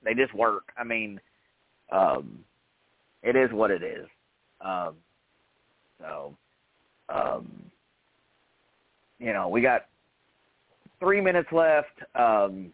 [0.04, 0.72] they just work.
[0.78, 1.20] I mean,
[1.92, 2.40] um,
[3.24, 4.08] it is what it is.
[4.62, 4.96] Um,
[6.00, 6.36] so,
[7.10, 7.52] um,
[9.20, 9.88] you know, we got
[11.00, 12.00] three minutes left.
[12.16, 12.72] Um,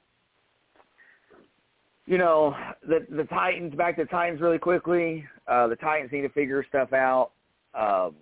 [2.08, 2.56] you know,
[2.88, 5.26] the the Titans back to Titans really quickly.
[5.46, 7.32] Uh, the Titans need to figure stuff out.
[7.76, 8.16] Um,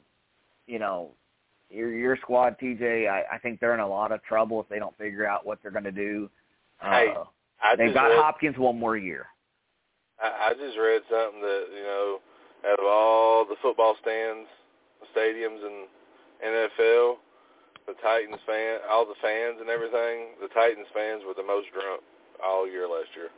[0.66, 1.12] you know,
[1.70, 3.08] your your squad, TJ.
[3.08, 5.60] I, I think they're in a lot of trouble if they don't figure out what
[5.62, 6.30] they're going to do.
[6.82, 7.14] Uh, hey,
[7.64, 9.28] I they've got read, Hopkins one more year.
[10.22, 12.20] I, I just read something that you know,
[12.68, 14.50] out of all the football stands,
[15.16, 15.88] stadiums, and
[16.44, 17.18] NFL,
[17.86, 22.02] the Titans fan, all the fans and everything, the Titans fans were the most drunk
[22.44, 23.30] all year last year.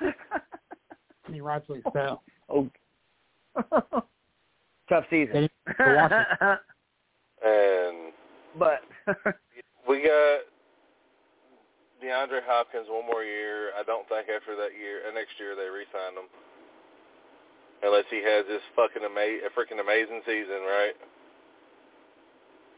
[0.00, 2.20] I mean, rightfully so.
[2.48, 2.68] Oh,
[4.88, 5.48] tough season.
[7.44, 8.12] and
[8.58, 8.80] but
[9.88, 10.40] we got
[12.02, 13.70] DeAndre Hopkins one more year.
[13.78, 16.30] I don't think after that year, uh, next year they re-sign him,
[17.82, 20.94] unless he has this fucking ama- a freaking amazing season, right?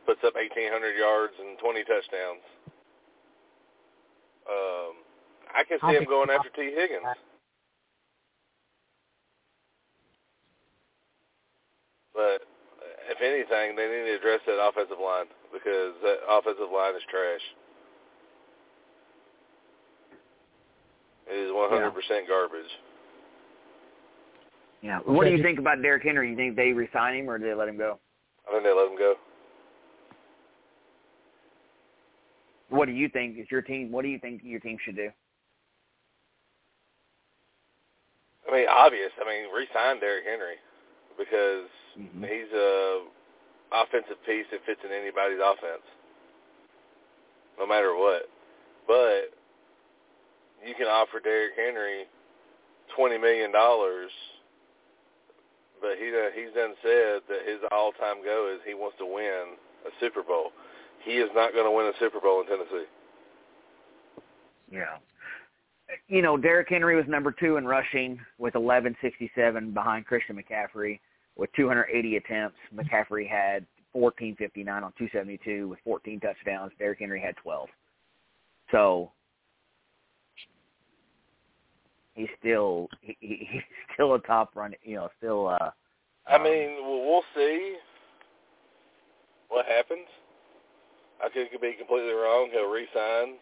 [0.06, 2.44] Puts up 1,800 yards and 20 touchdowns.
[4.48, 4.99] Um,
[5.54, 7.06] I can see him going after Tee Higgins.
[12.14, 12.42] But
[13.08, 17.40] if anything, they need to address that offensive line because that offensive line is trash.
[21.30, 22.20] It is 100% yeah.
[22.28, 22.70] garbage.
[24.82, 24.98] Yeah.
[25.04, 26.30] What do you think about Derrick Henry?
[26.30, 27.98] You think they resign him or do they let him go?
[28.48, 29.14] I think they let him go.
[32.70, 33.90] What do you think is your team?
[33.92, 35.10] What do you think your team should do?
[38.50, 39.12] I mean, obvious.
[39.20, 40.58] I mean, re-sign Derrick Henry
[41.16, 42.24] because mm-hmm.
[42.24, 43.06] he's a
[43.72, 45.86] offensive piece that fits in anybody's offense,
[47.58, 48.26] no matter what.
[48.86, 49.30] But
[50.66, 52.10] you can offer Derrick Henry
[52.96, 54.10] twenty million dollars,
[55.80, 59.54] but he he's done said that his all-time goal is he wants to win
[59.86, 60.50] a Super Bowl.
[61.04, 62.90] He is not going to win a Super Bowl in Tennessee.
[64.70, 64.98] Yeah.
[66.08, 71.00] You know, Derrick Henry was number two in rushing with 1167 behind Christian McCaffrey
[71.36, 72.58] with 280 attempts.
[72.74, 76.72] McCaffrey had 1459 on 272 with 14 touchdowns.
[76.78, 77.68] Derrick Henry had 12.
[78.70, 79.10] So
[82.14, 83.62] he's still he, he's
[83.94, 84.74] still a top run.
[84.82, 85.48] You know, still.
[85.48, 85.70] uh
[86.26, 87.76] I um, mean, we'll see
[89.48, 90.06] what happens.
[91.22, 92.48] I could be completely wrong.
[92.52, 93.34] He'll resign,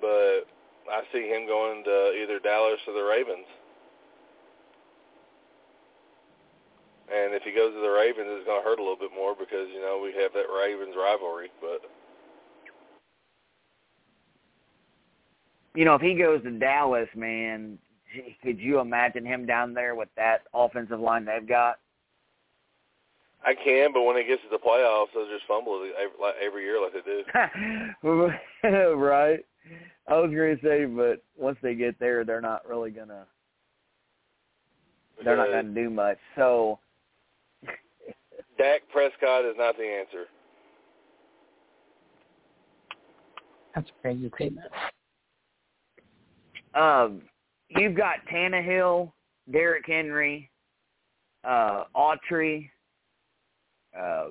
[0.00, 0.46] but
[0.90, 3.46] I see him going to either Dallas or the Ravens.
[7.12, 9.34] And if he goes to the Ravens, it's going to hurt a little bit more
[9.34, 11.50] because you know we have that Ravens rivalry.
[11.60, 11.82] But
[15.74, 17.78] you know, if he goes to Dallas, man,
[18.42, 21.78] could you imagine him down there with that offensive line they've got?
[23.44, 26.62] I can, but when it gets to the playoffs, they'll just fumble it every, every
[26.62, 27.02] year like they
[28.02, 28.94] do.
[28.96, 29.44] right.
[30.08, 33.26] I was going to say, but once they get there, they're not really gonna.
[35.24, 36.18] They're not going to do much.
[36.34, 36.80] So
[38.58, 40.24] Dak Prescott is not the answer.
[43.74, 44.66] That's a crazy statement.
[46.74, 47.22] Um,
[47.68, 49.12] you've got Tannehill,
[49.50, 50.50] Derrick Henry,
[51.44, 52.68] uh, Autry,
[53.98, 54.28] uh,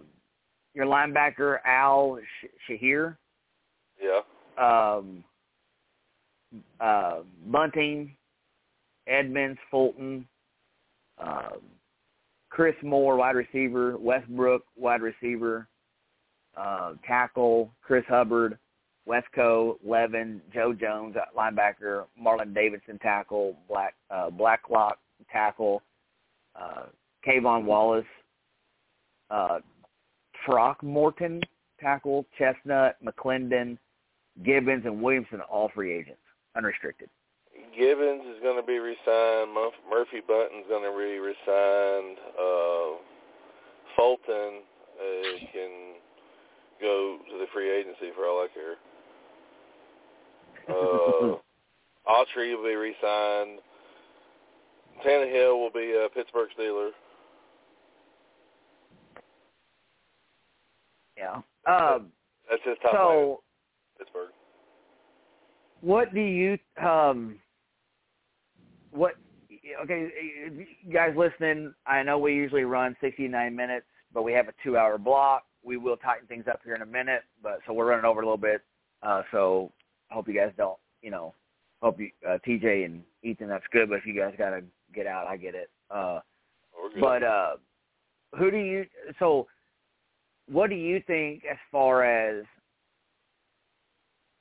[0.74, 2.20] your linebacker Al
[2.70, 3.18] Shahir.
[4.02, 4.22] Yeah.
[4.58, 5.24] Um,
[6.80, 8.16] uh, Bunting,
[9.08, 10.28] Edmonds, Fulton,
[11.18, 11.62] um,
[12.50, 15.68] Chris Moore, wide receiver, Westbrook, wide receiver,
[16.58, 18.58] uh, tackle, Chris Hubbard,
[19.08, 25.00] Wesco, Levin, Joe Jones, linebacker, Marlon Davidson, tackle, Black uh, Blacklock,
[25.32, 25.82] tackle,
[26.56, 26.84] uh,
[27.26, 28.06] K'Von Wallace,
[29.30, 29.60] uh,
[30.46, 31.42] Throckmorton,
[31.80, 33.78] tackle, Chestnut, McClendon,
[34.44, 36.21] Gibbons, and Williamson, all free agents,
[36.56, 37.10] unrestricted.
[37.78, 39.54] Gibbons is going to be resigned.
[39.90, 42.18] Murphy-Bunting's going to be resigned.
[42.36, 43.00] Uh,
[43.96, 44.64] Fulton
[45.00, 45.96] uh, can
[46.82, 48.76] go to the free agency for all I care.
[50.70, 51.38] Uh,
[52.08, 53.60] Autry will be resigned.
[55.06, 56.92] Tannehill will be a Pittsburgh Steeler.
[61.18, 61.42] Yeah.
[61.66, 62.12] Um,
[62.50, 63.36] That's his top so, player.
[63.98, 64.32] Pittsburgh
[65.82, 67.38] what do you um,
[68.92, 69.16] what?
[69.84, 70.10] Okay,
[70.92, 71.74] guys listening.
[71.86, 75.44] I know we usually run 69 minutes, but we have a two-hour block.
[75.64, 78.26] We will tighten things up here in a minute, but so we're running over a
[78.26, 78.62] little bit.
[79.04, 79.72] Uh, so
[80.10, 81.34] I hope you guys don't, you know,
[81.82, 83.90] hope you, uh, TJ and Ethan, that's good.
[83.90, 84.64] But if you guys gotta
[84.94, 85.70] get out, I get it.
[85.90, 86.20] Uh,
[87.00, 87.56] but uh,
[88.38, 88.86] who do you?
[89.20, 89.48] So,
[90.48, 92.44] what do you think as far as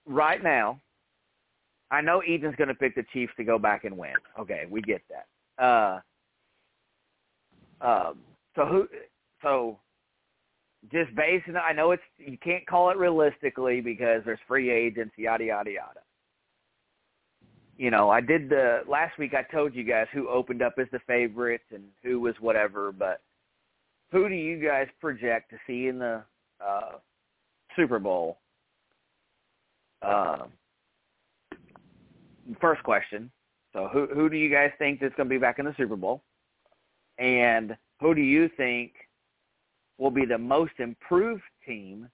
[0.06, 0.80] right now?
[1.90, 4.14] I know Ethan's going to pick the Chiefs to go back and win.
[4.38, 5.62] Okay, we get that.
[5.62, 6.00] Uh,
[7.80, 8.18] um,
[8.54, 8.88] so who?
[9.42, 9.78] So
[10.92, 15.44] just basing, I know it's you can't call it realistically because there's free agents, yada
[15.44, 16.00] yada yada.
[17.76, 19.32] You know, I did the last week.
[19.34, 23.20] I told you guys who opened up as the favorites and who was whatever, but
[24.12, 26.22] who do you guys project to see in the
[26.64, 26.92] uh,
[27.76, 28.38] Super Bowl?
[30.02, 30.44] Uh,
[32.60, 33.30] first question.
[33.72, 35.96] So who who do you guys think that's going to be back in the Super
[35.96, 36.22] Bowl?
[37.18, 38.92] And who do you think
[39.98, 42.08] will be the most improved team?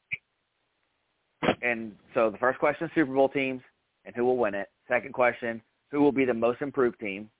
[1.62, 3.62] And so the first question, Super Bowl teams
[4.04, 4.68] and who will win it.
[4.88, 7.30] Second question, who will be the most improved team?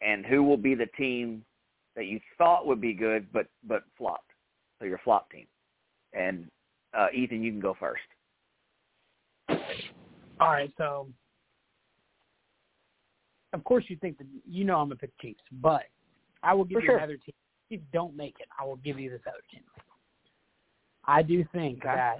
[0.00, 1.44] And who will be the team
[1.94, 4.30] that you thought would be good but but flopped?
[4.78, 5.46] So your flop team.
[6.12, 6.48] And
[6.96, 8.02] uh, Ethan, you can go first.
[10.38, 11.08] All right, so
[13.56, 15.84] of course you think that you know I'm gonna pick Chiefs, but
[16.42, 16.98] I will give For you sure.
[16.98, 17.34] another team.
[17.68, 19.62] If you don't make it, I will give you this other team.
[21.04, 22.18] I do think that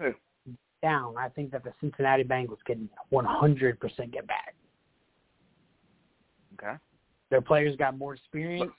[0.83, 1.17] down.
[1.19, 4.55] I think that the Cincinnati Bengals can 100% get back.
[6.55, 6.77] Okay.
[7.31, 8.73] Their players got more experience.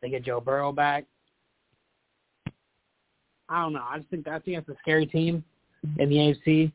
[0.00, 1.04] They get Joe Burrow back.
[3.48, 3.84] I don't know.
[3.88, 5.44] I just think I think that's a scary team
[5.98, 6.72] in the AFC.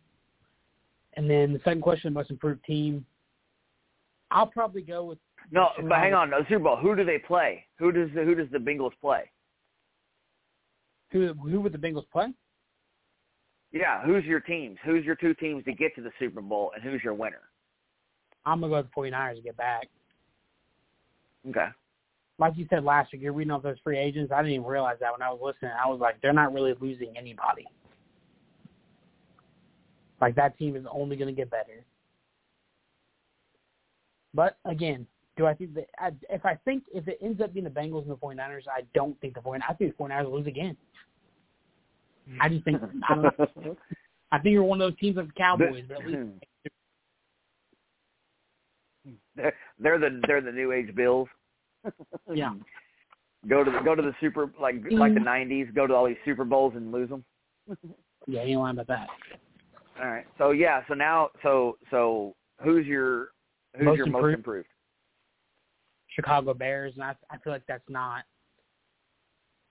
[1.14, 3.06] And then the second question, most improved team.
[4.32, 5.18] I'll probably go with
[5.52, 5.90] No, Chicago.
[5.90, 6.30] but hang on.
[6.30, 6.78] No, Super Bowl.
[6.78, 7.66] Who do they play?
[7.78, 9.30] Who does the, who does the Bengals play?
[11.16, 12.28] who who would the Bengals play?
[13.72, 14.78] Yeah, who's your teams?
[14.86, 17.42] Who's your two teams to get to the Super Bowl, and who's your winner?
[18.46, 19.88] I'm gonna go with the 49ers to get back.
[21.50, 21.68] Okay.
[22.38, 24.32] Like you said last week, you're reading off those free agents.
[24.34, 25.72] I didn't even realize that when I was listening.
[25.82, 27.66] I was like, they're not really losing anybody.
[30.20, 31.86] Like that team is only going to get better.
[34.34, 35.08] But again,
[35.38, 38.04] do I think that I, if I think if it ends up being the Bengals
[38.04, 39.62] and the 49ers, I don't think the 49ers.
[39.70, 40.78] I think the 49ers lose again.
[42.30, 42.42] Hmm.
[42.42, 43.26] I just think I don't.
[44.32, 46.30] I think you're one of those teams the Cowboys, but at least hmm.
[49.06, 49.14] Hmm.
[49.36, 51.28] they're, they're the they're the new age Bills.
[52.34, 52.54] yeah.
[53.48, 55.72] Go to the go to the Super like like the '90s.
[55.76, 57.24] Go to all these Super Bowls and lose them.
[58.28, 59.08] Yeah, you ain't lying about that.
[60.02, 60.26] All right.
[60.40, 60.82] So yeah.
[60.88, 62.34] So now so so
[62.64, 63.28] who's your
[63.76, 64.68] who's Most your most improved?
[66.16, 68.24] Chicago Bears, and I I feel like that's not.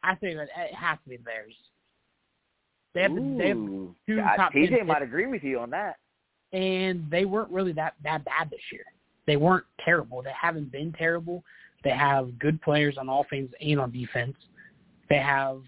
[0.02, 1.54] I think that it has to be the Bears.
[2.94, 5.70] They have the, they have two God, top TJ 10 might agree with you on
[5.70, 5.96] that.
[6.52, 8.84] and they weren't really that that bad this year.
[9.26, 10.22] They weren't terrible.
[10.22, 11.42] They haven't been terrible.
[11.82, 14.36] They have good players on offense and on defense.
[15.08, 15.62] They have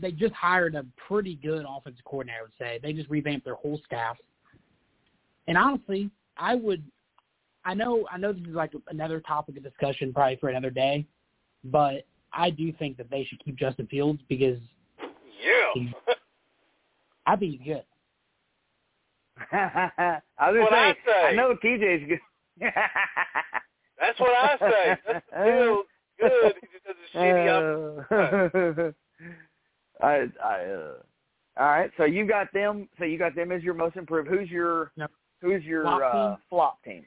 [0.00, 2.80] they just hired a pretty good offensive coordinator, I would say.
[2.82, 4.16] They just revamped their whole staff.
[5.46, 6.82] And honestly, I would
[7.66, 11.04] I know I know this is like another topic of discussion probably for another day,
[11.64, 14.58] but I do think that they should keep Justin Fields because
[15.44, 15.90] Yeah.
[17.26, 17.82] I think he's good.
[19.52, 20.20] I
[20.50, 21.26] was What gonna I say, say.
[21.26, 22.20] I know TJ's good.
[24.00, 24.96] That's what I say.
[25.06, 25.82] That's still
[26.20, 26.54] good.
[26.60, 27.48] He just has a shitty
[28.78, 28.94] up.
[30.02, 30.92] I, I, uh,
[31.58, 31.90] all right.
[31.96, 32.88] So you got them.
[32.98, 34.28] So you got them as your most improved.
[34.28, 35.10] Who's your Yep.
[35.42, 36.36] Who's your Flop uh, team?
[36.48, 37.04] flop team?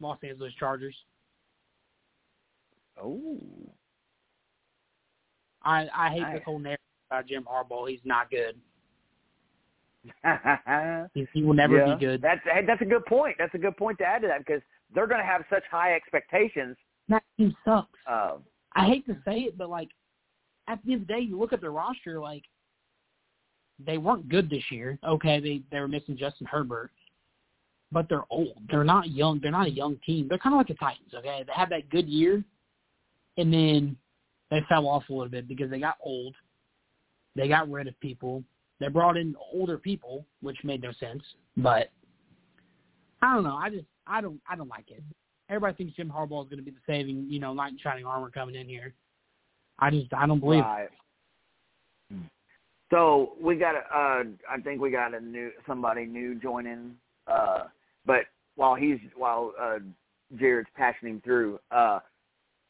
[0.00, 0.94] Los Angeles Chargers.
[3.02, 3.38] Oh,
[5.62, 6.36] I I hate Nice.
[6.36, 7.90] this whole narrative about Jim Harbaugh.
[7.90, 8.56] He's not good.
[11.14, 12.22] He, he will never be good.
[12.22, 13.36] That's that's a good point.
[13.38, 14.62] That's a good point to add to that because
[14.94, 16.76] they're going to have such high expectations.
[17.08, 17.98] That team sucks.
[18.06, 18.36] Uh,
[18.74, 19.88] I hate to say it, but like
[20.68, 22.44] at the end of the day, you look at their roster, like
[23.84, 24.98] they weren't good this year.
[25.06, 26.90] Okay, they they were missing Justin Herbert,
[27.92, 28.58] but they're old.
[28.70, 29.40] They're not young.
[29.40, 30.26] They're not a young team.
[30.28, 31.14] They're kind of like the Titans.
[31.14, 32.44] Okay, they had that good year,
[33.36, 33.96] and then
[34.50, 36.34] they fell off a little bit because they got old.
[37.36, 38.42] They got rid of people,
[38.80, 41.22] They brought in older people, which made no sense.
[41.56, 41.90] But
[43.22, 43.56] I don't know.
[43.56, 45.02] I just I don't I don't like it.
[45.48, 48.06] Everybody thinks Jim Harbaugh is going to be the saving, you know, knight in shining
[48.06, 48.94] armor coming in here.
[49.78, 50.64] I just I don't believe.
[50.64, 50.88] Right.
[52.90, 56.94] So we got a, uh, I think we got a new somebody new joining.
[57.26, 57.64] Uh,
[58.06, 59.78] but while he's while uh,
[60.36, 62.00] Jared's passing him through, uh,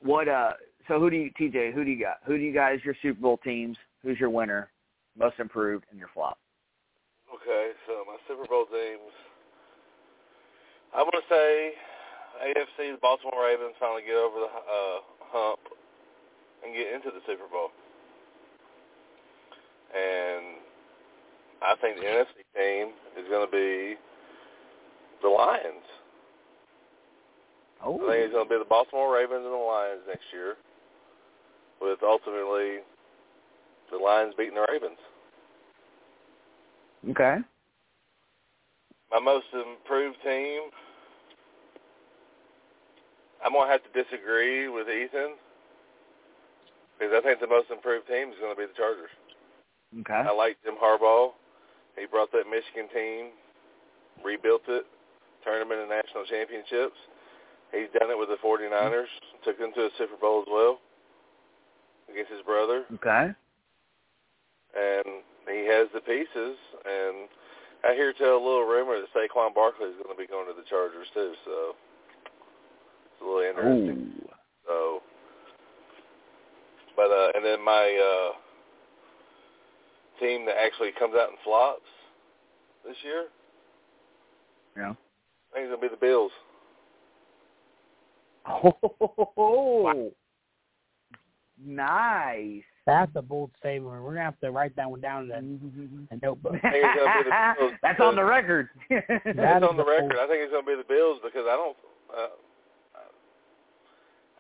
[0.00, 0.52] what uh,
[0.88, 1.72] so who do you TJ?
[1.74, 2.18] Who do you got?
[2.26, 3.76] Who do you guys your Super Bowl teams?
[4.02, 4.70] Who's your winner,
[5.18, 6.38] most improved, and your flop?
[7.34, 9.12] Okay, so my Super Bowl teams.
[10.94, 11.72] I'm gonna say
[12.42, 15.60] AFC's Baltimore Ravens finally get over the uh, hump
[16.64, 17.70] and get into the Super Bowl.
[19.94, 20.60] And
[21.62, 23.96] I think the NFC team is going to be
[25.22, 25.84] the Lions.
[27.84, 27.94] Oh.
[27.94, 30.56] I think it's going to be the Baltimore Ravens and the Lions next year,
[31.80, 32.82] with ultimately
[33.90, 34.98] the Lions beating the Ravens.
[37.10, 37.36] Okay.
[39.12, 40.62] My most improved team,
[43.44, 45.36] I'm going to have to disagree with Ethan
[46.98, 49.12] because I think the most improved team is going to be the Chargers.
[50.00, 50.28] Okay.
[50.28, 51.30] I like Jim Harbaugh.
[51.98, 53.30] He brought that Michigan team,
[54.24, 54.86] rebuilt it,
[55.54, 56.98] them into national championships.
[57.72, 59.10] He's done it with the 49ers,
[59.44, 60.78] took them to a Super Bowl as well
[62.10, 62.84] against his brother.
[62.94, 63.34] Okay.
[64.76, 66.56] And he has the pieces.
[66.86, 67.28] And
[67.84, 70.54] I hear tell a little rumor that Saquon Barkley is going to be going to
[70.54, 71.32] the Chargers too.
[71.44, 71.74] So
[73.12, 74.12] it's a little interesting.
[74.14, 74.28] Ooh.
[74.66, 75.02] So,
[76.96, 78.36] but uh, and then my uh,
[80.20, 81.82] team that actually comes out and flops
[82.86, 83.26] this year,
[84.76, 84.94] Yeah.
[85.56, 86.32] I think it's gonna be the Bills.
[89.38, 90.12] Oh.
[91.64, 92.62] Nice.
[92.84, 94.02] That's a bold statement.
[94.02, 95.58] We're gonna have to write that one down in
[96.10, 96.52] a, a notebook.
[96.62, 98.68] think it's gonna be the Bills That's on the record.
[98.90, 100.10] That's on the record.
[100.10, 101.76] bold- I think it's gonna be the Bills because I don't.
[102.12, 102.28] Uh,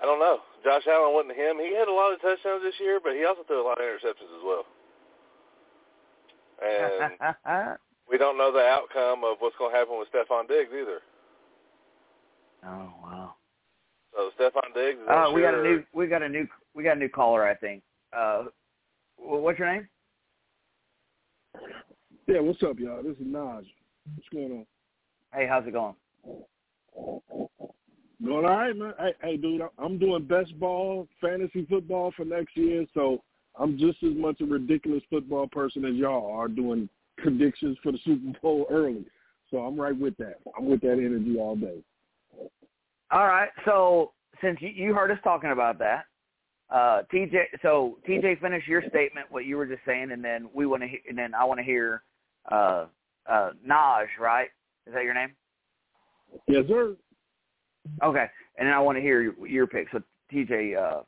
[0.00, 0.40] I don't know.
[0.62, 1.56] Josh Allen wasn't him.
[1.56, 3.86] He had a lot of touchdowns this year, but he also threw a lot of
[3.88, 4.64] interceptions as well.
[6.60, 7.16] And
[8.10, 11.00] we don't know the outcome of what's going to happen with Stefon Diggs either.
[12.64, 13.34] oh wow.
[14.14, 15.00] So Stefon Diggs.
[15.00, 17.46] Is Uh, we got a new we got a new we got a new caller
[17.46, 17.82] I think.
[18.16, 18.44] Uh,
[19.18, 19.88] what's your name?
[22.26, 23.02] Yeah, what's up, y'all?
[23.02, 23.64] This is Naj.
[24.14, 24.66] What's going on?
[25.32, 25.94] Hey, how's it going?
[28.24, 28.94] Going all right, man.
[28.98, 33.22] Hey, hey, dude, I'm- I'm doing best ball fantasy football for next year, so
[33.56, 36.88] I'm just as much a ridiculous football person as y'all are doing
[37.18, 39.04] predictions for the Super Bowl early.
[39.50, 40.40] So I'm right with that.
[40.56, 41.82] I'm with that energy all day.
[43.10, 43.48] All right.
[43.64, 46.04] So since you, you heard us talking about that,
[46.70, 47.44] uh, TJ.
[47.62, 50.88] So TJ, finish your statement, what you were just saying, and then we want to,
[50.88, 52.02] he- and then I want to hear
[52.50, 52.86] uh,
[53.30, 54.06] uh, Naj.
[54.20, 54.48] Right?
[54.86, 55.30] Is that your name?
[56.48, 56.96] Yes, sir.
[58.02, 58.26] Okay.
[58.58, 59.86] And then I want to hear your, your pick.
[59.92, 60.02] So
[60.32, 60.76] TJ.
[60.76, 61.02] Uh,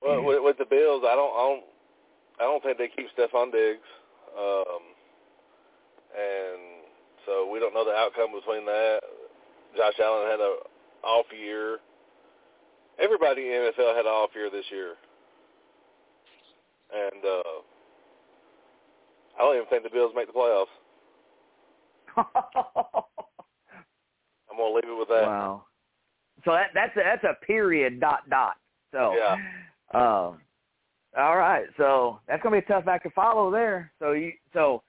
[0.00, 1.64] Well, with, with the Bills, I don't, I don't,
[2.40, 3.88] I don't think they keep Stefon Diggs,
[4.36, 4.93] um,
[6.14, 6.84] and
[7.26, 9.00] so we don't know the outcome between that.
[9.76, 10.56] Josh Allen had a
[11.04, 11.78] off year.
[12.98, 14.94] Everybody in the NFL had an off year this year,
[16.92, 17.62] and uh,
[19.36, 20.66] I don't even think the Bills make the playoffs.
[22.16, 22.24] I'm
[24.56, 25.26] gonna leave it with that.
[25.26, 25.64] wow.
[26.44, 28.56] So that that's a, that's a period dot dot.
[28.92, 29.36] So Yeah.
[29.92, 30.40] Um,
[31.16, 33.92] all right, so that's gonna be a tough act to follow there.
[33.98, 34.82] So you, so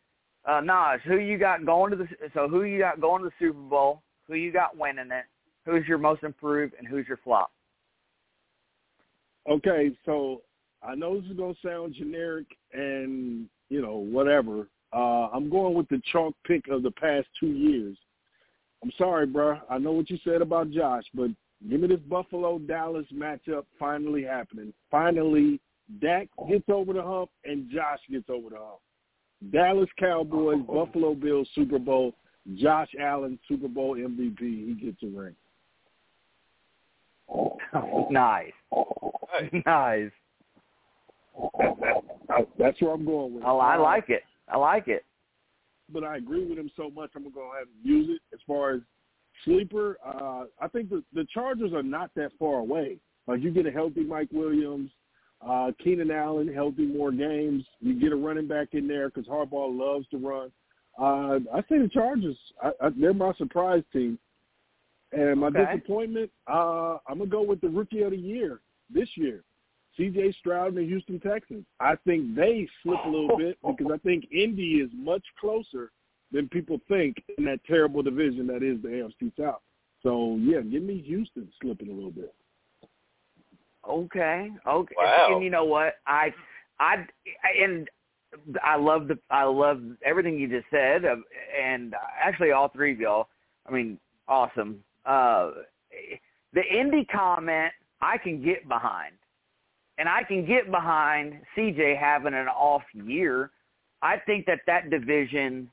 [0.47, 2.07] uh, Naj, who you got going to the?
[2.33, 4.01] So who you got going to the Super Bowl?
[4.27, 5.25] Who you got winning it?
[5.65, 7.51] Who's your most improved and who's your flop?
[9.49, 10.41] Okay, so
[10.83, 14.67] I know this is gonna sound generic and you know whatever.
[14.93, 17.97] Uh, I'm going with the chalk pick of the past two years.
[18.83, 19.59] I'm sorry, bro.
[19.69, 21.29] I know what you said about Josh, but
[21.69, 24.73] give me this Buffalo Dallas matchup finally happening.
[24.91, 25.59] Finally,
[25.99, 28.79] Dak gets over the hump and Josh gets over the hump.
[29.51, 32.13] Dallas Cowboys, Buffalo Bills Super Bowl,
[32.55, 34.39] Josh Allen Super Bowl MVP.
[34.39, 35.35] He gets a ring.
[38.11, 40.11] nice, Hey, nice.
[41.59, 43.43] That, that, that's where I'm going with.
[43.43, 43.47] it.
[43.47, 44.23] Oh, I like it.
[44.47, 45.03] I like it.
[45.91, 47.11] but I agree with him so much.
[47.15, 48.81] I'm gonna go ahead and use it as far as
[49.43, 49.97] sleeper.
[50.05, 52.97] Uh, I think the the Chargers are not that far away.
[53.27, 54.91] Like you get a healthy Mike Williams,
[55.47, 57.63] uh, Keenan Allen, healthy more games.
[57.79, 60.51] You get a running back in there because Harbaugh loves to run.
[60.99, 62.37] Uh, I say the Chargers.
[62.63, 64.17] I, I, they're my surprise team.
[65.11, 65.65] And my Okay.
[65.65, 69.43] disappointment, uh, I'm gonna go with the rookie of the year this year,
[69.95, 70.33] C.J.
[70.33, 71.65] Stroud and the Houston Texans.
[71.79, 75.91] I think they slip a little bit because I think Indy is much closer
[76.31, 79.61] than people think in that terrible division that is the AFC South.
[80.01, 82.33] So yeah, give me Houston slipping a little bit.
[83.89, 84.95] Okay, okay.
[84.97, 85.27] Wow.
[85.31, 85.95] And you know what?
[86.07, 86.33] I,
[86.79, 87.05] I,
[87.61, 87.87] and
[88.63, 91.15] I love the I love everything you just said, uh,
[91.61, 93.27] and actually all three of y'all.
[93.67, 94.83] I mean, awesome.
[95.05, 95.51] Uh,
[96.53, 97.71] the indie comment
[98.01, 99.15] I can get behind,
[99.97, 103.51] and I can get behind CJ having an off year.
[104.01, 105.69] I think that that division,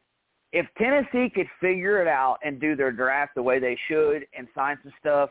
[0.53, 4.47] if Tennessee could figure it out and do their draft the way they should and
[4.55, 5.31] sign some stuff,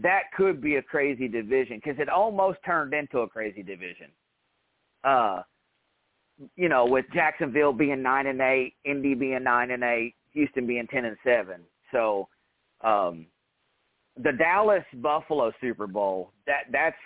[0.00, 4.08] that could be a crazy division because it almost turned into a crazy division.
[5.04, 5.42] Uh,
[6.56, 10.86] you know, with Jacksonville being nine and eight, Indy being nine and eight, Houston being
[10.86, 11.60] ten and seven.
[11.92, 12.28] So,
[12.82, 13.26] um,
[14.22, 16.96] the Dallas Buffalo Super Bowl that that's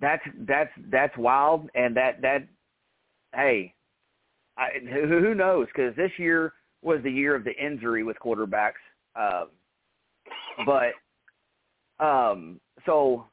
[0.00, 2.46] that's that's that's wild, and that that
[3.34, 3.72] hey,
[4.56, 5.66] I, who, knows?
[5.74, 6.52] Because this year
[6.82, 8.72] was the year of the injury with quarterbacks.
[9.16, 9.48] Um,
[10.66, 10.92] but
[12.00, 13.26] um, so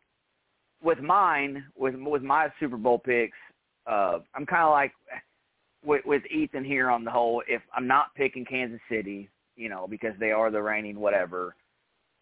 [0.84, 3.38] with mine, with with my Super Bowl picks,
[3.88, 4.94] uh, I'm kind of like
[5.84, 7.44] with, with Ethan here on the whole.
[7.48, 11.56] If I'm not picking Kansas City, you know, because they are the reigning whatever,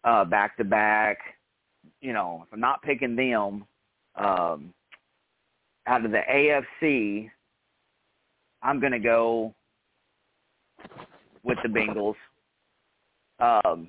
[0.04, 1.18] uh, back to back,
[2.00, 3.64] you know, if I'm not picking them,
[4.16, 4.74] um,
[5.86, 7.30] out of the AFC,
[8.62, 9.54] I'm going to go
[11.42, 12.14] with the Bengals.
[13.38, 13.88] Um,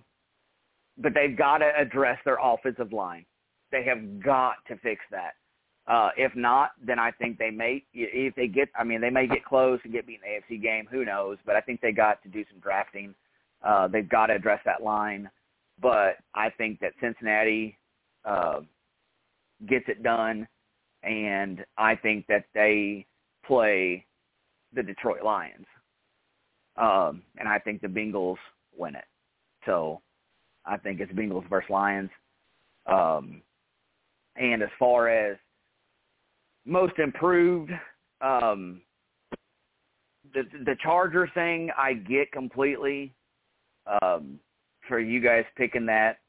[0.97, 3.25] but they've got to address their offensive line.
[3.71, 5.33] They have got to fix that.
[5.87, 7.83] Uh, if not, then I think they may.
[7.93, 10.61] If they get, I mean, they may get close and get beat in the AFC
[10.61, 10.87] game.
[10.91, 11.37] Who knows?
[11.45, 13.15] But I think they got to do some drafting.
[13.63, 15.29] Uh, they've got to address that line.
[15.81, 17.77] But I think that Cincinnati
[18.25, 18.61] uh,
[19.67, 20.47] gets it done,
[21.03, 23.05] and I think that they
[23.45, 24.05] play
[24.73, 25.65] the Detroit Lions,
[26.77, 28.37] um, and I think the Bengals
[28.77, 29.05] win it.
[29.65, 30.01] So
[30.65, 32.09] I think it's Bengals versus Lions.
[32.85, 33.41] Um,
[34.35, 35.37] and as far as
[36.65, 37.71] most improved,
[38.21, 38.81] um,
[40.33, 43.13] the the Charger thing, I get completely.
[44.01, 44.39] Um,
[44.87, 46.19] for you guys picking that,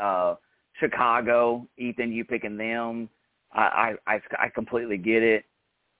[0.00, 0.36] uh,
[0.78, 3.08] Chicago, Ethan, you picking them,
[3.52, 5.44] I I I completely get it.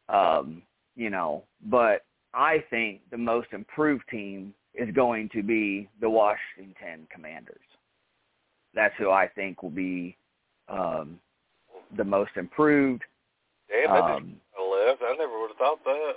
[0.08, 0.62] Um,
[0.96, 7.06] you know, but I think the most improved team is going to be the Washington
[7.12, 7.60] Commanders.
[8.74, 10.16] That's who I think will be
[10.68, 11.20] um,
[11.96, 13.02] the most improved.
[13.68, 14.40] Damn, that Um,
[14.70, 15.02] left.
[15.02, 16.14] I never would have thought that.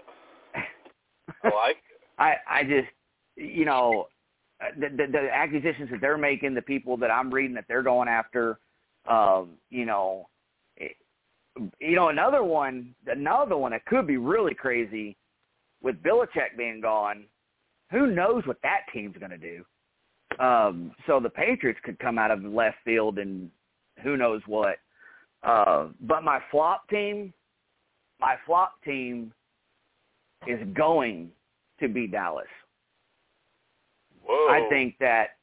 [1.43, 1.77] I like.
[2.17, 2.88] I I just
[3.35, 4.07] you know
[4.79, 8.07] the, the the acquisitions that they're making, the people that I'm reading that they're going
[8.07, 8.59] after,
[9.07, 10.27] um, you know,
[10.77, 10.95] it,
[11.79, 15.15] you know another one, another one that could be really crazy
[15.81, 17.25] with Belichick being gone.
[17.91, 19.64] Who knows what that team's going to do?
[20.43, 23.49] Um, so the Patriots could come out of left field and
[24.03, 24.77] who knows what.
[25.43, 27.34] Uh, but my flop team,
[28.19, 29.31] my flop team
[30.45, 31.30] is going
[31.80, 32.47] to be Dallas.
[34.23, 34.51] Whoa.
[34.51, 35.38] I think that,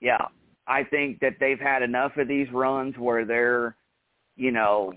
[0.00, 0.26] yeah,
[0.66, 3.76] I think that they've had enough of these runs where they're,
[4.36, 4.92] you know,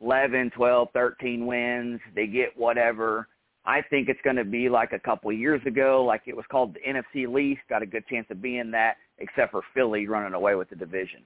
[0.00, 2.00] 11, 12, 13 wins.
[2.14, 3.28] They get whatever.
[3.66, 6.44] I think it's going to be like a couple of years ago, like it was
[6.50, 7.62] called the NFC least.
[7.68, 11.22] Got a good chance of being that, except for Philly running away with the division.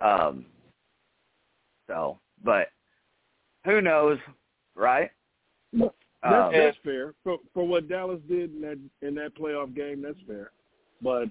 [0.00, 0.46] Um.
[1.88, 2.68] So, but
[3.64, 4.18] who knows,
[4.76, 5.10] right?
[5.72, 9.74] Well, That's, Um, that's fair for for what Dallas did in that in that playoff
[9.74, 10.02] game.
[10.02, 10.52] That's fair,
[11.02, 11.28] but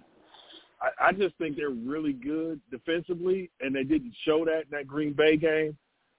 [0.82, 4.88] I, I just think they're really good defensively, and they didn't show that in that
[4.88, 5.78] Green Bay game.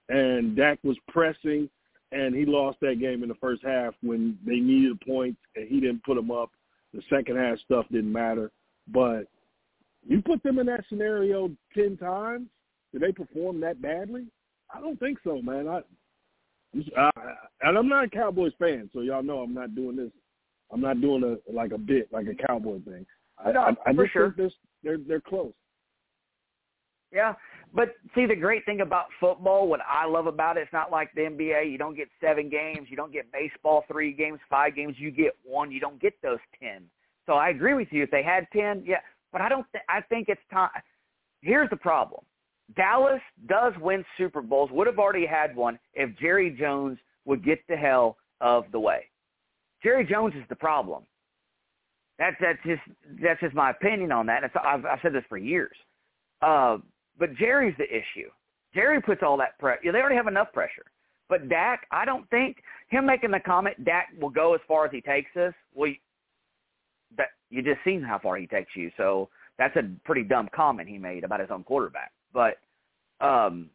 [0.09, 1.69] And Dak was pressing,
[2.11, 5.79] and he lost that game in the first half when they needed points, and he
[5.79, 6.51] didn't put them up.
[6.93, 8.51] The second half stuff didn't matter,
[8.87, 9.23] but
[10.05, 12.47] you put them in that scenario ten times,
[12.91, 14.25] did they perform that badly?
[14.73, 15.67] I don't think so, man.
[15.67, 15.81] I
[16.97, 17.11] uh,
[17.61, 20.11] and I'm not a Cowboys fan, so y'all know I'm not doing this.
[20.71, 23.05] I'm not doing a like a bit like a Cowboy thing.
[23.37, 24.27] I, No, I, I just sure.
[24.27, 25.53] think this, they're they're close.
[27.11, 27.33] Yeah,
[27.73, 31.09] but see the great thing about football, what I love about it, it's not like
[31.15, 31.71] the NBA.
[31.71, 32.87] You don't get seven games.
[32.89, 34.95] You don't get baseball three games, five games.
[34.97, 35.71] You get one.
[35.71, 36.83] You don't get those ten.
[37.25, 38.03] So I agree with you.
[38.03, 38.97] If they had ten, yeah,
[39.31, 39.65] but I don't.
[39.71, 40.69] Th- I think it's time.
[41.41, 42.21] Here's the problem:
[42.75, 44.69] Dallas does win Super Bowls.
[44.71, 49.05] Would have already had one if Jerry Jones would get the hell of the way.
[49.81, 51.03] Jerry Jones is the problem.
[52.19, 52.81] That's that's just
[53.23, 54.43] that's just my opinion on that.
[54.43, 55.75] It's, I've, I've said this for years.
[56.41, 56.77] Uh,
[57.17, 58.29] but Jerry's the issue.
[58.73, 59.81] Jerry puts all that pressure.
[59.83, 60.85] Yeah, they already have enough pressure.
[61.29, 62.57] But Dak, I don't think
[62.89, 65.53] him making the comment Dak will go as far as he takes us.
[65.73, 65.91] Well,
[67.17, 68.91] that you just seen how far he takes you.
[68.97, 72.11] So that's a pretty dumb comment he made about his own quarterback.
[72.33, 72.57] But
[73.19, 73.69] um,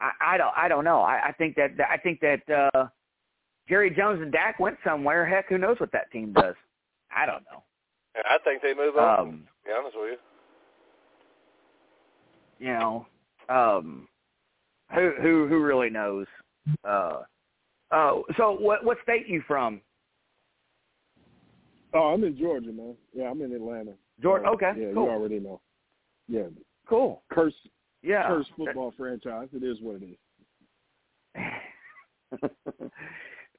[0.00, 1.02] I, I don't I don't know.
[1.02, 2.86] I, I think that I think that uh,
[3.68, 5.26] Jerry Jones and Dak went somewhere.
[5.26, 6.54] Heck, who knows what that team does?
[7.14, 7.62] I don't know.
[8.16, 9.20] I think they move on.
[9.20, 9.30] Um,
[9.64, 10.16] to be honest with you.
[12.62, 13.06] You know,
[13.48, 14.06] um,
[14.94, 16.26] who who who really knows?
[16.84, 17.22] Uh,
[17.90, 19.80] uh, so what what state you from?
[21.92, 22.94] Oh, I'm in Georgia, man.
[23.12, 23.94] Yeah, I'm in Atlanta.
[24.22, 24.46] Georgia.
[24.46, 24.72] Uh, okay.
[24.76, 25.06] Yeah, cool.
[25.06, 25.60] you already know.
[26.28, 26.44] Yeah.
[26.88, 27.22] Cool.
[27.32, 27.52] Curse.
[28.00, 28.28] Yeah.
[28.28, 29.48] Curse football franchise.
[29.52, 30.16] It is what it
[32.44, 32.50] is.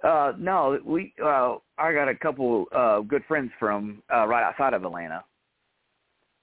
[0.06, 1.14] uh, no, we.
[1.22, 5.26] Uh, I got a couple uh, good friends from uh, right outside of Atlanta.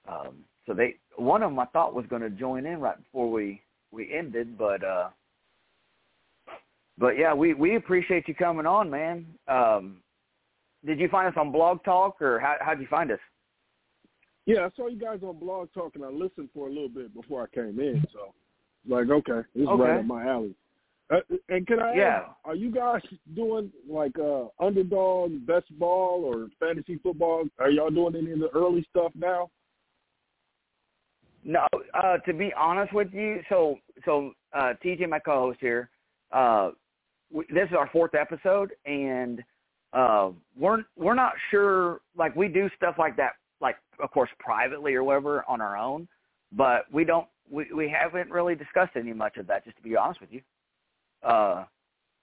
[0.07, 3.29] Um, so they, one of them I thought was going to join in right before
[3.29, 3.61] we
[3.91, 5.09] we ended, but uh,
[6.97, 9.25] but yeah, we we appreciate you coming on, man.
[9.49, 9.97] Um,
[10.85, 13.19] did you find us on Blog Talk, or how how'd you find us?
[14.45, 17.13] Yeah, I saw you guys on Blog Talk, and I listened for a little bit
[17.13, 18.01] before I came in.
[18.13, 18.33] So,
[18.87, 19.83] like, okay, this is okay.
[19.83, 20.55] right up my alley.
[21.13, 21.19] Uh,
[21.49, 22.21] and can I yeah.
[22.21, 23.01] ask, are you guys
[23.35, 27.43] doing like uh underdog, best ball, or fantasy football?
[27.59, 29.49] Are y'all doing any of the early stuff now?
[31.43, 35.89] No, uh, to be honest with you, so so uh, TJ, my co-host here,
[36.31, 36.71] uh,
[37.31, 39.41] we, this is our fourth episode, and
[39.93, 42.01] uh, we're we're not sure.
[42.15, 46.07] Like we do stuff like that, like of course privately or whatever on our own,
[46.51, 47.27] but we don't.
[47.49, 49.65] We we haven't really discussed any much of that.
[49.65, 50.41] Just to be honest with you,
[51.23, 51.65] uh,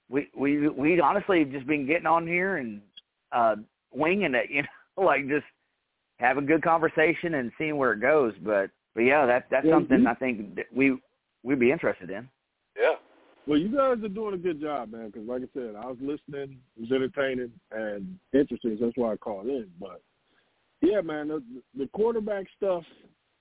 [0.09, 2.81] we we we honestly just been getting on here and
[3.33, 3.57] uh,
[3.93, 5.47] winging it, you know, like just
[6.19, 8.71] having good conversation and seeing where it goes, but.
[8.99, 10.99] But yeah, that that's yeah, something you, I think that we
[11.45, 12.29] we'd be interested in.
[12.77, 12.97] Yeah.
[13.47, 15.07] Well, you guys are doing a good job, man.
[15.07, 18.77] Because like I said, I was listening, it was entertaining and interesting.
[18.77, 19.69] So that's why I called in.
[19.79, 20.03] But
[20.81, 21.45] yeah, man, the,
[21.77, 22.83] the quarterback stuff,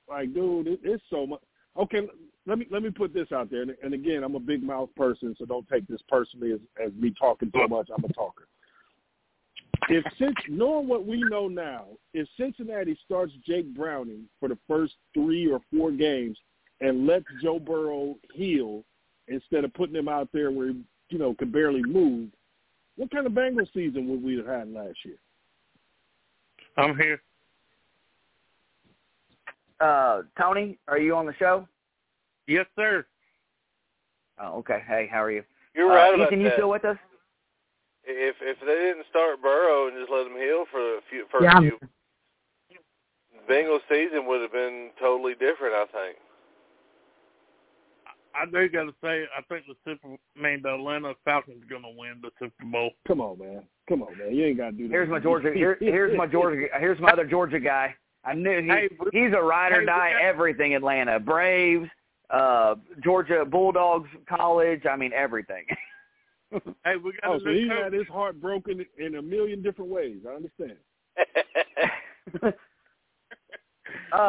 [0.08, 1.42] like, dude, it, it's so much.
[1.76, 2.02] Okay,
[2.46, 3.64] let me let me put this out there.
[3.64, 6.94] And, and again, I'm a big mouth person, so don't take this personally as, as
[6.94, 7.90] me talking too much.
[7.92, 8.48] I'm a talker.
[9.90, 14.96] If since knowing what we know now, if Cincinnati starts Jake Browning for the first
[15.14, 16.38] three or four games
[16.82, 18.84] and lets Joe Burrow heal
[19.28, 22.30] instead of putting him out there where he, you know could barely move,
[22.98, 25.18] what kind of Bengals season would we have had last year?
[26.76, 27.22] I'm here.
[29.80, 31.68] Uh, Tony, are you on the show?
[32.48, 33.06] Yes, sir.
[34.42, 34.84] Oh, okay.
[34.88, 35.44] Hey, how are you?
[35.76, 36.50] You're right uh, about Ethan, that.
[36.50, 36.98] you still with us?
[38.10, 41.44] If if they didn't start Burrow and just let him heal for a few first
[41.44, 41.78] Yeah, few,
[43.50, 45.76] Bengals season would have been totally different.
[45.76, 46.18] I think.
[48.36, 51.68] I do got to say, I think the Super, I mean, the Atlanta Falcons are
[51.68, 52.92] going to win the Super Bowl.
[53.08, 53.64] Come on, man.
[53.90, 54.36] Come on, man.
[54.36, 54.92] You ain't got to do that.
[54.94, 55.52] Here's my Georgia.
[55.56, 56.68] Here, here's my Georgia.
[56.80, 57.96] Here's my other Georgia guy.
[58.24, 61.20] I knew he, Hey, he's a ride or hey, we die got- everything Atlanta.
[61.20, 61.90] Braves,
[62.30, 64.84] uh, Georgia Bulldogs, college.
[64.86, 65.66] I mean everything.
[66.86, 67.84] Hey, we got Oh, a so he coach.
[67.84, 70.18] had his heart broken in a million different ways.
[70.30, 70.78] I understand.
[72.44, 72.52] Uh,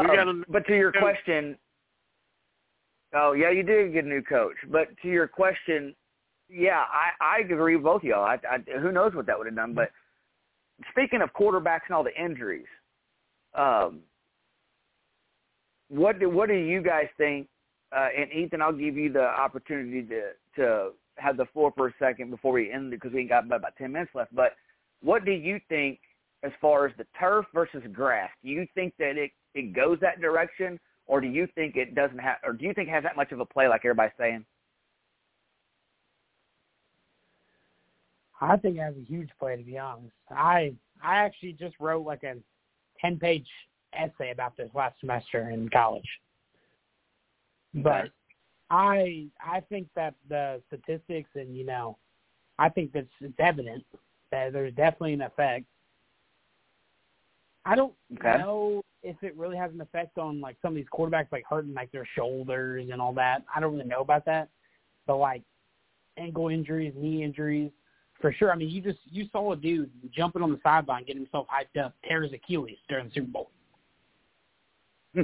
[0.03, 1.03] We got a- but to your coach.
[1.03, 1.57] question,
[3.15, 4.57] oh yeah, you did get a new coach.
[4.70, 5.95] But to your question,
[6.49, 8.24] yeah, I, I agree with both of y'all.
[8.24, 9.74] I, I, who knows what that would have done?
[9.74, 9.90] But
[10.90, 12.66] speaking of quarterbacks and all the injuries,
[13.55, 14.01] um,
[15.89, 17.49] what do what do you guys think?
[17.97, 21.95] Uh, and Ethan, I'll give you the opportunity to to have the floor for a
[21.99, 24.35] second before we end because we ain't got about ten minutes left.
[24.35, 24.53] But
[25.03, 25.99] what do you think
[26.43, 28.31] as far as the turf versus grass?
[28.43, 32.19] Do you think that it it goes that direction, or do you think it doesn't
[32.19, 34.45] have, or do you think it has that much of a play like everybody's saying?
[38.40, 40.12] I think it has a huge play to be honest.
[40.31, 42.36] I I actually just wrote like a
[43.01, 43.47] ten page
[43.93, 46.09] essay about this last semester in college.
[47.74, 48.11] But
[48.70, 51.97] I I think that the statistics and you know
[52.59, 53.85] I think that it's evident
[54.31, 55.65] that there's definitely an effect.
[57.65, 58.39] I don't Okay.
[58.39, 61.74] know if it really has an effect on like some of these quarterbacks like hurting
[61.74, 63.43] like their shoulders and all that.
[63.55, 64.49] I don't really know about that.
[65.07, 65.43] But like
[66.16, 67.70] ankle injuries, knee injuries,
[68.20, 68.51] for sure.
[68.51, 71.81] I mean, you just you saw a dude jumping on the sideline, getting himself hyped
[71.81, 73.51] up, tear his Achilles during the Super Bowl.
[75.15, 75.23] Hmm.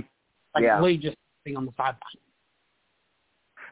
[0.54, 0.74] Like Yeah.
[0.76, 1.98] literally just sitting on the sideline.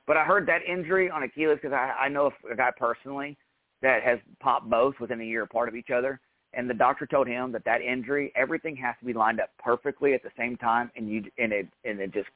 [0.06, 3.36] But I heard that injury on Achilles because I, I know a guy personally
[3.82, 6.20] that has popped both within a year apart of each other,
[6.54, 10.14] and the doctor told him that that injury, everything has to be lined up perfectly
[10.14, 12.28] at the same time, and you and it and it just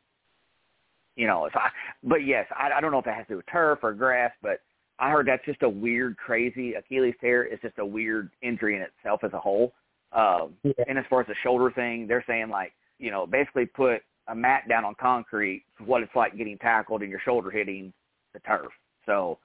[1.16, 1.70] you know, if I,
[2.04, 4.32] but yes, I, I don't know if it has to do with turf or grass,
[4.42, 4.60] but
[4.98, 8.82] I heard that's just a weird, crazy Achilles tear is just a weird injury in
[8.82, 9.72] itself as a whole.
[10.12, 10.84] Um, Yeah.
[10.88, 14.34] and as far as the shoulder thing, they're saying like, you know, basically put a
[14.34, 17.92] mat down on concrete, what it's like getting tackled and your shoulder hitting
[18.32, 18.72] the turf.
[19.04, 19.38] So,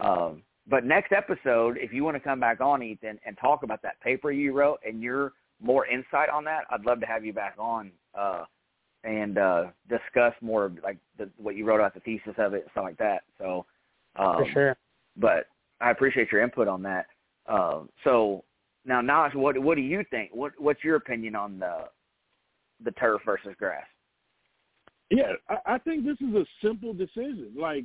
[0.00, 3.82] um, but next episode, if you want to come back on, Ethan, and talk about
[3.82, 7.32] that paper you wrote and your more insight on that, I'd love to have you
[7.32, 8.44] back on uh,
[9.04, 12.62] and uh, discuss more of like the, what you wrote about the thesis of it,
[12.62, 13.22] and stuff like that.
[13.38, 13.64] So,
[14.16, 14.76] um, For sure.
[15.16, 15.46] but
[15.80, 17.06] I appreciate your input on that.
[17.46, 18.44] Uh, so
[18.84, 20.30] now, Nash, what what do you think?
[20.32, 21.84] What what's your opinion on the
[22.84, 23.86] the turf versus grass?
[25.10, 27.52] Yeah, I, I think this is a simple decision.
[27.56, 27.84] Like,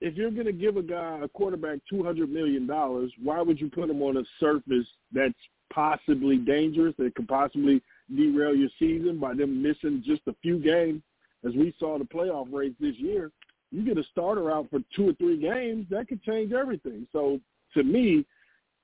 [0.00, 3.60] if you're going to give a guy a quarterback two hundred million dollars, why would
[3.60, 5.34] you put him on a surface that's
[5.72, 7.82] possibly dangerous that could possibly
[8.14, 11.02] derail your season by them missing just a few games?
[11.46, 13.30] As we saw the playoff race this year,
[13.70, 17.06] you get a starter out for two or three games, that could change everything.
[17.12, 17.40] So
[17.74, 18.26] to me,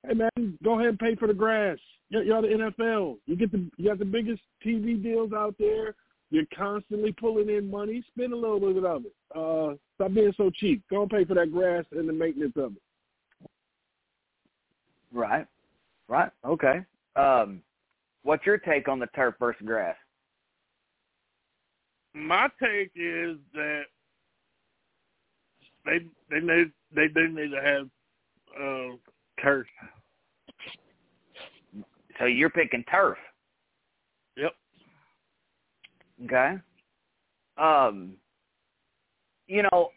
[0.07, 1.77] hey man, go ahead and pay for the grass.
[2.09, 3.17] You're, the NFL.
[3.25, 5.93] You get the you got the biggest TV deals out there.
[6.29, 8.03] You're constantly pulling in money.
[8.13, 9.13] Spend a little bit of it.
[9.33, 10.83] Uh, stop being so cheap.
[10.89, 12.81] Go and pay for that grass and the maintenance of it.
[15.13, 15.47] Right,
[16.09, 16.81] right, okay.
[17.15, 17.61] Um,
[18.23, 19.95] what's your take on the turf versus grass?
[22.13, 23.83] My take is that
[25.85, 25.99] they
[26.29, 27.89] they need they do need to have
[28.61, 28.95] uh,
[29.41, 29.67] turf.
[32.19, 33.17] So you're picking turf,
[34.35, 34.53] Yep.
[36.25, 36.55] Okay?
[37.57, 38.13] Um,
[39.47, 39.89] you know,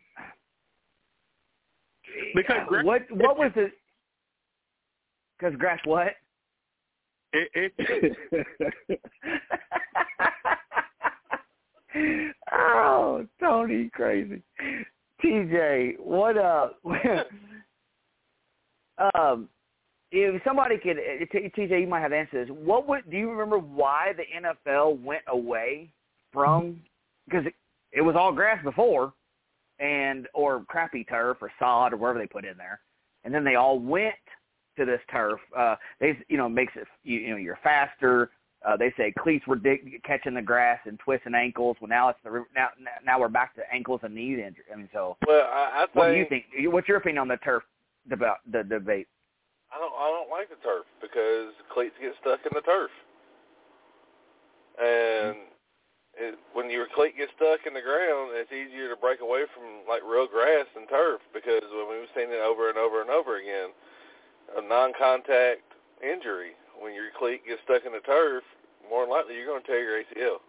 [2.34, 3.72] Because what what was it?
[5.38, 6.14] Because grass what?
[7.32, 7.72] It, it
[12.52, 14.42] oh, Tony, crazy.
[15.24, 16.70] TJ, what uh
[19.14, 19.48] um
[20.12, 22.48] if somebody could uh, TJ you might have answers.
[22.50, 25.92] What would do you remember why the NFL went away
[26.32, 26.80] from
[27.26, 27.54] because it,
[27.92, 29.12] it was all grass before
[29.78, 32.80] and or crappy turf or sod or wherever they put in there.
[33.24, 34.14] And then they all went
[34.78, 35.40] to this turf.
[35.56, 38.30] Uh they you know makes it you, you know you're faster,
[38.66, 41.76] uh, they say cleats were dig- catching the grass and twisting ankles.
[41.80, 42.68] Well, now it's the now
[43.04, 44.64] now we're back to ankles and knee injury.
[44.72, 46.44] I mean, so Well, I, I think what do you think?
[46.72, 47.62] What's your opinion on the turf
[48.12, 49.08] about the debate?
[49.74, 52.90] I don't I don't like the turf because cleats get stuck in the turf,
[54.78, 55.36] and
[56.20, 59.88] it, when your cleat gets stuck in the ground, it's easier to break away from
[59.88, 63.40] like real grass than turf because when we've seen it over and over and over
[63.40, 63.72] again,
[64.56, 65.64] a non-contact
[66.04, 68.44] injury when your cleat gets stuck in the turf,
[68.88, 70.40] more than likely you're going to tear your ACL.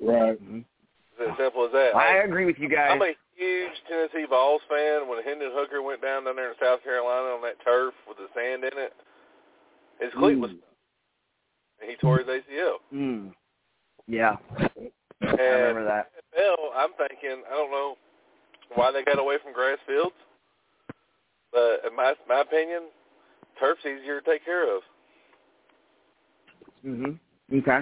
[0.00, 0.36] Right.
[0.36, 1.94] It's as simple as that.
[1.94, 2.90] I agree with you guys.
[2.92, 5.08] I'm a huge Tennessee Vols fan.
[5.08, 8.28] When Hendon Hooker went down down there in South Carolina on that turf with the
[8.34, 8.92] sand in it,
[10.00, 10.58] his cleat was Mm.
[10.58, 10.74] stuck,
[11.80, 12.80] and he tore his ACL.
[12.92, 13.34] Mm.
[14.08, 14.36] Yeah,
[15.22, 16.10] I remember that.
[16.36, 17.94] NFL, I'm thinking, I don't know
[18.74, 20.14] why they got away from grass fields,
[21.52, 22.84] but in my my opinion,
[23.60, 24.82] turf's easier to take care of.
[26.84, 27.18] Mhm.
[27.52, 27.80] Okay.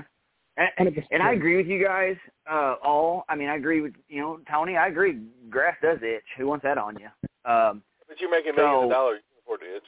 [0.57, 2.17] And, and I agree with you guys
[2.51, 3.25] uh, all.
[3.31, 4.77] I mean, I agree with you know Tony.
[4.77, 5.19] I agree.
[5.49, 6.25] Grass does itch.
[6.37, 7.07] Who wants that on you?
[7.51, 9.85] Um, But you're making So- millions of dollars, you can afford to itch.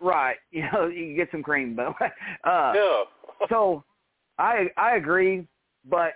[0.00, 0.36] right.
[0.52, 1.86] You know, you can get some cream, but
[2.44, 3.02] uh, yeah.
[3.48, 3.82] so
[4.38, 5.46] I I agree,
[5.88, 6.14] but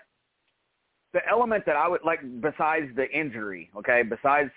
[1.13, 4.51] the element that I would like besides the injury, okay, besides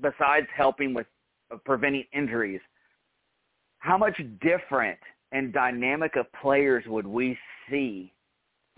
[0.00, 1.06] besides helping with
[1.52, 2.60] uh, preventing injuries,
[3.78, 4.98] how much different
[5.32, 7.36] and dynamic of players would we
[7.68, 8.12] see?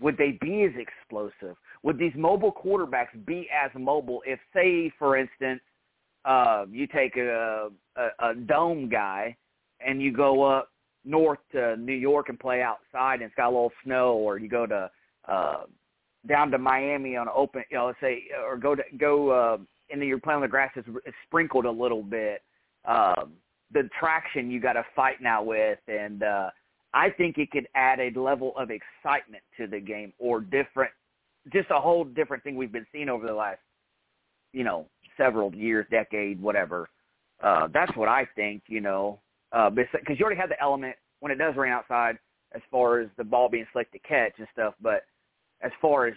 [0.01, 1.55] Would they be as explosive?
[1.83, 5.61] Would these mobile quarterbacks be as mobile if, say, for instance,
[6.25, 9.35] uh, you take a, a, a dome guy
[9.85, 10.69] and you go up
[11.05, 14.49] north to New York and play outside and it's got a little snow, or you
[14.49, 14.89] go to
[15.27, 15.63] uh,
[16.27, 19.57] down to Miami on open, you know, let's say, or go to go uh,
[19.89, 22.41] you're playing on the grass is, is sprinkled a little bit.
[22.85, 23.33] Um,
[23.71, 26.49] the traction you got to fight now with, and uh,
[26.93, 30.91] I think it could add a level of excitement to the game, or different,
[31.51, 33.59] just a whole different thing we've been seeing over the last,
[34.51, 34.85] you know,
[35.17, 36.89] several years, decade, whatever.
[37.41, 39.19] Uh, that's what I think, you know,
[39.53, 42.17] uh, because you already have the element when it does rain outside,
[42.53, 44.73] as far as the ball being slick to catch and stuff.
[44.81, 45.05] But
[45.61, 46.13] as far as,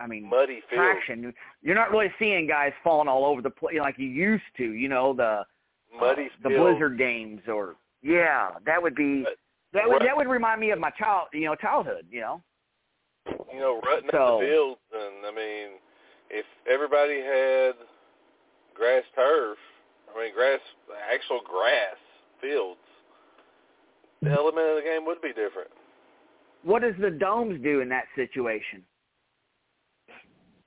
[0.00, 0.80] I mean, Muddy field.
[0.80, 1.32] traction,
[1.62, 4.64] you're not really seeing guys falling all over the place like you used to.
[4.64, 5.42] You know the
[5.98, 6.60] Muddy uh, the field.
[6.70, 9.24] Blizzard games, or yeah, that would be
[9.72, 12.06] that would that would remind me of my child, you know, childhood.
[12.10, 12.42] You know,
[13.52, 15.78] You know, rutting So- up the fields, and I mean,
[16.30, 17.74] if everybody had
[18.74, 19.58] grass turf,
[20.14, 20.60] I mean grass,
[21.12, 21.96] actual grass
[22.40, 22.80] fields,
[24.22, 25.70] the element of the game would be different.
[26.62, 28.82] What does the domes do in that situation?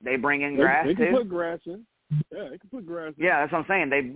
[0.02, 1.16] They bring in They, grass they can too.
[1.18, 1.84] put grass in.
[2.32, 3.24] Yeah, they can put grass in.
[3.24, 3.90] Yeah, that's what I'm saying.
[3.90, 4.12] They,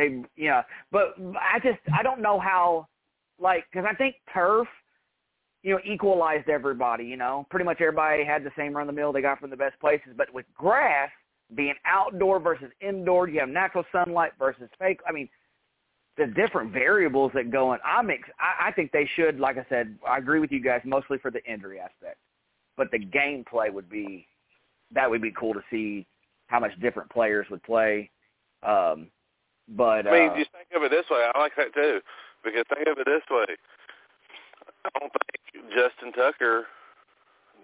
[0.00, 0.62] they, yeah.
[0.92, 2.86] But I just, I don't know how,
[3.40, 4.68] like, because I think turf,
[5.64, 7.04] you know, equalized everybody.
[7.04, 9.12] You know, pretty much everybody had the same run of the mill.
[9.12, 10.10] They got from the best places.
[10.16, 11.10] But with grass
[11.54, 15.00] being outdoor versus indoor, you have natural sunlight versus fake.
[15.08, 15.28] I mean,
[16.16, 17.80] the different variables that go in.
[17.84, 19.40] I'm, ex- I, I think they should.
[19.40, 22.18] Like I said, I agree with you guys mostly for the injury aspect,
[22.76, 24.26] but the gameplay would be,
[24.92, 26.06] that would be cool to see
[26.46, 28.10] how much different players would play.
[28.62, 29.08] Um,
[29.68, 31.26] but I mean, uh, just think of it this way.
[31.34, 32.00] I like that too,
[32.44, 33.56] because think of it this way.
[34.84, 36.66] I don't think Justin Tucker,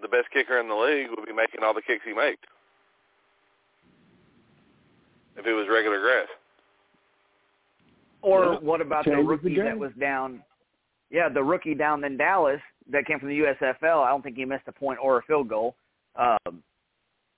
[0.01, 2.41] the best kicker in the league, would be making all the kicks he makes
[5.37, 6.27] if it was regular grass.
[8.21, 8.59] Or Yeah.
[8.59, 10.43] what about the Changes the rookie that was down?
[11.09, 14.03] Yeah, the rookie down in Dallas that came from the USFL.
[14.03, 15.75] I don't think he missed a point or a field goal.
[16.15, 16.63] Um,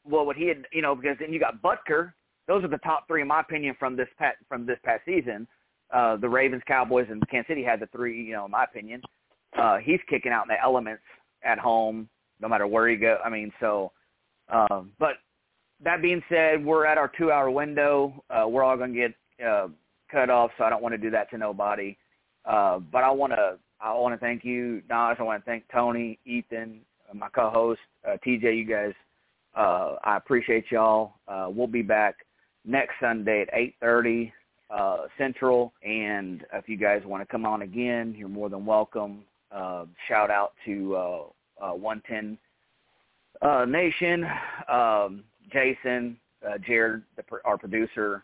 [0.05, 2.14] well, what he had, you know, because then you got Butker.
[2.47, 5.47] Those are the top three, in my opinion, from this pat from this past season.
[5.91, 9.01] Uh, the Ravens, Cowboys, and Kansas City had the three, you know, in my opinion.
[9.57, 11.03] Uh, he's kicking out in the elements
[11.43, 12.10] at home,
[12.41, 13.19] no matter where he go.
[13.23, 13.91] I mean, so.
[14.49, 15.14] Um, but
[15.84, 18.23] that being said, we're at our two-hour window.
[18.30, 19.68] Uh, we're all going to get uh,
[20.14, 21.98] cut off, so I don't want to do that to nobody.
[22.45, 25.18] Uh, but I want to I want to thank you, Nas.
[25.19, 26.80] I want to thank Tony, Ethan,
[27.10, 28.57] uh, my co-host, uh, TJ.
[28.57, 28.94] You guys,
[29.57, 31.14] uh, I appreciate y'all.
[31.27, 32.15] Uh, we'll be back
[32.64, 34.31] next Sunday at eight thirty
[34.69, 39.23] uh, Central, and if you guys want to come on again, you're more than welcome.
[39.52, 41.23] Uh, shout out to uh,
[41.61, 42.38] uh, 110
[43.41, 44.26] uh, Nation,
[44.68, 46.18] um, Jason,
[46.48, 48.23] uh, Jared, the, our producer,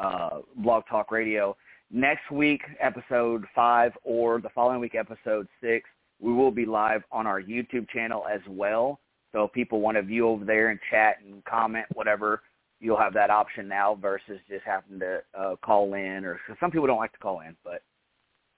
[0.00, 1.56] uh, Blog Talk Radio.
[1.92, 5.88] Next week, episode five, or the following week, episode six,
[6.20, 9.00] we will be live on our YouTube channel as well.
[9.32, 12.42] So if people want to view over there and chat and comment, whatever,
[12.80, 16.24] you'll have that option now versus just having to uh, call in.
[16.24, 17.82] Or cause some people don't like to call in, but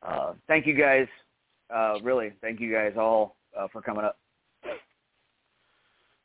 [0.02, 1.06] uh, thank you guys.
[1.74, 4.18] Uh, really, thank you guys all uh, for coming up.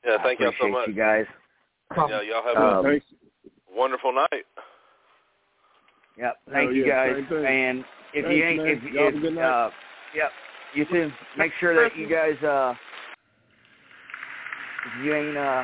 [0.06, 0.88] Yeah, thank y'all so much.
[0.88, 1.26] you guys.
[1.96, 3.02] Yeah, y'all have a Um,
[3.74, 4.46] wonderful night.
[6.18, 6.38] Yep.
[6.52, 7.24] Thank you yeah, guys.
[7.30, 8.68] And if Thanks, you ain't, man.
[8.68, 9.70] if, Y'all if uh,
[10.16, 10.32] yep,
[10.74, 11.12] you too.
[11.38, 12.74] Make sure that you guys, uh,
[14.86, 15.64] if you ain't, uh,